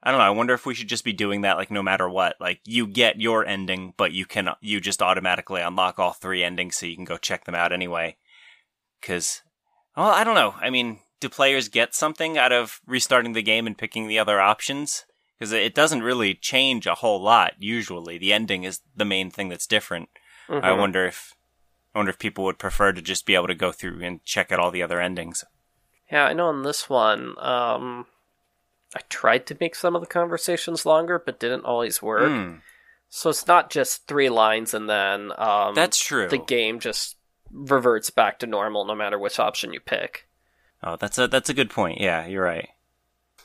I 0.06 0.12
don't 0.12 0.20
know. 0.20 0.26
I 0.26 0.32
wonder 0.32 0.54
if 0.54 0.66
we 0.66 0.74
should 0.74 0.90
just 0.90 1.06
be 1.06 1.14
doing 1.14 1.42
that, 1.42 1.56
like 1.56 1.72
no 1.72 1.82
matter 1.82 2.10
what. 2.10 2.36
Like 2.40 2.60
you 2.66 2.88
get 2.88 3.22
your 3.22 3.46
ending, 3.46 3.94
but 3.96 4.12
you 4.12 4.26
can 4.26 4.50
you 4.62 4.82
just 4.82 5.02
automatically 5.02 5.62
unlock 5.62 5.98
all 5.98 6.12
three 6.12 6.44
endings, 6.44 6.76
so 6.76 6.86
you 6.86 6.96
can 6.96 7.06
go 7.06 7.18
check 7.18 7.46
them 7.46 7.56
out 7.56 7.72
anyway. 7.72 8.18
Because, 9.00 9.42
well, 9.96 10.10
I 10.10 10.24
don't 10.24 10.36
know. 10.36 10.56
I 10.60 10.70
mean, 10.70 11.00
do 11.22 11.30
players 11.30 11.70
get 11.70 11.96
something 11.96 12.38
out 12.38 12.52
of 12.52 12.82
restarting 12.86 13.32
the 13.32 13.42
game 13.42 13.66
and 13.66 13.78
picking 13.78 14.08
the 14.08 14.20
other 14.20 14.42
options? 14.42 15.06
Because 15.44 15.52
it 15.52 15.76
doesn't 15.76 16.04
really 16.04 16.36
change 16.36 16.88
a 16.88 16.96
whole 16.96 17.22
lot. 17.22 17.56
Usually, 17.60 18.18
the 18.18 18.32
ending 18.32 18.64
is 18.64 18.80
the 18.96 19.04
main 19.04 19.30
thing 19.30 19.50
that's 19.50 19.68
different. 19.68 20.08
I 20.48 20.70
Mhm. 20.70 20.78
wonder 20.80 21.06
if 21.06 21.34
I 21.94 22.00
wonder 22.00 22.12
if 22.12 22.18
people 22.18 22.46
would 22.46 22.58
prefer 22.58 22.94
to 22.94 23.02
just 23.02 23.26
be 23.26 23.36
able 23.36 23.48
to 23.48 23.54
go 23.54 23.74
through 23.74 24.02
and 24.04 24.24
check 24.24 24.54
out 24.54 24.60
all 24.60 24.72
the 24.72 24.82
other 24.82 25.02
endings. 25.02 25.44
Yeah, 26.10 26.26
I 26.28 26.32
know 26.32 26.48
on 26.48 26.64
this 26.64 26.90
one, 26.90 27.36
um, 27.40 28.08
I 28.96 29.02
tried 29.10 29.46
to 29.48 29.58
make 29.60 29.76
some 29.76 29.96
of 29.96 30.02
the 30.02 30.08
conversations 30.08 30.86
longer, 30.86 31.20
but 31.20 31.42
didn't 31.42 31.66
always 31.66 32.02
work. 32.02 32.32
Hmm, 32.32 32.56
So 33.10 33.30
it's 33.30 33.46
not 33.46 33.70
just 33.70 34.08
three 34.08 34.30
lines 34.30 34.74
and 34.74 34.90
then 34.90 35.34
um, 35.38 35.76
that's 35.76 36.00
true. 36.00 36.30
the 36.30 36.38
game 36.38 36.80
just 36.80 37.18
reverts 37.52 38.10
back 38.12 38.40
to 38.40 38.48
normal 38.48 38.86
no 38.86 38.96
matter 38.96 39.20
which 39.20 39.40
option 39.40 39.74
you 39.74 39.82
pick. 39.82 40.26
Oh, 40.82 40.96
that's 40.96 41.18
a 41.18 41.28
that's 41.28 41.50
a 41.50 41.54
good 41.54 41.70
point. 41.70 42.00
Yeah, 42.00 42.26
you're 42.28 42.44
right. 42.46 42.70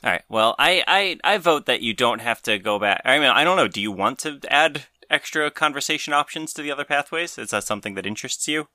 All 0.03 0.11
right. 0.11 0.23
Well, 0.29 0.55
I 0.57 0.83
I 0.87 1.19
I 1.23 1.37
vote 1.37 1.65
that 1.65 1.81
you 1.81 1.93
don't 1.93 2.21
have 2.21 2.41
to 2.43 2.57
go 2.57 2.79
back. 2.79 3.01
I 3.03 3.19
mean, 3.19 3.29
I 3.29 3.43
don't 3.43 3.57
know. 3.57 3.67
Do 3.67 3.81
you 3.81 3.91
want 3.91 4.19
to 4.19 4.39
add 4.49 4.85
extra 5.09 5.51
conversation 5.51 6.13
options 6.13 6.53
to 6.53 6.61
the 6.61 6.71
other 6.71 6.85
pathways? 6.85 7.37
Is 7.37 7.49
that 7.51 7.65
something 7.65 7.95
that 7.95 8.05
interests 8.05 8.47
you? 8.47 8.67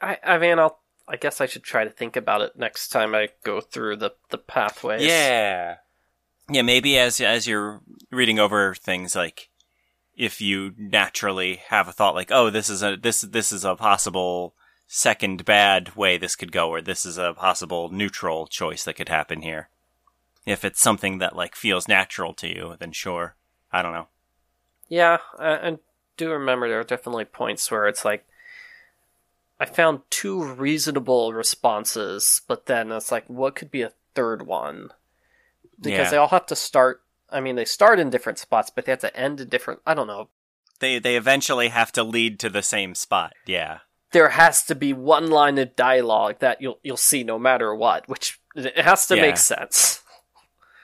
I, 0.00 0.18
I 0.24 0.38
mean, 0.38 0.58
I'll. 0.58 0.80
I 1.08 1.16
guess 1.16 1.40
I 1.40 1.46
should 1.46 1.64
try 1.64 1.82
to 1.82 1.90
think 1.90 2.16
about 2.16 2.42
it 2.42 2.56
next 2.56 2.88
time 2.88 3.14
I 3.14 3.30
go 3.44 3.60
through 3.60 3.96
the 3.96 4.12
the 4.30 4.38
pathways. 4.38 5.02
Yeah. 5.02 5.76
Yeah, 6.48 6.62
maybe 6.62 6.98
as 6.98 7.20
as 7.20 7.46
you're 7.46 7.80
reading 8.10 8.38
over 8.38 8.74
things 8.74 9.14
like 9.14 9.50
if 10.16 10.40
you 10.40 10.72
naturally 10.76 11.56
have 11.68 11.88
a 11.88 11.92
thought 11.92 12.14
like, 12.14 12.30
"Oh, 12.30 12.50
this 12.50 12.70
is 12.70 12.82
a 12.82 12.96
this 12.96 13.22
this 13.22 13.52
is 13.52 13.64
a 13.64 13.76
possible 13.76 14.54
second 14.86 15.44
bad 15.44 15.96
way 15.96 16.18
this 16.18 16.36
could 16.36 16.52
go 16.52 16.68
or 16.70 16.80
this 16.80 17.04
is 17.04 17.18
a 17.18 17.34
possible 17.34 17.88
neutral 17.90 18.46
choice 18.46 18.84
that 18.84 18.94
could 18.94 19.08
happen 19.08 19.42
here." 19.42 19.68
If 20.44 20.64
it's 20.64 20.80
something 20.80 21.18
that 21.18 21.36
like 21.36 21.54
feels 21.54 21.86
natural 21.88 22.34
to 22.34 22.48
you, 22.48 22.76
then 22.78 22.92
sure. 22.92 23.36
I 23.72 23.82
don't 23.82 23.92
know. 23.92 24.08
Yeah, 24.88 25.18
I, 25.38 25.52
I 25.68 25.78
do 26.16 26.30
remember 26.30 26.68
there 26.68 26.80
are 26.80 26.84
definitely 26.84 27.24
points 27.24 27.70
where 27.70 27.86
it's 27.86 28.04
like 28.04 28.26
I 29.60 29.64
found 29.64 30.00
two 30.10 30.42
reasonable 30.42 31.32
responses, 31.32 32.42
but 32.48 32.66
then 32.66 32.90
it's 32.90 33.12
like, 33.12 33.24
what 33.28 33.54
could 33.54 33.70
be 33.70 33.82
a 33.82 33.92
third 34.14 34.46
one? 34.46 34.90
Because 35.80 36.06
Yeah. 36.06 36.10
they 36.10 36.16
all 36.16 36.28
have 36.28 36.46
to 36.46 36.56
start. 36.56 37.02
I 37.30 37.40
mean, 37.40 37.56
they 37.56 37.64
start 37.64 37.98
in 38.00 38.10
different 38.10 38.38
spots, 38.38 38.70
but 38.70 38.84
they 38.84 38.92
have 38.92 38.98
to 39.00 39.16
end 39.16 39.40
in 39.40 39.48
different. 39.48 39.80
I 39.86 39.94
don't 39.94 40.06
know. 40.08 40.28
They 40.80 40.98
they 40.98 41.16
eventually 41.16 41.68
have 41.68 41.92
to 41.92 42.02
lead 42.02 42.40
to 42.40 42.50
the 42.50 42.62
same 42.62 42.94
spot. 42.96 43.34
Yeah. 43.46 43.78
There 44.10 44.30
has 44.30 44.62
to 44.64 44.74
be 44.74 44.92
one 44.92 45.30
line 45.30 45.56
of 45.58 45.76
dialogue 45.76 46.40
that 46.40 46.60
you'll 46.60 46.80
you'll 46.82 46.96
see 46.96 47.22
no 47.24 47.38
matter 47.38 47.74
what, 47.74 48.08
which 48.08 48.40
it 48.56 48.76
has 48.78 49.06
to 49.06 49.16
Yeah. 49.16 49.22
make 49.22 49.36
sense. 49.38 50.01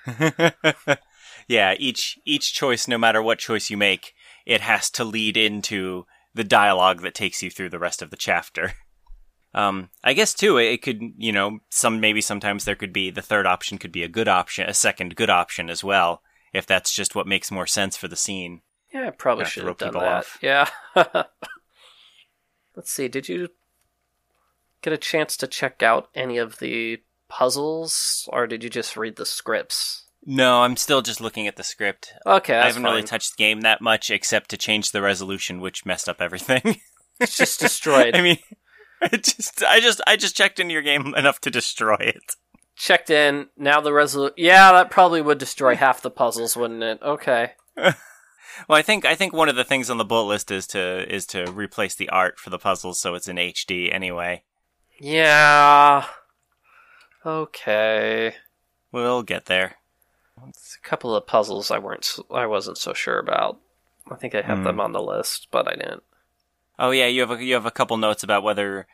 yeah, 1.49 1.75
each 1.79 2.19
each 2.25 2.55
choice, 2.55 2.89
no 2.89 2.99
matter 2.99 3.23
what 3.23 3.39
choice 3.39 3.71
you 3.71 3.77
make, 3.77 4.15
it 4.47 4.61
has 4.61 4.91
to 4.91 5.05
lead 5.05 5.37
into 5.37 6.07
the 6.35 6.45
dialogue 6.45 7.03
that 7.03 7.15
takes 7.15 7.43
you 7.43 7.51
through 7.51 7.71
the 7.71 7.79
rest 7.79 8.03
of 8.03 8.11
the 8.11 8.17
chapter. 8.17 8.73
Um, 9.55 9.89
I 10.05 10.13
guess 10.13 10.35
too, 10.35 10.59
it 10.59 10.83
could, 10.83 11.01
you 11.17 11.33
know, 11.33 11.61
some 11.71 12.01
maybe 12.01 12.21
sometimes 12.21 12.65
there 12.65 12.75
could 12.75 12.93
be 12.93 13.11
the 13.11 13.23
third 13.23 13.47
option 13.47 13.79
could 13.79 13.91
be 13.91 14.03
a 14.03 14.09
good 14.09 14.29
option, 14.29 14.69
a 14.69 14.75
second 14.75 15.17
good 15.17 15.31
option 15.31 15.71
as 15.71 15.83
well, 15.83 16.23
if 16.53 16.67
that's 16.67 16.95
just 16.95 17.15
what 17.15 17.27
makes 17.27 17.51
more 17.51 17.67
sense 17.67 17.97
for 17.97 18.09
the 18.09 18.15
scene. 18.15 18.61
Yeah, 18.93 19.07
I 19.09 19.11
probably 19.11 19.47
should 19.47 19.65
have 19.65 19.79
done 19.79 19.95
that. 19.95 20.03
off. 20.03 20.39
Yeah. 20.43 20.69
Let's 22.77 22.93
see. 22.93 23.09
Did 23.09 23.29
you 23.29 23.49
get 24.83 24.93
a 24.93 24.99
chance 24.99 25.37
to 25.39 25.47
check 25.47 25.83
out 25.83 26.09
any 26.15 26.39
of 26.39 26.59
the 26.59 27.01
puzzles, 27.29 28.29
or 28.33 28.47
did 28.47 28.65
you 28.65 28.71
just 28.71 28.97
read 28.97 29.17
the 29.17 29.27
scripts? 29.27 30.05
No, 30.25 30.63
I'm 30.63 30.77
still 30.77 31.01
just 31.01 31.21
looking 31.21 31.47
at 31.47 31.57
the 31.57 31.63
script. 31.63 32.13
Okay, 32.27 32.59
I 32.59 32.67
haven't 32.67 32.83
really 32.83 33.03
touched 33.03 33.37
the 33.37 33.43
game 33.43 33.63
that 33.63 33.81
much 33.81 34.11
except 34.11 34.51
to 34.51 34.57
change 34.57 34.91
the 34.91 35.03
resolution, 35.03 35.61
which 35.61 35.87
messed 35.87 36.09
up 36.09 36.21
everything. 36.21 36.81
It's 37.21 37.37
just 37.37 37.59
destroyed. 37.59 38.15
I 38.15 38.23
mean, 38.23 38.39
it 39.03 39.25
just 39.25 39.65
I 39.65 39.81
just 39.81 40.01
I 40.07 40.15
just 40.15 40.37
checked 40.37 40.61
into 40.61 40.73
your 40.73 40.83
game 40.83 41.17
enough 41.17 41.41
to 41.41 41.51
destroy 41.51 41.97
it. 41.99 42.37
Checked 42.77 43.11
in. 43.11 43.49
Now 43.57 43.81
the 43.81 43.93
resolution. 43.93 44.35
Yeah, 44.37 44.71
that 44.71 44.89
probably 44.89 45.21
would 45.21 45.39
destroy 45.39 45.75
half 45.75 46.01
the 46.01 46.13
puzzles, 46.13 46.57
wouldn't 46.57 46.85
it? 46.85 47.01
Okay. 47.03 47.55
Well, 47.77 48.79
I 48.79 48.83
think 48.83 49.05
I 49.05 49.15
think 49.15 49.33
one 49.33 49.49
of 49.49 49.57
the 49.57 49.65
things 49.65 49.91
on 49.91 49.99
the 49.99 50.05
bullet 50.05 50.29
list 50.29 50.51
is 50.51 50.67
to 50.69 51.13
is 51.13 51.27
to 51.27 51.51
replace 51.51 51.95
the 51.95 52.09
art 52.09 52.39
for 52.39 52.51
the 52.51 52.59
puzzles 52.59 53.01
so 53.01 53.15
it's 53.15 53.29
in 53.29 53.37
HD 53.37 53.93
anyway. 53.93 54.43
Yeah. 55.01 56.07
Okay. 57.29 58.35
We'll 58.91 59.23
get 59.23 59.47
there. 59.47 59.77
It's 60.49 60.77
a 60.83 60.89
couple 60.89 61.15
of 61.15 61.27
puzzles 61.27 61.71
I 61.71 61.79
weren't. 61.79 62.17
I 62.33 62.47
wasn't 62.47 62.79
so 62.79 62.95
sure 62.95 63.19
about. 63.19 63.59
I 64.11 64.15
think 64.15 64.35
I 64.35 64.41
have 64.41 64.59
Hmm. 64.59 64.65
them 64.65 64.81
on 64.81 64.93
the 64.93 65.03
list, 65.03 65.49
but 65.51 65.69
I 65.69 65.75
didn't. 65.75 66.03
Oh 66.79 66.91
yeah, 66.91 67.07
you 67.07 67.21
have 67.21 67.31
a, 67.33 67.45
you 67.45 67.55
have 67.55 67.67
a 67.67 67.71
couple 67.71 67.97
notes 67.97 68.23
about 68.23 68.43
whether 68.43 68.87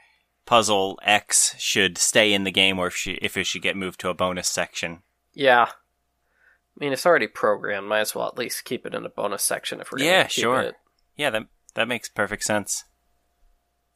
puzzle 0.47 0.99
X 1.03 1.55
should 1.59 1.97
stay 1.97 2.33
in 2.33 2.45
the 2.45 2.51
game 2.51 2.79
or 2.79 2.89
if 2.89 2.97
she, 2.97 3.13
if 3.23 3.37
it 3.37 3.45
should 3.45 3.63
get 3.63 3.77
moved 3.77 4.01
to 4.01 4.09
a 4.09 4.15
bonus 4.15 4.49
section. 4.49 5.03
Yeah. 5.33 5.67
I 5.71 6.81
mean, 6.85 6.93
it's 6.93 7.07
already 7.07 7.29
programmed. 7.29 7.87
Might 7.89 8.01
as 8.01 8.15
well 8.15 8.27
at 8.27 8.37
least 8.39 8.65
keep 8.65 8.85
it 8.85 8.95
in 8.95 9.05
a 9.07 9.11
bonus 9.11 9.43
section 9.45 9.81
if 9.81 9.93
we're 9.93 9.99
gonna 9.99 10.11
Yeah, 10.11 10.23
keep 10.25 10.43
sure. 10.43 10.61
it. 10.61 10.75
Yeah, 11.17 11.31
that 11.31 11.45
that 11.75 11.87
makes 11.89 12.09
perfect 12.09 12.43
sense. 12.43 12.85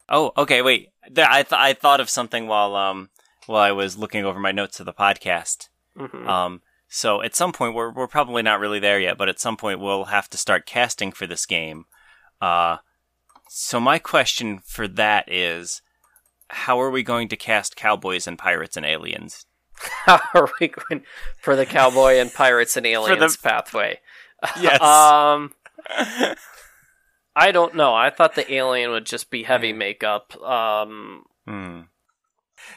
Oh, 0.07 0.31
okay, 0.37 0.61
wait. 0.61 0.89
There, 1.09 1.27
I 1.29 1.43
th- 1.43 1.59
I 1.59 1.73
thought 1.73 1.99
of 1.99 2.09
something 2.09 2.47
while 2.47 2.75
um 2.75 3.09
while 3.49 3.61
I 3.63 3.71
was 3.71 3.97
looking 3.97 4.25
over 4.25 4.39
my 4.39 4.51
notes 4.51 4.79
of 4.79 4.85
the 4.85 4.93
podcast. 4.93 5.69
Mhm. 5.97 6.27
Um, 6.27 6.61
so 6.87 7.21
at 7.23 7.35
some 7.35 7.51
point, 7.51 7.73
we're 7.73 7.91
we're 7.91 8.07
probably 8.07 8.43
not 8.43 8.59
really 8.59 8.79
there 8.79 8.99
yet, 8.99 9.17
but 9.17 9.27
at 9.29 9.39
some 9.39 9.57
point 9.57 9.79
we'll 9.79 10.05
have 10.05 10.29
to 10.29 10.37
start 10.37 10.65
casting 10.67 11.11
for 11.11 11.25
this 11.25 11.45
game. 11.47 11.85
Uh, 12.39 12.77
so 13.49 13.79
my 13.79 13.97
question 13.97 14.59
for 14.63 14.87
that 14.87 15.31
is, 15.31 15.81
how 16.49 16.79
are 16.79 16.91
we 16.91 17.01
going 17.03 17.27
to 17.29 17.35
cast 17.35 17.75
cowboys 17.75 18.27
and 18.27 18.37
pirates 18.37 18.77
and 18.77 18.85
aliens? 18.85 19.45
How 20.05 20.19
are 20.33 20.49
we 20.59 20.67
going 20.67 21.03
for 21.41 21.55
the 21.55 21.65
cowboy 21.65 22.15
and 22.17 22.33
pirates 22.33 22.75
and 22.77 22.85
aliens 22.95 23.37
pathway? 23.37 23.99
Yes. 24.61 24.79
Um, 24.81 25.53
I 27.35 27.51
don't 27.51 27.75
know. 27.75 27.93
I 27.95 28.09
thought 28.09 28.35
the 28.35 28.51
alien 28.53 28.91
would 28.91 29.05
just 29.05 29.29
be 29.29 29.43
heavy 29.43 29.73
makeup. 29.73 30.35
Um, 30.41 31.23
Hmm. 31.45 31.81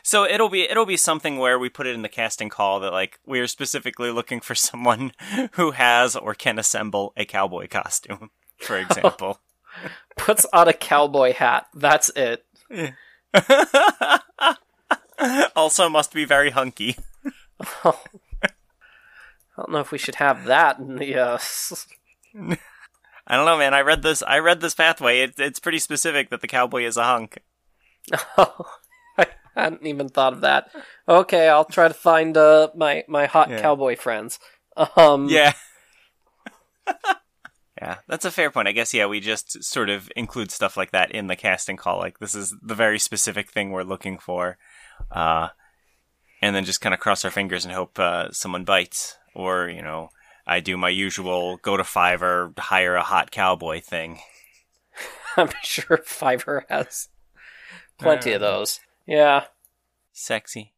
So 0.02 0.24
it'll 0.24 0.48
be 0.48 0.62
it'll 0.62 0.86
be 0.86 0.96
something 0.96 1.38
where 1.38 1.58
we 1.58 1.68
put 1.68 1.86
it 1.86 1.94
in 1.94 2.02
the 2.02 2.08
casting 2.08 2.48
call 2.48 2.80
that 2.80 2.92
like 2.92 3.20
we 3.26 3.40
are 3.40 3.46
specifically 3.46 4.10
looking 4.10 4.40
for 4.40 4.54
someone 4.54 5.12
who 5.52 5.72
has 5.72 6.16
or 6.16 6.34
can 6.34 6.58
assemble 6.58 7.12
a 7.16 7.24
cowboy 7.24 7.68
costume, 7.68 8.30
for 8.58 8.76
example. 8.78 9.40
Puts 10.16 10.46
on 10.52 10.68
a 10.68 10.72
cowboy 10.72 11.32
hat. 11.32 11.66
That's 11.74 12.10
it. 12.10 12.44
also, 15.56 15.88
must 15.88 16.12
be 16.12 16.24
very 16.24 16.50
hunky. 16.50 16.96
I 17.60 17.92
don't 19.56 19.70
know 19.70 19.80
if 19.80 19.92
we 19.92 19.98
should 19.98 20.16
have 20.16 20.44
that 20.44 20.78
in 20.78 20.96
the. 20.96 21.16
Uh... 21.16 21.38
I 23.26 23.36
don't 23.36 23.46
know, 23.46 23.56
man. 23.56 23.72
I 23.72 23.80
read 23.80 24.02
this. 24.02 24.22
I 24.22 24.38
read 24.38 24.60
this 24.60 24.74
pathway. 24.74 25.20
It, 25.20 25.34
it's 25.38 25.60
pretty 25.60 25.78
specific 25.78 26.30
that 26.30 26.40
the 26.40 26.48
cowboy 26.48 26.84
is 26.84 26.96
a 26.96 27.04
hunk. 27.04 27.38
Oh, 28.36 28.66
I 29.56 29.64
hadn't 29.64 29.86
even 29.86 30.08
thought 30.08 30.32
of 30.32 30.40
that. 30.42 30.70
Okay, 31.08 31.48
I'll 31.48 31.64
try 31.64 31.88
to 31.88 31.94
find 31.94 32.36
uh, 32.36 32.68
my 32.74 33.04
my 33.08 33.26
hot 33.26 33.50
Yeah. 33.50 33.60
cowboy 33.60 33.96
friends. 33.96 34.38
Um, 34.96 35.28
Yeah. 35.28 35.52
yeah, 37.80 37.98
that's 38.08 38.24
a 38.24 38.30
fair 38.30 38.50
point. 38.50 38.68
I 38.68 38.72
guess, 38.72 38.92
yeah, 38.92 39.06
we 39.06 39.20
just 39.20 39.62
sort 39.62 39.88
of 39.88 40.10
include 40.16 40.50
stuff 40.50 40.76
like 40.76 40.90
that 40.92 41.10
in 41.12 41.26
the 41.28 41.36
casting 41.36 41.76
call. 41.76 41.98
Like, 41.98 42.18
this 42.18 42.34
is 42.34 42.54
the 42.62 42.74
very 42.74 42.98
specific 42.98 43.50
thing 43.50 43.70
we're 43.70 43.82
looking 43.82 44.18
for. 44.18 44.58
Uh, 45.10 45.48
and 46.40 46.56
then 46.56 46.64
just 46.64 46.80
kind 46.80 46.92
of 46.92 47.00
cross 47.00 47.24
our 47.24 47.30
fingers 47.30 47.64
and 47.64 47.72
hope 47.72 47.98
uh, 47.98 48.30
someone 48.32 48.64
bites. 48.64 49.16
Or, 49.34 49.68
you 49.68 49.80
know, 49.82 50.10
I 50.46 50.60
do 50.60 50.76
my 50.76 50.88
usual 50.88 51.56
go 51.58 51.76
to 51.76 51.82
Fiverr, 51.84 52.58
hire 52.58 52.96
a 52.96 53.02
hot 53.02 53.30
cowboy 53.30 53.80
thing. 53.80 54.18
I'm 55.36 55.50
sure 55.62 55.98
Fiverr 55.98 56.62
has 56.68 57.08
plenty 57.98 58.32
of 58.32 58.40
those. 58.40 58.80
Yeah. 59.06 59.44
Sexy 60.12 60.72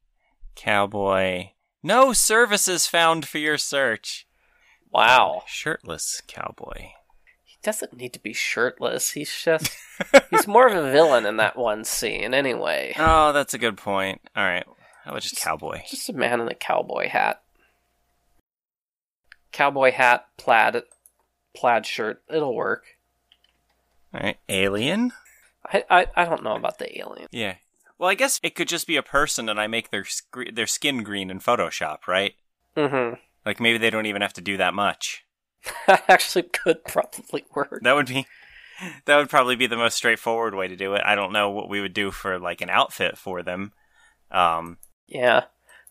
cowboy. 0.55 1.51
No 1.83 2.12
services 2.12 2.87
found 2.87 3.27
for 3.27 3.39
your 3.39 3.59
search. 3.59 4.27
Wow. 4.91 5.43
Shirtless 5.47 6.22
cowboy. 6.27 6.93
He 7.43 7.57
doesn't 7.62 7.97
need 7.97 8.12
to 8.12 8.20
be 8.20 8.33
shirtless. 8.33 9.12
He's 9.12 9.35
just 9.35 9.70
he's 10.31 10.47
more 10.47 10.66
of 10.66 10.77
a 10.77 10.91
villain 10.91 11.27
in 11.27 11.37
that 11.39 11.57
one 11.57 11.85
scene 11.85 12.33
anyway. 12.33 12.95
Oh, 12.99 13.33
that's 13.33 13.55
a 13.55 13.59
good 13.59 13.77
point. 13.77 14.20
All 14.37 14.45
right. 14.45 14.64
How 15.05 15.11
about 15.11 15.22
just 15.22 15.37
cowboy? 15.37 15.83
Just 15.89 16.09
a 16.09 16.14
man 16.14 16.41
in 16.41 16.49
a 16.49 16.55
cowboy 16.55 17.09
hat. 17.09 17.43
Cowboy 19.53 19.93
hat, 19.93 20.27
plaid 20.39 20.83
plaid 21.55 21.87
shirt. 21.87 22.22
It'll 22.31 22.55
work. 22.55 22.85
All 24.14 24.20
right. 24.20 24.39
Alien? 24.49 25.12
I, 25.66 25.85
I, 25.91 26.07
I 26.16 26.25
don't 26.25 26.43
know 26.43 26.57
about 26.57 26.79
the 26.79 26.99
alien. 26.99 27.29
Yeah. 27.31 27.57
Well, 27.99 28.11
I 28.11 28.15
guess 28.15 28.41
it 28.43 28.55
could 28.55 28.69
just 28.69 28.87
be 28.87 28.97
a 28.97 29.03
person 29.03 29.49
and 29.49 29.61
I 29.61 29.67
make 29.67 29.91
their 29.91 30.05
sc- 30.05 30.53
their 30.53 30.67
skin 30.67 31.03
green 31.03 31.31
in 31.31 31.39
Photoshop, 31.41 32.07
right? 32.09 32.35
Mm-hmm. 32.77 33.15
Like 33.47 33.61
maybe 33.61 33.79
they 33.79 33.91
don't 33.91 34.07
even 34.07 34.23
have 34.23 34.33
to 34.35 34.41
do 34.41 34.57
that 34.57 34.75
much. 34.75 35.25
That 35.87 36.05
actually 36.09 36.43
could 36.45 36.85
probably 36.85 37.45
work. 37.55 37.81
That 37.83 37.95
would 37.95 38.07
be 38.07 38.27
that 39.05 39.17
would 39.17 39.31
probably 39.31 39.57
be 39.57 39.67
the 39.69 39.77
most 39.77 39.97
straightforward 39.97 40.55
way 40.55 40.67
to 40.69 40.77
do 40.77 40.95
it. 40.95 41.03
I 41.05 41.15
don't 41.15 41.33
know 41.33 41.51
what 41.51 41.69
we 41.69 41.81
would 41.81 41.95
do 41.95 42.11
for 42.11 42.39
like 42.39 42.61
an 42.61 42.71
outfit 42.71 43.17
for 43.17 43.43
them. 43.43 43.73
Um 44.31 44.79
Yeah. 45.07 45.45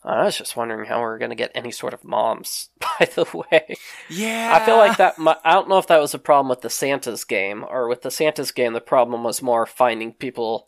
I 0.05 0.25
was 0.25 0.37
just 0.37 0.57
wondering 0.57 0.89
how 0.89 0.97
we 0.97 1.05
are 1.05 1.17
going 1.17 1.29
to 1.29 1.35
get 1.35 1.53
any 1.55 1.71
sort 1.71 1.93
of 1.93 2.03
moms, 2.03 2.69
by 2.79 3.05
the 3.05 3.25
way. 3.49 3.77
yeah. 4.09 4.51
I 4.53 4.65
feel 4.65 4.75
like 4.75 4.97
that. 4.97 5.15
I 5.45 5.53
don't 5.53 5.69
know 5.69 5.77
if 5.77 5.87
that 5.87 6.01
was 6.01 6.13
a 6.13 6.19
problem 6.19 6.49
with 6.49 6.59
the 6.59 6.69
Santa's 6.69 7.23
game, 7.23 7.63
or 7.65 7.87
with 7.87 8.01
the 8.01 8.11
Santa's 8.11 8.51
game, 8.51 8.73
the 8.73 8.81
problem 8.81 9.23
was 9.23 9.41
more 9.41 9.65
finding 9.65 10.11
people 10.11 10.67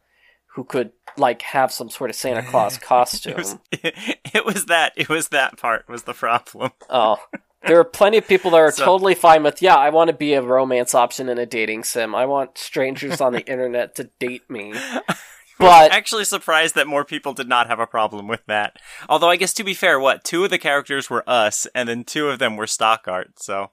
who 0.53 0.63
could, 0.63 0.93
like, 1.17 1.41
have 1.43 1.71
some 1.71 1.89
sort 1.89 2.09
of 2.09 2.15
Santa 2.15 2.43
Claus 2.43 2.77
costume. 2.77 3.33
it 3.33 3.37
was 3.37 3.57
it 4.33 4.45
was 4.45 4.65
that 4.65 4.93
it 4.95 5.09
was 5.09 5.29
that 5.29 5.57
part 5.57 5.87
was 5.87 6.03
the 6.03 6.13
problem. 6.13 6.71
Oh. 6.89 7.17
There 7.67 7.79
are 7.79 7.83
plenty 7.83 8.17
of 8.17 8.27
people 8.27 8.51
that 8.51 8.57
are 8.57 8.71
So- 8.73 8.85
totally 8.85 9.15
fine 9.15 9.41
with, 9.41 9.59
yeah, 9.61 9.75
I 9.75 9.89
want 9.89 10.09
to 10.09 10.15
be 10.15 10.33
a 10.33 10.41
romance 10.41 10.93
option 10.93 11.29
in 11.29 11.39
a 11.39 11.47
dating 11.47 11.83
sim. 11.83 12.13
I 12.13 12.25
want 12.27 12.57
strangers 12.59 13.21
on 13.21 13.33
the 13.33 13.43
internet 13.49 13.95
to 13.95 14.09
date 14.19 14.47
me. 14.49 14.73
But 15.57 15.91
Actually 15.91 16.25
surprised 16.25 16.75
that 16.75 16.85
more 16.85 17.05
people 17.05 17.33
did 17.33 17.47
not 17.47 17.67
have 17.67 17.79
a 17.79 17.87
problem 17.87 18.27
with 18.27 18.45
that. 18.47 18.77
Although 19.07 19.29
I 19.29 19.37
guess 19.37 19.53
to 19.53 19.63
be 19.63 19.73
fair, 19.73 19.99
what 19.99 20.23
two 20.23 20.43
of 20.43 20.49
the 20.49 20.57
characters 20.57 21.09
were 21.09 21.23
us, 21.27 21.65
and 21.73 21.87
then 21.87 22.03
two 22.03 22.27
of 22.29 22.39
them 22.39 22.57
were 22.57 22.67
stock 22.67 23.07
art. 23.07 23.39
So 23.39 23.71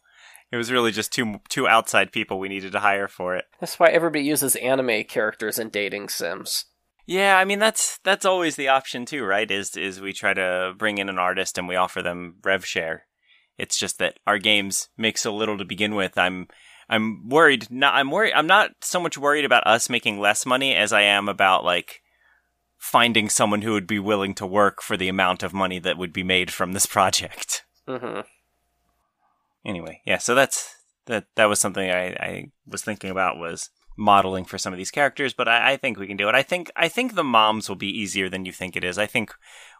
it 0.53 0.57
was 0.57 0.70
really 0.70 0.93
just 0.93 1.12
two 1.12 1.40
two 1.49 1.66
outside 1.66 2.12
people 2.12 2.38
we 2.38 2.49
needed 2.49 2.72
to 2.72 2.78
hire 2.80 3.09
for 3.09 3.34
it. 3.34 3.47
that's 3.59 3.80
why 3.80 3.88
everybody 3.88 4.22
uses 4.24 4.55
anime 4.57 5.03
characters 5.05 5.59
in 5.59 5.70
dating 5.70 6.09
sims. 6.09 6.66
Yeah, 7.07 7.36
I 7.36 7.44
mean 7.44 7.59
that's 7.59 7.98
that's 8.05 8.24
always 8.24 8.57
the 8.57 8.68
option 8.68 9.05
too, 9.05 9.24
right? 9.24 9.50
Is 9.50 9.76
is 9.76 10.00
we 10.00 10.12
try 10.12 10.34
to 10.34 10.74
bring 10.76 10.98
in 10.98 11.09
an 11.09 11.18
artist 11.18 11.59
and 11.59 11.66
we 11.66 11.76
offer 11.76 12.03
them 12.03 12.36
rev 12.44 12.64
share. 12.64 13.07
It's 13.59 13.78
just 13.78 13.98
that 13.98 14.18
our 14.26 14.38
games 14.38 14.88
make 14.96 15.18
so 15.18 15.34
little 15.34 15.59
to 15.59 15.64
begin 15.64 15.94
with. 15.94 16.16
I'm 16.16 16.48
I'm 16.88 17.28
worried. 17.28 17.70
Not 17.70 17.94
I'm 17.94 18.11
worried. 18.11 18.32
I'm 18.34 18.46
not 18.46 18.70
so 18.82 19.00
much 19.00 19.18
worried 19.18 19.44
about 19.44 19.66
us 19.66 19.88
making 19.90 20.20
less 20.20 20.46
money 20.46 20.74
as 20.74 20.92
I 20.92 21.03
am 21.03 21.28
about 21.28 21.64
like 21.64 22.03
finding 22.78 23.28
someone 23.28 23.62
who 23.62 23.72
would 23.72 23.86
be 23.86 23.98
willing 23.98 24.34
to 24.34 24.46
work 24.46 24.82
for 24.82 24.96
the 24.96 25.09
amount 25.09 25.42
of 25.42 25.53
money 25.53 25.78
that 25.78 25.98
would 25.98 26.12
be 26.12 26.24
made 26.24 26.50
from 26.53 26.72
this 26.72 26.86
project. 26.96 27.64
hmm 27.86 28.20
Anyway, 29.64 30.00
yeah. 30.05 30.18
So 30.18 30.34
that's 30.34 30.74
that. 31.07 31.26
That 31.36 31.44
was 31.46 31.61
something 31.61 31.88
I, 31.88 32.07
I 32.14 32.50
was 32.66 32.82
thinking 32.82 33.11
about 33.11 33.38
was 33.38 33.70
modeling 33.97 34.45
for 34.45 34.59
some 34.59 34.72
of 34.72 34.76
these 34.76 34.90
characters, 34.90 35.34
but 35.34 35.49
I, 35.49 35.72
I 35.72 35.76
think 35.76 35.99
we 35.99 36.07
can 36.07 36.16
do 36.16 36.28
it. 36.28 36.34
I 36.34 36.43
think 36.43 36.70
I 36.76 36.88
think 36.88 37.14
the 37.14 37.24
moms 37.24 37.68
will 37.68 37.76
be 37.76 37.99
easier 37.99 38.28
than 38.28 38.45
you 38.45 38.53
think 38.53 38.76
it 38.76 38.84
is. 38.84 38.99
I 38.99 39.07
think 39.07 39.34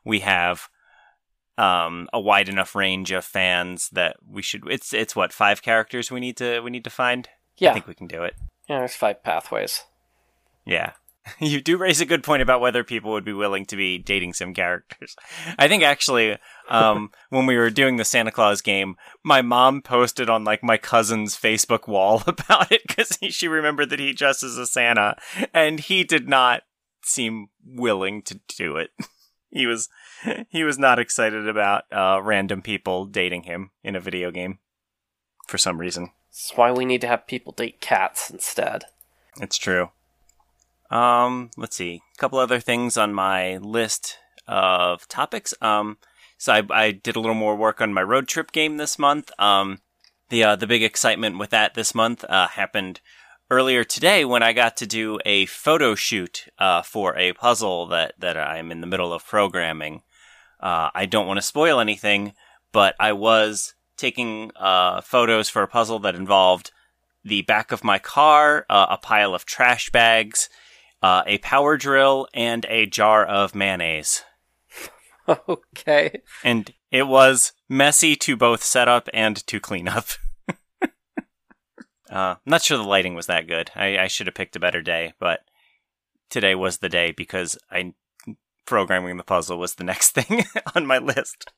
we 0.04 0.20
have 0.20 0.68
um, 1.58 2.08
a 2.12 2.20
wide 2.20 2.48
enough 2.48 2.74
range 2.74 3.10
of 3.12 3.24
fans 3.24 3.88
that 3.90 4.16
we 4.26 4.42
should. 4.42 4.62
It's 4.70 4.92
it's 4.92 5.16
what 5.16 5.32
five 5.32 5.62
characters 5.62 6.10
we 6.10 6.20
need 6.20 6.36
to 6.38 6.60
we 6.60 6.70
need 6.70 6.84
to 6.84 6.90
find. 6.90 7.28
Yeah, 7.58 7.70
I 7.70 7.74
think 7.74 7.86
we 7.86 7.94
can 7.94 8.06
do 8.06 8.22
it. 8.22 8.34
Yeah, 8.68 8.78
there's 8.78 8.94
five 8.94 9.22
pathways. 9.22 9.84
Yeah. 10.64 10.92
You 11.38 11.60
do 11.60 11.76
raise 11.76 12.00
a 12.00 12.06
good 12.06 12.22
point 12.22 12.42
about 12.42 12.60
whether 12.60 12.84
people 12.84 13.12
would 13.12 13.24
be 13.24 13.32
willing 13.32 13.64
to 13.66 13.76
be 13.76 13.98
dating 13.98 14.34
sim 14.34 14.54
characters. 14.54 15.16
I 15.58 15.68
think 15.68 15.82
actually, 15.82 16.38
um, 16.68 17.10
when 17.30 17.46
we 17.46 17.56
were 17.56 17.70
doing 17.70 17.96
the 17.96 18.04
Santa 18.04 18.32
Claus 18.32 18.60
game, 18.60 18.96
my 19.22 19.42
mom 19.42 19.82
posted 19.82 20.28
on 20.28 20.44
like 20.44 20.62
my 20.62 20.76
cousin's 20.76 21.36
Facebook 21.36 21.86
wall 21.86 22.22
about 22.26 22.72
it 22.72 22.82
because 22.86 23.18
she 23.30 23.48
remembered 23.48 23.90
that 23.90 24.00
he 24.00 24.12
dresses 24.12 24.58
as 24.58 24.58
a 24.58 24.66
Santa, 24.66 25.16
and 25.54 25.80
he 25.80 26.04
did 26.04 26.28
not 26.28 26.62
seem 27.04 27.48
willing 27.64 28.22
to 28.22 28.40
do 28.56 28.76
it. 28.76 28.90
He 29.50 29.66
was 29.66 29.88
he 30.48 30.64
was 30.64 30.78
not 30.78 30.98
excited 30.98 31.46
about 31.46 31.84
uh, 31.92 32.20
random 32.22 32.62
people 32.62 33.06
dating 33.06 33.42
him 33.42 33.70
in 33.84 33.94
a 33.94 34.00
video 34.00 34.30
game 34.30 34.58
for 35.46 35.58
some 35.58 35.78
reason. 35.78 36.10
That's 36.30 36.52
why 36.56 36.72
we 36.72 36.84
need 36.84 37.02
to 37.02 37.06
have 37.06 37.26
people 37.26 37.52
date 37.52 37.80
cats 37.80 38.30
instead. 38.30 38.84
It's 39.40 39.58
true. 39.58 39.90
Um, 40.93 41.51
let's 41.57 41.76
see. 41.76 42.03
A 42.14 42.18
couple 42.18 42.38
other 42.38 42.61
things 42.61 42.97
on 42.97 43.14
my 43.14 43.57
list 43.57 44.18
of 44.47 45.09
topics. 45.09 45.55
Um, 45.62 45.97
so 46.36 46.53
I, 46.53 46.62
I 46.70 46.90
did 46.90 47.16
a 47.16 47.20
little 47.20 47.34
more 47.34 47.57
work 47.57 47.80
on 47.80 47.95
my 47.95 48.03
road 48.03 48.28
trip 48.28 48.53
game 48.53 48.76
this 48.76 48.99
month. 48.99 49.30
Um, 49.38 49.80
the 50.28 50.45
uh, 50.45 50.57
the 50.57 50.66
big 50.66 50.82
excitement 50.82 51.38
with 51.38 51.51
that 51.51 51.74
this 51.74 51.95
month 51.95 52.24
uh, 52.28 52.49
happened 52.49 53.01
earlier 53.51 53.84
today 53.84 54.24
when 54.24 54.43
I 54.43 54.53
got 54.53 54.76
to 54.78 54.86
do 54.86 55.18
a 55.24 55.47
photo 55.47 55.95
shoot 55.95 56.47
uh, 56.59 56.82
for 56.82 57.16
a 57.16 57.32
puzzle 57.32 57.86
that 57.88 58.14
that 58.18 58.36
I'm 58.36 58.70
in 58.70 58.80
the 58.80 58.86
middle 58.86 59.12
of 59.12 59.26
programming. 59.26 60.03
Uh, 60.61 60.90
I 60.95 61.07
don't 61.07 61.26
want 61.26 61.38
to 61.38 61.43
spoil 61.43 61.80
anything, 61.80 62.34
but 62.70 62.95
I 63.01 63.12
was 63.12 63.74
taking 63.97 64.53
uh, 64.57 65.01
photos 65.01 65.49
for 65.49 65.62
a 65.62 65.68
puzzle 65.68 65.99
that 66.01 66.14
involved 66.14 66.70
the 67.24 67.43
back 67.43 67.72
of 67.72 67.84
my 67.84 67.99
car, 67.99 68.66
uh, 68.68 68.86
a 68.90 68.97
pile 68.97 69.34
of 69.34 69.45
trash 69.45 69.90
bags, 69.90 70.49
uh, 71.03 71.22
a 71.26 71.38
power 71.38 71.76
drill, 71.76 72.28
and 72.32 72.64
a 72.68 72.86
jar 72.86 73.24
of 73.24 73.55
mayonnaise. 73.55 74.24
okay. 75.48 76.22
And 76.44 76.72
it 76.90 77.07
was 77.07 77.53
messy 77.68 78.16
to 78.16 78.36
both 78.36 78.62
set 78.62 78.88
up 78.88 79.09
and 79.12 79.44
to 79.46 79.61
clean 79.61 79.88
up. 79.88 80.07
uh, 80.82 80.88
I'm 82.11 82.36
not 82.46 82.62
sure 82.62 82.76
the 82.76 82.84
lighting 82.84 83.14
was 83.14 83.26
that 83.26 83.46
good. 83.46 83.70
I, 83.74 83.98
I 83.98 84.07
should 84.07 84.26
have 84.26 84.34
picked 84.34 84.57
a 84.57 84.61
better 84.61 84.82
day, 84.82 85.14
but 85.18 85.40
today 86.30 86.55
was 86.55 86.78
the 86.78 86.88
day 86.88 87.12
because 87.12 87.59
I 87.70 87.94
programming 88.64 89.16
the 89.16 89.24
puzzle 89.24 89.59
was 89.59 89.74
the 89.74 89.84
next 89.84 90.11
thing 90.14 90.44
on 90.74 90.86
my 90.86 90.98
list, 90.98 91.53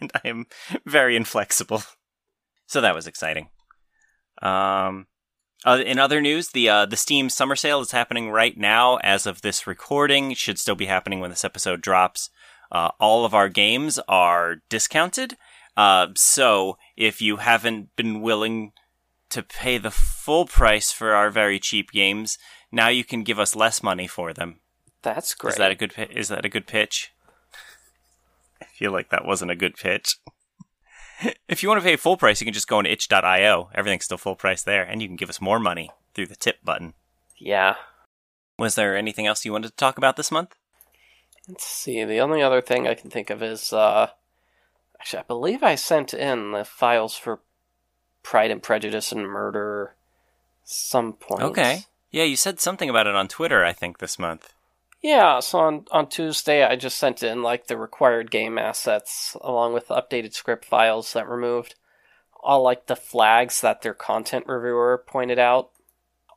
and 0.00 0.10
I 0.14 0.28
am 0.28 0.46
very 0.84 1.16
inflexible. 1.16 1.82
So 2.66 2.80
that 2.80 2.94
was 2.94 3.06
exciting. 3.06 3.48
Um, 4.42 5.06
uh, 5.64 5.82
in 5.84 5.98
other 5.98 6.20
news, 6.20 6.48
the 6.50 6.68
uh, 6.68 6.86
the 6.86 6.96
Steam 6.96 7.28
Summer 7.30 7.56
Sale 7.56 7.80
is 7.80 7.92
happening 7.92 8.30
right 8.30 8.56
now 8.56 8.96
as 8.96 9.26
of 9.26 9.42
this 9.42 9.66
recording. 9.66 10.32
It 10.32 10.38
should 10.38 10.58
still 10.58 10.74
be 10.74 10.86
happening 10.86 11.20
when 11.20 11.30
this 11.30 11.44
episode 11.44 11.80
drops. 11.80 12.30
Uh, 12.70 12.90
all 13.00 13.24
of 13.24 13.34
our 13.34 13.48
games 13.48 13.98
are 14.08 14.56
discounted. 14.68 15.36
Uh, 15.76 16.08
so 16.14 16.78
if 16.96 17.20
you 17.20 17.36
haven't 17.36 17.94
been 17.96 18.20
willing 18.20 18.72
to 19.30 19.42
pay 19.42 19.78
the 19.78 19.90
full 19.90 20.46
price 20.46 20.92
for 20.92 21.12
our 21.14 21.30
very 21.30 21.58
cheap 21.58 21.90
games, 21.90 22.38
now 22.72 22.88
you 22.88 23.04
can 23.04 23.22
give 23.22 23.38
us 23.38 23.56
less 23.56 23.82
money 23.82 24.06
for 24.06 24.32
them. 24.32 24.60
That's 25.02 25.34
great. 25.34 25.52
Is 25.52 25.58
that 25.58 25.70
a 25.70 25.74
good 25.74 25.94
pi- 25.94 26.08
is 26.10 26.28
that 26.28 26.44
a 26.44 26.48
good 26.48 26.66
pitch? 26.66 27.12
I 28.62 28.64
feel 28.64 28.92
like 28.92 29.10
that 29.10 29.24
wasn't 29.26 29.50
a 29.50 29.56
good 29.56 29.76
pitch. 29.76 30.16
if 31.48 31.62
you 31.62 31.68
want 31.68 31.80
to 31.80 31.84
pay 31.84 31.96
full 31.96 32.16
price, 32.16 32.40
you 32.40 32.44
can 32.44 32.54
just 32.54 32.68
go 32.68 32.78
on 32.78 32.86
itch.io. 32.86 33.70
Everything's 33.74 34.04
still 34.04 34.18
full 34.18 34.36
price 34.36 34.62
there, 34.62 34.82
and 34.82 35.00
you 35.00 35.08
can 35.08 35.16
give 35.16 35.30
us 35.30 35.40
more 35.40 35.58
money. 35.58 35.90
through 36.14 36.26
the 36.26 36.36
tip 36.36 36.64
button. 36.64 36.94
Yeah. 37.36 37.74
Was 38.58 38.74
there 38.74 38.96
anything 38.96 39.26
else 39.26 39.44
you 39.44 39.52
wanted 39.52 39.68
to 39.68 39.76
talk 39.76 39.98
about 39.98 40.16
this 40.16 40.32
month? 40.32 40.56
Let's 41.46 41.64
see. 41.64 42.02
The 42.04 42.20
only 42.20 42.42
other 42.42 42.62
thing 42.62 42.88
I 42.88 42.94
can 42.94 43.10
think 43.10 43.28
of 43.28 43.42
is, 43.42 43.72
uh, 43.72 44.08
actually, 44.98 45.20
I 45.20 45.24
believe 45.24 45.62
I 45.62 45.74
sent 45.74 46.14
in 46.14 46.52
the 46.52 46.64
files 46.64 47.16
for 47.16 47.40
Pride 48.22 48.50
and 48.50 48.62
Prejudice 48.62 49.12
and 49.12 49.26
Murder 49.26 49.94
some 50.64 51.12
point. 51.12 51.42
Okay. 51.42 51.84
Yeah, 52.10 52.24
you 52.24 52.36
said 52.36 52.60
something 52.60 52.88
about 52.88 53.06
it 53.06 53.14
on 53.14 53.28
Twitter, 53.28 53.64
I 53.64 53.72
think, 53.72 53.98
this 53.98 54.18
month. 54.18 54.52
Yeah, 55.06 55.38
so 55.38 55.60
on, 55.60 55.84
on 55.92 56.08
Tuesday, 56.08 56.64
I 56.64 56.74
just 56.74 56.98
sent 56.98 57.22
in 57.22 57.40
like 57.40 57.68
the 57.68 57.76
required 57.76 58.28
game 58.28 58.58
assets 58.58 59.36
along 59.40 59.72
with 59.72 59.86
updated 59.86 60.34
script 60.34 60.64
files 60.64 61.12
that 61.12 61.28
removed 61.28 61.76
all 62.42 62.64
like 62.64 62.88
the 62.88 62.96
flags 62.96 63.60
that 63.60 63.82
their 63.82 63.94
content 63.94 64.46
reviewer 64.48 65.00
pointed 65.06 65.38
out. 65.38 65.70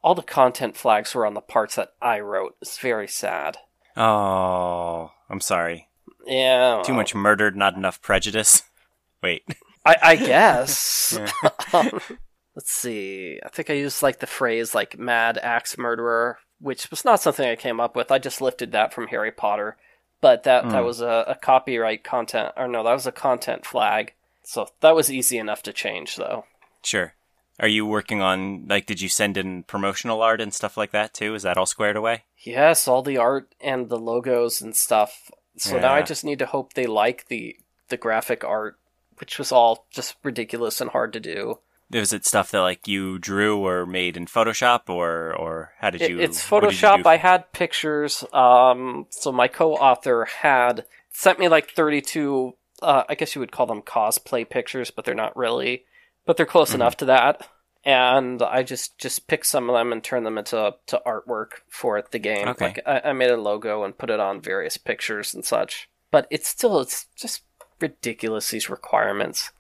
All 0.04 0.14
the 0.14 0.22
content 0.22 0.78
flags 0.78 1.16
were 1.16 1.26
on 1.26 1.34
the 1.34 1.42
parts 1.42 1.78
that 1.78 1.94
I 2.00 2.20
wrote. 2.20 2.58
It's 2.62 2.78
very 2.78 3.08
sad. 3.08 3.58
Oh, 3.98 5.14
I'm 5.32 5.42
sorry. 5.42 5.88
Yeah. 6.28 6.84
Too 6.86 6.94
much 6.94 7.16
murdered, 7.16 7.56
not 7.58 7.74
enough 7.74 8.04
prejudice. 8.04 8.62
Wait. 9.24 9.42
I, 9.84 9.96
I 10.00 10.16
guess. 10.16 11.20
Um, 11.74 12.00
let's 12.56 12.72
see. 12.72 13.40
I 13.44 13.50
think 13.50 13.72
I 13.72 13.74
used 13.74 14.04
like 14.04 14.20
the 14.20 14.28
phrase 14.28 14.76
like 14.76 15.00
mad 15.00 15.40
axe 15.42 15.76
murderer, 15.76 16.38
which 16.60 16.90
was 16.90 17.06
not 17.06 17.20
something 17.22 17.48
I 17.48 17.56
came 17.56 17.80
up 17.80 17.96
with. 17.96 18.12
I 18.12 18.18
just 18.20 18.42
lifted 18.42 18.72
that 18.72 18.94
from 18.94 19.08
Harry 19.08 19.32
Potter. 19.32 19.78
But 20.22 20.44
that, 20.44 20.64
that 20.70 20.80
Hmm. 20.80 20.86
was 20.86 21.00
a, 21.00 21.24
a 21.28 21.36
copyright 21.36 22.04
content 22.04 22.52
or 22.58 22.68
no, 22.68 22.84
that 22.84 22.94
was 22.94 23.08
a 23.08 23.12
content 23.12 23.66
flag. 23.66 24.14
So 24.44 24.68
that 24.82 24.96
was 24.96 25.10
easy 25.12 25.38
enough 25.38 25.64
to 25.64 25.72
change 25.74 26.18
though. 26.18 26.46
Sure. 26.84 27.14
Are 27.62 27.68
you 27.68 27.86
working 27.86 28.22
on, 28.22 28.68
like, 28.68 28.86
did 28.86 29.02
you 29.02 29.10
send 29.10 29.38
in 29.38 29.64
promotional 29.64 30.22
art 30.22 30.40
and 30.42 30.54
stuff 30.54 30.78
like 30.78 30.92
that 30.92 31.14
too? 31.14 31.36
Is 31.36 31.44
that 31.44 31.58
all 31.58 31.66
squared 31.66 31.96
away? 31.98 32.24
Yes, 32.38 32.88
all 32.88 33.02
the 33.02 33.18
art 33.18 33.54
and 33.62 33.90
the 33.90 33.98
logos 34.00 34.62
and 34.62 34.76
stuff. 34.76 35.30
So 35.58 35.78
now 35.78 35.94
I 35.94 36.02
just 36.02 36.24
need 36.24 36.40
to 36.40 36.46
hope 36.46 36.74
they 36.74 36.86
like 36.86 37.28
the 37.28 37.58
the 37.90 37.98
graphic 37.98 38.44
art, 38.46 38.78
which 39.18 39.38
was 39.38 39.52
all 39.52 39.88
just 39.92 40.16
ridiculous 40.24 40.80
and 40.80 40.90
hard 40.92 41.12
to 41.14 41.20
do. 41.20 41.60
Was 41.92 42.14
it 42.14 42.26
stuff 42.26 42.52
that, 42.52 42.62
like, 42.62 42.88
you 42.88 43.18
drew 43.18 43.66
or 43.66 43.86
made 43.86 44.16
in 44.16 44.26
Photoshop, 44.28 44.90
or, 44.90 45.36
or 45.36 45.72
how 45.80 45.90
did 45.90 46.02
you? 46.02 46.20
it's 46.20 46.44
Photoshop. 46.48 47.06
I 47.06 47.18
had 47.18 47.52
pictures. 47.52 48.24
Um, 48.32 49.08
so 49.10 49.32
my 49.32 49.48
co-author 49.48 50.26
had 50.26 50.86
sent 51.12 51.40
me 51.40 51.48
like 51.48 51.72
32. 51.72 52.54
Uh, 52.82 53.04
I 53.10 53.16
guess 53.16 53.34
you 53.36 53.40
would 53.42 53.52
call 53.52 53.66
them 53.66 53.82
cosplay 53.82 54.48
pictures, 54.50 54.92
but 54.92 55.04
they're 55.06 55.16
not 55.16 55.36
really. 55.36 55.86
But 56.26 56.38
they're 56.38 56.46
close 56.46 56.72
Mhm. 56.72 56.76
enough 56.76 56.98
to 56.98 57.06
that. 57.06 57.48
And 57.86 58.42
I 58.42 58.62
just 58.64 58.98
just 59.00 59.28
picked 59.28 59.46
some 59.48 59.70
of 59.70 59.76
them 59.76 59.92
and 59.94 60.04
turned 60.04 60.26
them 60.26 60.38
into 60.38 60.76
to 60.88 61.02
artwork 61.06 61.62
for 61.70 62.04
the 62.12 62.20
game. 62.20 62.48
Okay. 62.50 62.66
Like 62.66 62.80
I, 62.86 63.02
I 63.10 63.14
made 63.14 63.32
a 63.32 63.38
logo 63.38 63.84
and 63.84 63.98
put 63.98 64.10
it 64.10 64.20
on 64.20 64.42
various 64.42 64.78
pictures 64.78 65.34
and 65.34 65.44
such. 65.46 65.90
But 66.12 66.28
it's 66.30 66.48
still 66.50 66.82
it's 66.82 67.06
just 67.16 67.42
ridiculous 67.80 68.50
these 68.52 68.70
requirements. 68.70 69.52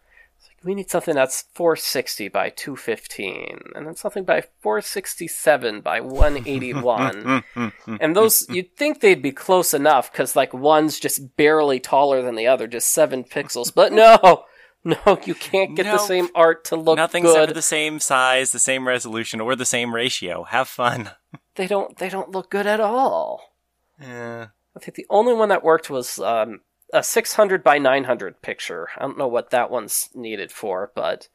It's 0.60 0.66
like 0.66 0.68
we 0.68 0.76
need 0.76 0.90
something 0.90 1.16
that's 1.16 1.44
460 1.54 2.30
by 2.30 2.50
215, 2.50 3.60
and 3.76 3.88
then 3.88 3.96
something 3.96 4.24
by 4.24 4.44
467 4.62 5.82
by 5.82 6.02
181. 6.02 7.44
and 8.00 8.16
those 8.16 8.46
you'd 8.50 8.76
think 8.76 9.00
they'd 9.00 9.22
be 9.22 9.32
close 9.32 9.74
enough 9.74 10.12
because 10.12 10.36
like 10.36 10.54
one's 10.54 11.00
just 11.00 11.36
barely 11.38 11.80
taller 11.80 12.22
than 12.22 12.36
the 12.36 12.48
other, 12.48 12.68
just 12.68 12.90
seven 12.90 13.24
pixels. 13.24 13.74
But 13.74 13.94
no, 13.94 14.46
no, 14.84 15.20
you 15.26 15.36
can't 15.36 15.76
get 15.76 15.84
the 15.84 15.98
same 15.98 16.30
art 16.36 16.66
to 16.66 16.76
look 16.76 16.98
Nothing's 16.98 17.28
good. 17.28 17.38
ever 17.38 17.54
the 17.54 17.62
same 17.62 18.00
size, 18.00 18.52
the 18.52 18.60
same 18.60 18.88
resolution, 18.88 19.42
or 19.42 19.56
the 19.56 19.66
same 19.66 19.94
ratio. 19.94 20.44
Have 20.44 20.68
fun. 20.68 21.12
They 21.56 21.68
don't 21.68 21.98
they 21.98 22.08
don't 22.08 22.32
look 22.32 22.50
good 22.50 22.66
at 22.68 22.80
all. 22.80 23.56
Yeah. 24.00 24.48
I 24.78 24.80
think 24.80 24.96
the 24.96 25.06
only 25.10 25.34
one 25.34 25.50
that 25.50 25.62
worked 25.62 25.90
was 25.90 26.18
um, 26.18 26.62
a 26.94 27.04
600 27.04 27.64
by 27.64 27.78
900 27.78 28.42
picture. 28.42 28.90
I 28.98 29.02
don't 29.02 29.18
know 29.18 29.28
what 29.28 29.52
that 29.52 29.70
one's 29.70 30.10
needed 30.14 30.52
for, 30.52 30.92
but 30.96 31.28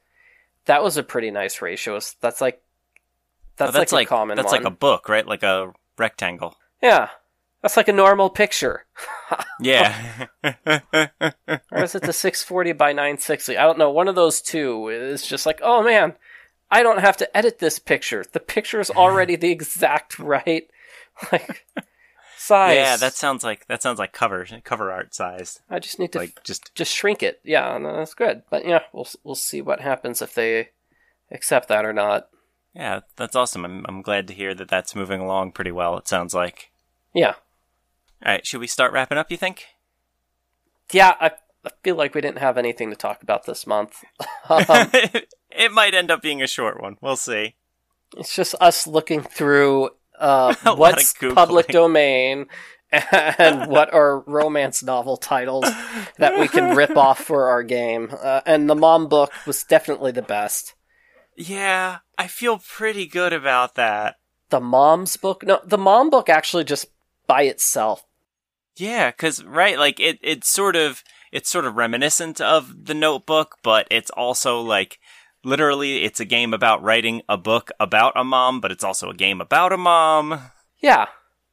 that 0.65 0.83
was 0.83 0.97
a 0.97 1.03
pretty 1.03 1.31
nice 1.31 1.61
ratio. 1.61 1.99
That's 2.21 2.41
like 2.41 2.61
Oh, 3.57 3.65
that's, 3.65 3.77
that's 3.77 3.91
like, 3.93 3.99
like, 3.99 4.07
a 4.07 4.09
common 4.09 4.35
that's 4.35 4.51
one. 4.51 4.63
like 4.63 4.71
a 4.71 4.75
book, 4.75 5.07
right? 5.07 5.25
Like 5.25 5.43
a 5.43 5.71
rectangle. 5.97 6.57
yeah, 6.81 7.07
that's 7.61 7.77
like 7.77 7.87
a 7.87 7.93
normal 7.93 8.29
picture. 8.29 8.85
Yeah. 9.59 10.27
or 10.43 11.83
is 11.83 11.95
it 11.95 12.01
the 12.01 12.11
640 12.11 12.73
by 12.73 12.91
960? 12.91 13.57
I 13.57 13.63
don't 13.63 13.79
know. 13.79 13.89
One 13.89 14.09
of 14.09 14.15
those 14.15 14.41
two 14.41 14.89
is 14.89 15.25
just 15.25 15.45
like, 15.45 15.61
oh 15.63 15.81
man, 15.81 16.13
I 16.69 16.83
don't 16.83 16.99
have 16.99 17.15
to 17.17 17.37
edit 17.37 17.59
this 17.59 17.79
picture. 17.79 18.25
The 18.29 18.41
picture 18.41 18.81
is 18.81 18.91
already 18.91 19.37
the 19.37 19.51
exact 19.51 20.19
right 20.19 20.67
like 21.31 21.65
size. 22.45 22.75
yeah, 22.75 22.97
that 22.97 23.13
sounds 23.13 23.43
like 23.43 23.67
that 23.67 23.81
sounds 23.81 23.99
like 23.99 24.13
cover 24.13 24.45
cover 24.63 24.91
art 24.91 25.13
size. 25.15 25.59
I 25.69 25.79
just 25.79 25.99
need 25.99 26.11
to 26.13 26.19
Like 26.19 26.43
just 26.43 26.73
just 26.75 26.93
shrink 26.93 27.21
it. 27.23 27.39
Yeah, 27.43 27.77
no, 27.77 27.95
that's 27.95 28.13
good. 28.13 28.43
But 28.49 28.65
yeah, 28.65 28.81
we'll 28.93 29.07
we'll 29.23 29.35
see 29.35 29.61
what 29.61 29.81
happens 29.81 30.21
if 30.21 30.33
they 30.33 30.69
accept 31.31 31.67
that 31.69 31.85
or 31.85 31.93
not. 31.93 32.29
yeah, 32.73 33.01
that's 33.15 33.35
awesome. 33.35 33.65
I'm 33.65 33.85
I'm 33.87 34.01
glad 34.01 34.27
to 34.27 34.33
hear 34.33 34.53
that 34.55 34.67
that's 34.69 34.95
moving 34.95 35.21
along 35.21 35.51
pretty 35.53 35.71
well. 35.71 35.97
It 35.97 36.07
sounds 36.07 36.33
like. 36.33 36.71
Yeah, 37.13 37.35
All 38.25 38.31
right, 38.33 38.45
should 38.45 38.59
we 38.59 38.67
start 38.67 38.91
wrapping 38.91 39.17
up? 39.17 39.31
You 39.31 39.37
think? 39.37 39.65
yeah. 40.91 41.15
I, 41.19 41.31
I 41.65 41.69
feel 41.83 41.95
like 41.95 42.13
we 42.13 42.21
didn't 42.21 42.39
have 42.39 42.57
anything 42.57 42.89
to 42.89 42.95
talk 42.95 43.23
about 43.23 43.45
this 43.45 43.65
month. 43.65 44.03
um, 44.49 44.65
it 45.49 45.71
might 45.71 45.93
end 45.95 46.11
up 46.11 46.21
being 46.21 46.41
a 46.41 46.47
short 46.47 46.81
one. 46.81 46.97
We'll 47.01 47.15
see. 47.15 47.55
it's 48.17 48.35
just 48.35 48.53
us 48.59 48.85
looking 48.85 49.21
through 49.21 49.91
uh, 50.19 50.55
what's 50.75 51.13
public 51.33 51.67
domain 51.67 52.47
and 52.91 53.69
what 53.69 53.93
are 53.93 54.19
romance 54.21 54.83
novel 54.83 55.17
titles 55.17 55.65
that 56.17 56.39
we 56.39 56.47
can 56.47 56.75
rip 56.75 56.95
off 56.97 57.19
for 57.19 57.49
our 57.49 57.63
game. 57.63 58.09
Uh, 58.11 58.41
and 58.45 58.69
the 58.69 58.75
mom 58.75 59.07
book 59.07 59.31
was 59.45 59.63
definitely 59.63 60.11
the 60.11 60.21
best. 60.21 60.75
Yeah, 61.35 61.99
I 62.17 62.27
feel 62.27 62.59
pretty 62.59 63.07
good 63.07 63.33
about 63.33 63.75
that. 63.75 64.15
The 64.49 64.61
mom's 64.61 65.17
book, 65.17 65.43
no, 65.43 65.59
the 65.65 65.77
mom 65.77 66.09
book 66.09 66.29
actually 66.29 66.63
just 66.63 66.87
by 67.27 67.43
itself. 67.43 68.05
Yeah, 68.77 69.11
cuz 69.11 69.43
right, 69.43 69.77
like 69.79 69.99
it 69.99 70.19
it's 70.21 70.49
sort 70.49 70.75
of 70.75 71.03
it's 71.31 71.49
sort 71.49 71.65
of 71.65 71.75
reminiscent 71.75 72.39
of 72.39 72.85
the 72.85 72.93
notebook, 72.93 73.57
but 73.63 73.87
it's 73.89 74.11
also 74.11 74.61
like 74.61 74.99
literally 75.45 76.03
it's 76.03 76.19
a 76.19 76.25
game 76.25 76.53
about 76.53 76.83
writing 76.83 77.21
a 77.29 77.37
book 77.37 77.71
about 77.79 78.13
a 78.15 78.23
mom, 78.23 78.59
but 78.59 78.71
it's 78.71 78.83
also 78.83 79.09
a 79.09 79.13
game 79.15 79.39
about 79.41 79.71
a 79.71 79.77
mom. 79.77 80.51
Yeah. 80.81 81.07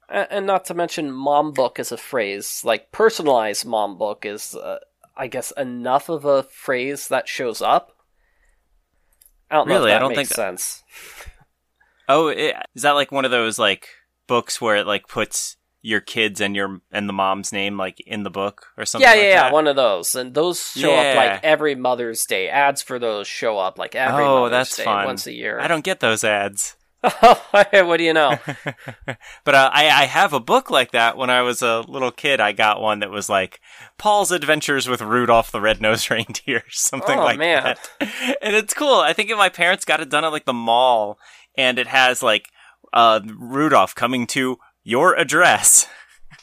And 0.08 0.46
not 0.46 0.64
to 0.66 0.74
mention, 0.74 1.10
mom 1.10 1.52
book 1.52 1.78
as 1.78 1.92
a 1.92 1.96
phrase, 1.96 2.62
like 2.64 2.92
personalized 2.92 3.64
mom 3.64 3.96
book 3.96 4.26
is, 4.26 4.54
uh, 4.54 4.78
I 5.16 5.26
guess, 5.26 5.52
enough 5.52 6.08
of 6.08 6.24
a 6.24 6.42
phrase 6.42 7.08
that 7.08 7.28
shows 7.28 7.62
up. 7.62 7.92
I 9.50 9.56
don't 9.56 9.68
know 9.68 9.74
Really? 9.74 9.92
I 9.92 9.98
don't 9.98 10.14
think 10.14 10.28
that- 10.28 10.34
sense. 10.34 10.82
Oh, 12.08 12.28
it, 12.28 12.56
is 12.74 12.82
that 12.82 12.92
like 12.92 13.12
one 13.12 13.24
of 13.24 13.30
those 13.30 13.58
like 13.58 13.88
books 14.26 14.60
where 14.60 14.76
it 14.76 14.86
like 14.86 15.08
puts 15.08 15.56
your 15.82 16.00
kids 16.00 16.40
and 16.40 16.54
your 16.54 16.80
and 16.92 17.08
the 17.08 17.12
mom's 17.12 17.52
name 17.52 17.76
like 17.76 18.00
in 18.00 18.22
the 18.22 18.30
book 18.30 18.66
or 18.78 18.84
something? 18.86 19.04
Yeah, 19.06 19.14
like 19.14 19.22
yeah, 19.22 19.28
yeah, 19.28 19.42
that? 19.42 19.52
one 19.52 19.66
of 19.66 19.76
those, 19.76 20.14
and 20.14 20.32
those 20.32 20.60
show 20.70 20.94
up 20.94 21.16
like 21.16 21.44
every 21.44 21.74
Mother's 21.74 22.24
Day. 22.24 22.48
Ads 22.48 22.82
for 22.82 22.98
those 22.98 23.26
show 23.26 23.58
up 23.58 23.78
like 23.78 23.94
every 23.94 24.24
Oh, 24.24 24.42
Mother's 24.42 24.50
that's 24.52 24.76
Day, 24.76 24.84
fun. 24.84 25.04
once 25.06 25.26
a 25.26 25.32
year. 25.32 25.58
I 25.60 25.68
don't 25.68 25.84
get 25.84 26.00
those 26.00 26.22
ads. 26.24 26.76
what 27.20 27.96
do 27.96 28.04
you 28.04 28.12
know? 28.12 28.38
but 29.44 29.54
uh, 29.56 29.70
I, 29.72 29.86
I 29.90 30.04
have 30.06 30.32
a 30.32 30.38
book 30.38 30.70
like 30.70 30.92
that. 30.92 31.16
When 31.16 31.30
I 31.30 31.42
was 31.42 31.60
a 31.60 31.80
little 31.80 32.12
kid, 32.12 32.38
I 32.40 32.52
got 32.52 32.80
one 32.80 33.00
that 33.00 33.10
was 33.10 33.28
like 33.28 33.58
Paul's 33.98 34.30
Adventures 34.30 34.88
with 34.88 35.02
Rudolph 35.02 35.50
the 35.50 35.60
Red-Nosed 35.60 36.08
Reindeer, 36.12 36.62
something 36.70 37.18
Oh, 37.18 37.24
like 37.24 37.38
man. 37.40 37.64
that. 37.64 37.90
And 38.40 38.54
it's 38.54 38.72
cool. 38.72 38.94
I 38.94 39.14
think 39.14 39.30
my 39.30 39.48
parents 39.48 39.84
got 39.84 39.98
it 40.00 40.10
done 40.10 40.24
at 40.24 40.30
like 40.30 40.44
the 40.44 40.52
mall, 40.52 41.18
and 41.58 41.76
it 41.80 41.88
has 41.88 42.22
like 42.22 42.50
uh, 42.92 43.18
Rudolph 43.36 43.96
coming 43.96 44.26
to 44.28 44.58
your 44.84 45.14
address. 45.14 45.86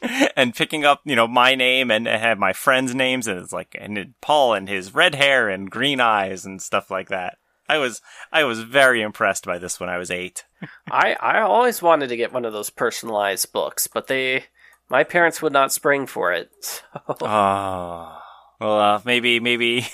and 0.36 0.56
picking 0.56 0.86
up, 0.86 1.02
you 1.04 1.16
know, 1.16 1.28
my 1.28 1.56
name 1.56 1.92
and 1.92 2.08
have 2.08 2.38
my 2.38 2.54
friends' 2.54 2.96
names, 2.96 3.28
and 3.28 3.40
it's 3.40 3.54
like, 3.54 3.76
and 3.80 3.98
it, 3.98 4.22
Paul 4.22 4.54
and 4.54 4.70
his 4.70 4.94
red 4.94 5.16
hair 5.16 5.50
and 5.50 5.70
green 5.70 6.00
eyes 6.00 6.46
and 6.46 6.62
stuff 6.62 6.90
like 6.90 7.10
that. 7.10 7.38
I 7.68 7.78
was, 7.78 8.02
I 8.32 8.46
was 8.46 8.62
very 8.62 9.02
impressed 9.02 9.46
by 9.46 9.60
this 9.60 9.80
when 9.80 9.90
I 9.90 9.98
was 9.98 10.10
eight. 10.10 10.46
I 10.92 11.16
I 11.20 11.42
always 11.42 11.82
wanted 11.82 12.10
to 12.10 12.18
get 12.18 12.34
one 12.34 12.46
of 12.46 12.54
those 12.54 12.70
personalized 12.70 13.52
books, 13.52 13.88
but 13.88 14.08
they, 14.08 14.46
my 14.90 15.04
parents 15.04 15.42
would 15.42 15.54
not 15.54 15.72
spring 15.72 16.08
for 16.08 16.34
it. 16.34 16.50
So. 17.08 17.16
Oh, 17.22 18.18
well, 18.60 18.80
uh, 18.80 19.02
maybe, 19.06 19.40
maybe, 19.40 19.88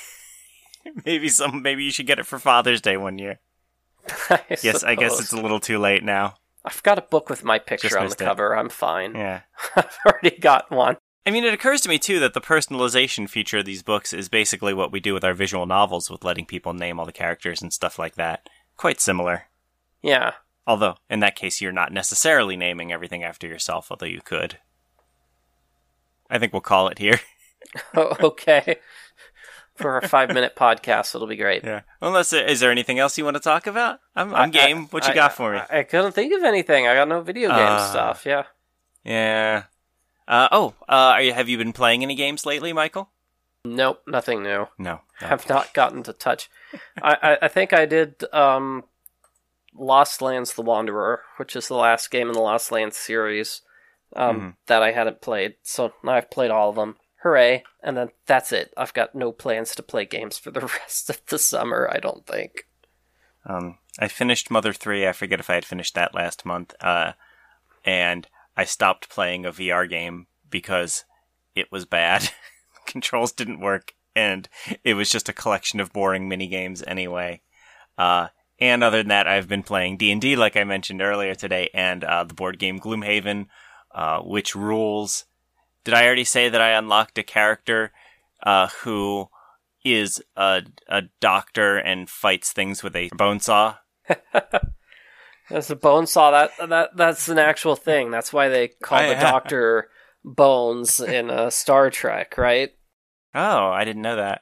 maybe 1.05 1.29
some, 1.29 1.61
maybe 1.61 1.83
you 1.83 1.91
should 1.91 2.07
get 2.07 2.19
it 2.19 2.25
for 2.25 2.39
Father's 2.39 2.81
Day 2.81 2.97
one 2.97 3.17
year. 3.17 3.39
I 4.29 4.41
Yes, 4.61 4.83
I 4.83 4.95
guess 4.95 5.19
it's 5.19 5.33
a 5.33 5.41
little 5.41 5.59
too 5.59 5.79
late 5.79 6.03
now. 6.03 6.35
I've 6.65 6.83
got 6.83 6.97
a 6.97 7.03
book 7.03 7.29
with 7.29 7.43
my 7.43 7.59
picture 7.59 7.97
on 7.99 8.07
the 8.07 8.13
it. 8.13 8.17
cover. 8.17 8.55
I'm 8.55 8.69
fine. 8.69 9.15
Yeah. 9.15 9.41
I've 9.75 9.97
already 10.05 10.37
got 10.37 10.71
one. 10.71 10.97
I 11.25 11.31
mean, 11.31 11.43
it 11.43 11.53
occurs 11.53 11.81
to 11.81 11.89
me 11.89 11.97
too 11.97 12.19
that 12.19 12.33
the 12.33 12.41
personalization 12.41 13.29
feature 13.29 13.59
of 13.59 13.65
these 13.65 13.83
books 13.83 14.13
is 14.13 14.29
basically 14.29 14.73
what 14.73 14.91
we 14.91 14.99
do 14.99 15.13
with 15.13 15.23
our 15.23 15.33
visual 15.33 15.65
novels 15.65 16.09
with 16.09 16.23
letting 16.23 16.45
people 16.45 16.73
name 16.73 16.99
all 16.99 17.05
the 17.05 17.11
characters 17.11 17.61
and 17.61 17.73
stuff 17.73 17.97
like 17.97 18.15
that. 18.15 18.47
Quite 18.77 18.99
similar. 18.99 19.45
Yeah. 20.01 20.33
Although, 20.67 20.95
in 21.09 21.19
that 21.21 21.35
case, 21.35 21.61
you're 21.61 21.71
not 21.71 21.93
necessarily 21.93 22.57
naming 22.57 22.91
everything 22.91 23.23
after 23.23 23.47
yourself, 23.47 23.87
although 23.89 24.05
you 24.05 24.21
could. 24.21 24.57
I 26.29 26.39
think 26.39 26.53
we'll 26.53 26.61
call 26.61 26.87
it 26.87 26.99
here. 26.99 27.19
Oh, 27.95 28.15
okay. 28.21 28.77
For 29.75 29.91
our 29.95 30.07
five 30.07 30.29
minute 30.33 30.55
podcast, 30.57 31.13
it'll 31.15 31.27
be 31.27 31.35
great. 31.35 31.63
Yeah. 31.63 31.81
Unless, 32.01 32.31
is 32.33 32.59
there 32.61 32.71
anything 32.71 32.97
else 32.99 33.17
you 33.17 33.25
want 33.25 33.35
to 33.35 33.41
talk 33.41 33.67
about? 33.67 33.99
I'm, 34.15 34.33
I'm 34.33 34.47
I- 34.49 34.49
game. 34.49 34.85
What 34.87 35.05
you 35.05 35.11
I- 35.11 35.15
got 35.15 35.33
for 35.33 35.51
me? 35.53 35.59
I, 35.69 35.79
I 35.79 35.83
couldn't 35.83 36.13
think 36.13 36.33
of 36.33 36.43
anything. 36.43 36.87
I 36.87 36.95
got 36.95 37.07
no 37.09 37.21
video 37.21 37.49
game 37.49 37.57
Ah. 37.59 37.89
stuff. 37.89 38.25
Yeah. 38.25 38.43
yeah. 39.03 39.63
Uh, 40.27 40.47
oh, 40.51 40.73
uh, 40.89 40.91
are 41.15 41.21
you, 41.21 41.33
have 41.33 41.49
you 41.49 41.57
been 41.57 41.73
playing 41.73 42.01
any 42.03 42.15
games 42.15 42.45
lately, 42.45 42.73
Michael? 42.73 43.09
Nope, 43.63 44.01
nothing 44.07 44.43
new. 44.43 44.67
No. 44.77 45.01
no. 45.21 45.27
Have 45.27 45.47
not 45.49 45.73
gotten 45.73 46.03
to 46.03 46.13
touch. 46.13 46.49
I, 47.01 47.17
I, 47.21 47.37
I 47.43 47.47
think 47.47 47.73
I 47.73 47.85
did 47.85 48.23
um, 48.33 48.83
Lost 49.75 50.21
Lands: 50.21 50.53
The 50.53 50.61
Wanderer, 50.61 51.21
which 51.37 51.55
is 51.55 51.67
the 51.67 51.75
last 51.75 52.11
game 52.11 52.27
in 52.27 52.33
the 52.33 52.39
Lost 52.41 52.71
Lands 52.71 52.95
series 52.97 53.61
um, 54.15 54.39
Mhm. 54.39 54.55
that 54.67 54.81
I 54.83 54.91
hadn't 54.93 55.21
played. 55.21 55.55
So 55.63 55.93
now 56.03 56.13
I've 56.13 56.29
played 56.31 56.51
all 56.51 56.69
of 56.69 56.75
them. 56.75 56.95
Hooray! 57.25 57.63
And 57.81 57.97
then 57.97 58.09
that's 58.27 58.51
it. 58.51 58.71
I've 58.77 58.93
got 58.93 59.15
no 59.15 59.31
plans 59.31 59.73
to 59.75 59.83
play 59.83 60.05
games 60.05 60.37
for 60.37 60.51
the 60.51 60.59
rest 60.81 61.09
of 61.09 61.25
the 61.25 61.39
summer. 61.39 61.89
I 61.91 61.97
don't 61.97 62.23
think. 62.27 62.67
Um, 63.47 63.79
I 63.97 64.07
finished 64.09 64.51
Mother 64.51 64.73
3. 64.73 65.07
I 65.07 65.11
forget 65.11 65.39
if 65.39 65.49
I 65.49 65.55
had 65.55 65.65
finished 65.65 65.95
that 65.95 66.13
last 66.13 66.45
month. 66.45 66.75
Uh, 66.79 67.13
and 67.83 68.27
I 68.55 68.63
stopped 68.63 69.09
playing 69.09 69.43
a 69.43 69.51
VR 69.51 69.89
game 69.89 70.27
because 70.51 71.03
it 71.55 71.71
was 71.71 71.85
bad. 71.85 72.29
Controls 72.85 73.31
didn't 73.31 73.59
work, 73.59 73.95
and 74.15 74.47
it 74.83 74.93
was 74.93 75.09
just 75.09 75.27
a 75.27 75.33
collection 75.33 75.79
of 75.79 75.91
boring 75.91 76.29
mini 76.29 76.45
games 76.45 76.83
anyway. 76.85 77.41
Uh, 77.97 78.27
and 78.59 78.83
other 78.83 78.97
than 78.99 79.07
that, 79.07 79.27
I've 79.27 79.47
been 79.47 79.63
playing 79.63 79.97
D 79.97 80.11
and 80.11 80.21
D, 80.21 80.35
like 80.35 80.55
I 80.55 80.63
mentioned 80.63 81.01
earlier 81.01 81.33
today, 81.33 81.71
and 81.73 82.03
uh, 82.03 82.23
the 82.23 82.35
board 82.35 82.59
game 82.59 82.79
Gloomhaven, 82.79 83.47
uh, 83.95 84.19
which 84.19 84.55
rules. 84.55 85.25
Did 85.85 85.93
I 85.93 86.05
already 86.05 86.25
say 86.25 86.49
that 86.49 86.61
I 86.61 86.71
unlocked 86.71 87.17
a 87.17 87.23
character 87.23 87.93
uh, 88.43 88.67
who 88.81 89.29
is 89.85 90.21
a 90.35 90.63
a 90.89 91.03
doctor 91.21 91.77
and 91.77 92.09
fights 92.09 92.51
things 92.51 92.83
with 92.83 92.95
a 92.95 93.09
bone 93.15 93.39
saw? 93.39 93.75
That's 95.49 95.69
a 95.69 95.75
bone 95.75 96.07
saw. 96.07 96.31
That 96.31 96.51
that 96.69 96.89
that's 96.97 97.27
an 97.27 97.37
actual 97.37 97.75
thing. 97.75 98.11
That's 98.11 98.33
why 98.33 98.49
they 98.49 98.69
call 98.69 98.97
I- 98.97 99.13
the 99.13 99.21
Doctor 99.21 99.89
Bones 100.23 100.99
in 100.99 101.29
uh, 101.29 101.51
Star 101.51 101.89
Trek, 101.91 102.37
right? 102.37 102.71
Oh, 103.35 103.67
I 103.67 103.85
didn't 103.85 104.01
know 104.01 104.15
that. 104.15 104.41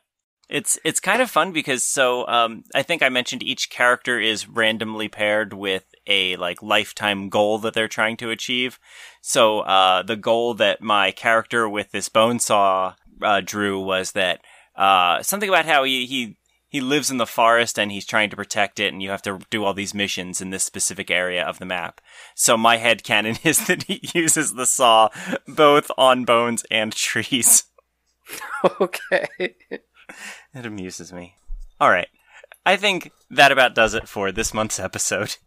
It's 0.49 0.79
it's 0.85 0.99
kind 0.99 1.21
of 1.21 1.29
fun 1.29 1.51
because 1.51 1.83
so 1.83 2.27
um, 2.27 2.63
I 2.73 2.83
think 2.83 3.01
I 3.01 3.09
mentioned 3.09 3.43
each 3.43 3.69
character 3.69 4.19
is 4.19 4.47
randomly 4.47 5.09
paired 5.09 5.51
with 5.53 5.83
a 6.07 6.35
like 6.37 6.61
lifetime 6.61 7.29
goal 7.29 7.57
that 7.59 7.73
they're 7.73 7.87
trying 7.87 8.17
to 8.17 8.29
achieve. 8.29 8.79
So 9.21 9.59
uh, 9.61 10.03
the 10.03 10.15
goal 10.15 10.53
that 10.55 10.81
my 10.81 11.11
character 11.11 11.67
with 11.67 11.91
this 11.91 12.09
bone 12.09 12.39
saw 12.39 12.95
uh, 13.21 13.41
drew 13.41 13.79
was 13.79 14.11
that 14.13 14.41
uh, 14.75 15.21
something 15.21 15.49
about 15.49 15.65
how 15.65 15.83
he, 15.83 16.05
he 16.05 16.37
he 16.67 16.81
lives 16.81 17.11
in 17.11 17.17
the 17.17 17.27
forest 17.27 17.77
and 17.77 17.91
he's 17.91 18.05
trying 18.05 18.31
to 18.31 18.35
protect 18.35 18.79
it, 18.79 18.91
and 18.91 19.03
you 19.03 19.11
have 19.11 19.21
to 19.21 19.39
do 19.51 19.63
all 19.63 19.75
these 19.75 19.93
missions 19.93 20.41
in 20.41 20.49
this 20.49 20.63
specific 20.63 21.11
area 21.11 21.43
of 21.43 21.59
the 21.59 21.67
map. 21.67 22.01
So 22.33 22.57
my 22.57 22.77
head 22.77 23.03
canon 23.03 23.37
is 23.43 23.67
that 23.67 23.83
he 23.83 24.01
uses 24.13 24.55
the 24.55 24.65
saw 24.65 25.09
both 25.47 25.91
on 25.99 26.25
bones 26.25 26.65
and 26.71 26.91
trees. 26.91 27.65
okay. 28.81 29.27
It 29.39 30.65
amuses 30.65 31.13
me. 31.13 31.35
All 31.79 31.89
right. 31.89 32.07
I 32.65 32.75
think 32.75 33.11
that 33.29 33.51
about 33.51 33.75
does 33.75 33.93
it 33.93 34.07
for 34.07 34.31
this 34.31 34.53
month's 34.53 34.79
episode. 34.79 35.37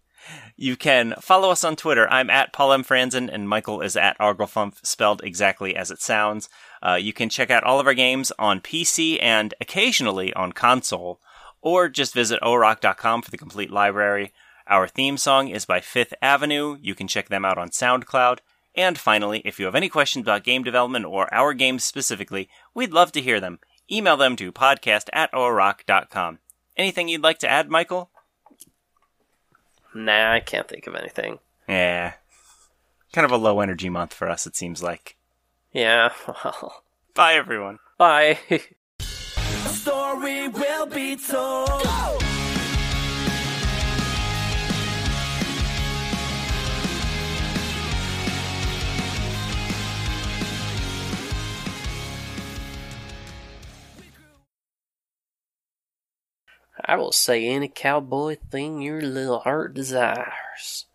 You 0.57 0.77
can 0.77 1.15
follow 1.21 1.51
us 1.51 1.65
on 1.65 1.77
Twitter. 1.77 2.09
I'm 2.11 2.31
at 2.31 2.53
Paul 2.53 2.73
M. 2.73 2.85
Franzen, 2.85 3.29
and 3.33 3.49
Michael 3.49 3.81
is 3.81 3.97
at 3.97 4.19
Arglefump, 4.19 4.85
spelled 4.87 5.23
exactly 5.23 5.77
as 5.77 5.91
it 5.91 6.01
sounds. 6.01 6.49
Uh, 6.83 6.95
you 6.95 7.13
can 7.13 7.29
check 7.29 7.51
out 7.51 7.65
all 7.65 7.81
of 7.81 7.87
our 7.87 7.95
games 7.95 8.33
on 8.39 8.61
PC 8.61 9.19
and 9.21 9.55
occasionally 9.61 10.33
on 10.35 10.53
console, 10.53 11.21
or 11.61 11.89
just 11.89 12.15
visit 12.15 12.41
orock.com 12.43 13.23
for 13.23 13.31
the 13.31 13.39
complete 13.39 13.71
library. 13.71 14.33
Our 14.69 14.89
theme 14.89 15.17
song 15.17 15.49
is 15.49 15.65
by 15.65 15.81
Fifth 15.81 16.15
Avenue. 16.21 16.77
You 16.81 16.95
can 16.95 17.07
check 17.07 17.29
them 17.29 17.45
out 17.45 17.59
on 17.59 17.71
SoundCloud. 17.71 18.39
And 18.75 18.99
finally, 18.99 19.41
if 19.45 19.59
you 19.59 19.65
have 19.65 19.75
any 19.75 19.89
questions 19.89 20.25
about 20.25 20.45
game 20.45 20.63
development 20.63 21.07
or 21.07 21.33
our 21.33 21.55
games 21.55 21.85
specifically, 21.85 22.49
we'd 22.75 22.93
love 22.93 23.13
to 23.13 23.23
hear 23.23 23.41
them. 23.41 23.59
Email 23.91 24.17
them 24.17 24.37
to 24.37 24.53
podcast 24.53 25.09
at 25.13 25.33
orock.com. 25.33 26.41
Anything 26.77 27.09
you'd 27.09 27.23
like 27.23 27.39
to 27.39 27.49
add, 27.49 27.71
Michael? 27.71 28.11
Nah, 29.97 30.35
I 30.35 30.41
can't 30.41 30.69
think 30.69 30.87
of 30.87 30.95
anything. 30.95 31.39
Yeah. 31.69 32.15
Kind 33.13 33.25
of 33.25 33.33
a 33.33 33.37
low 33.37 33.61
energy 33.61 33.89
month 33.89 34.13
for 34.13 34.29
us, 34.29 34.47
it 34.47 34.55
seems 34.55 34.83
like. 34.83 35.17
Yeah. 35.73 36.11
Well. 36.29 36.83
Bye, 37.15 37.35
everyone. 37.35 37.79
Bye. 37.97 38.39
story 39.87 40.49
will 40.49 40.87
be 40.87 41.17
told. 41.17 42.26
I 56.89 56.97
will 56.97 57.13
say 57.13 57.47
any 57.47 57.69
cowboy 57.69 58.37
thing 58.51 58.81
your 58.81 59.01
little 59.01 59.41
heart 59.41 59.75
desires. 59.75 60.87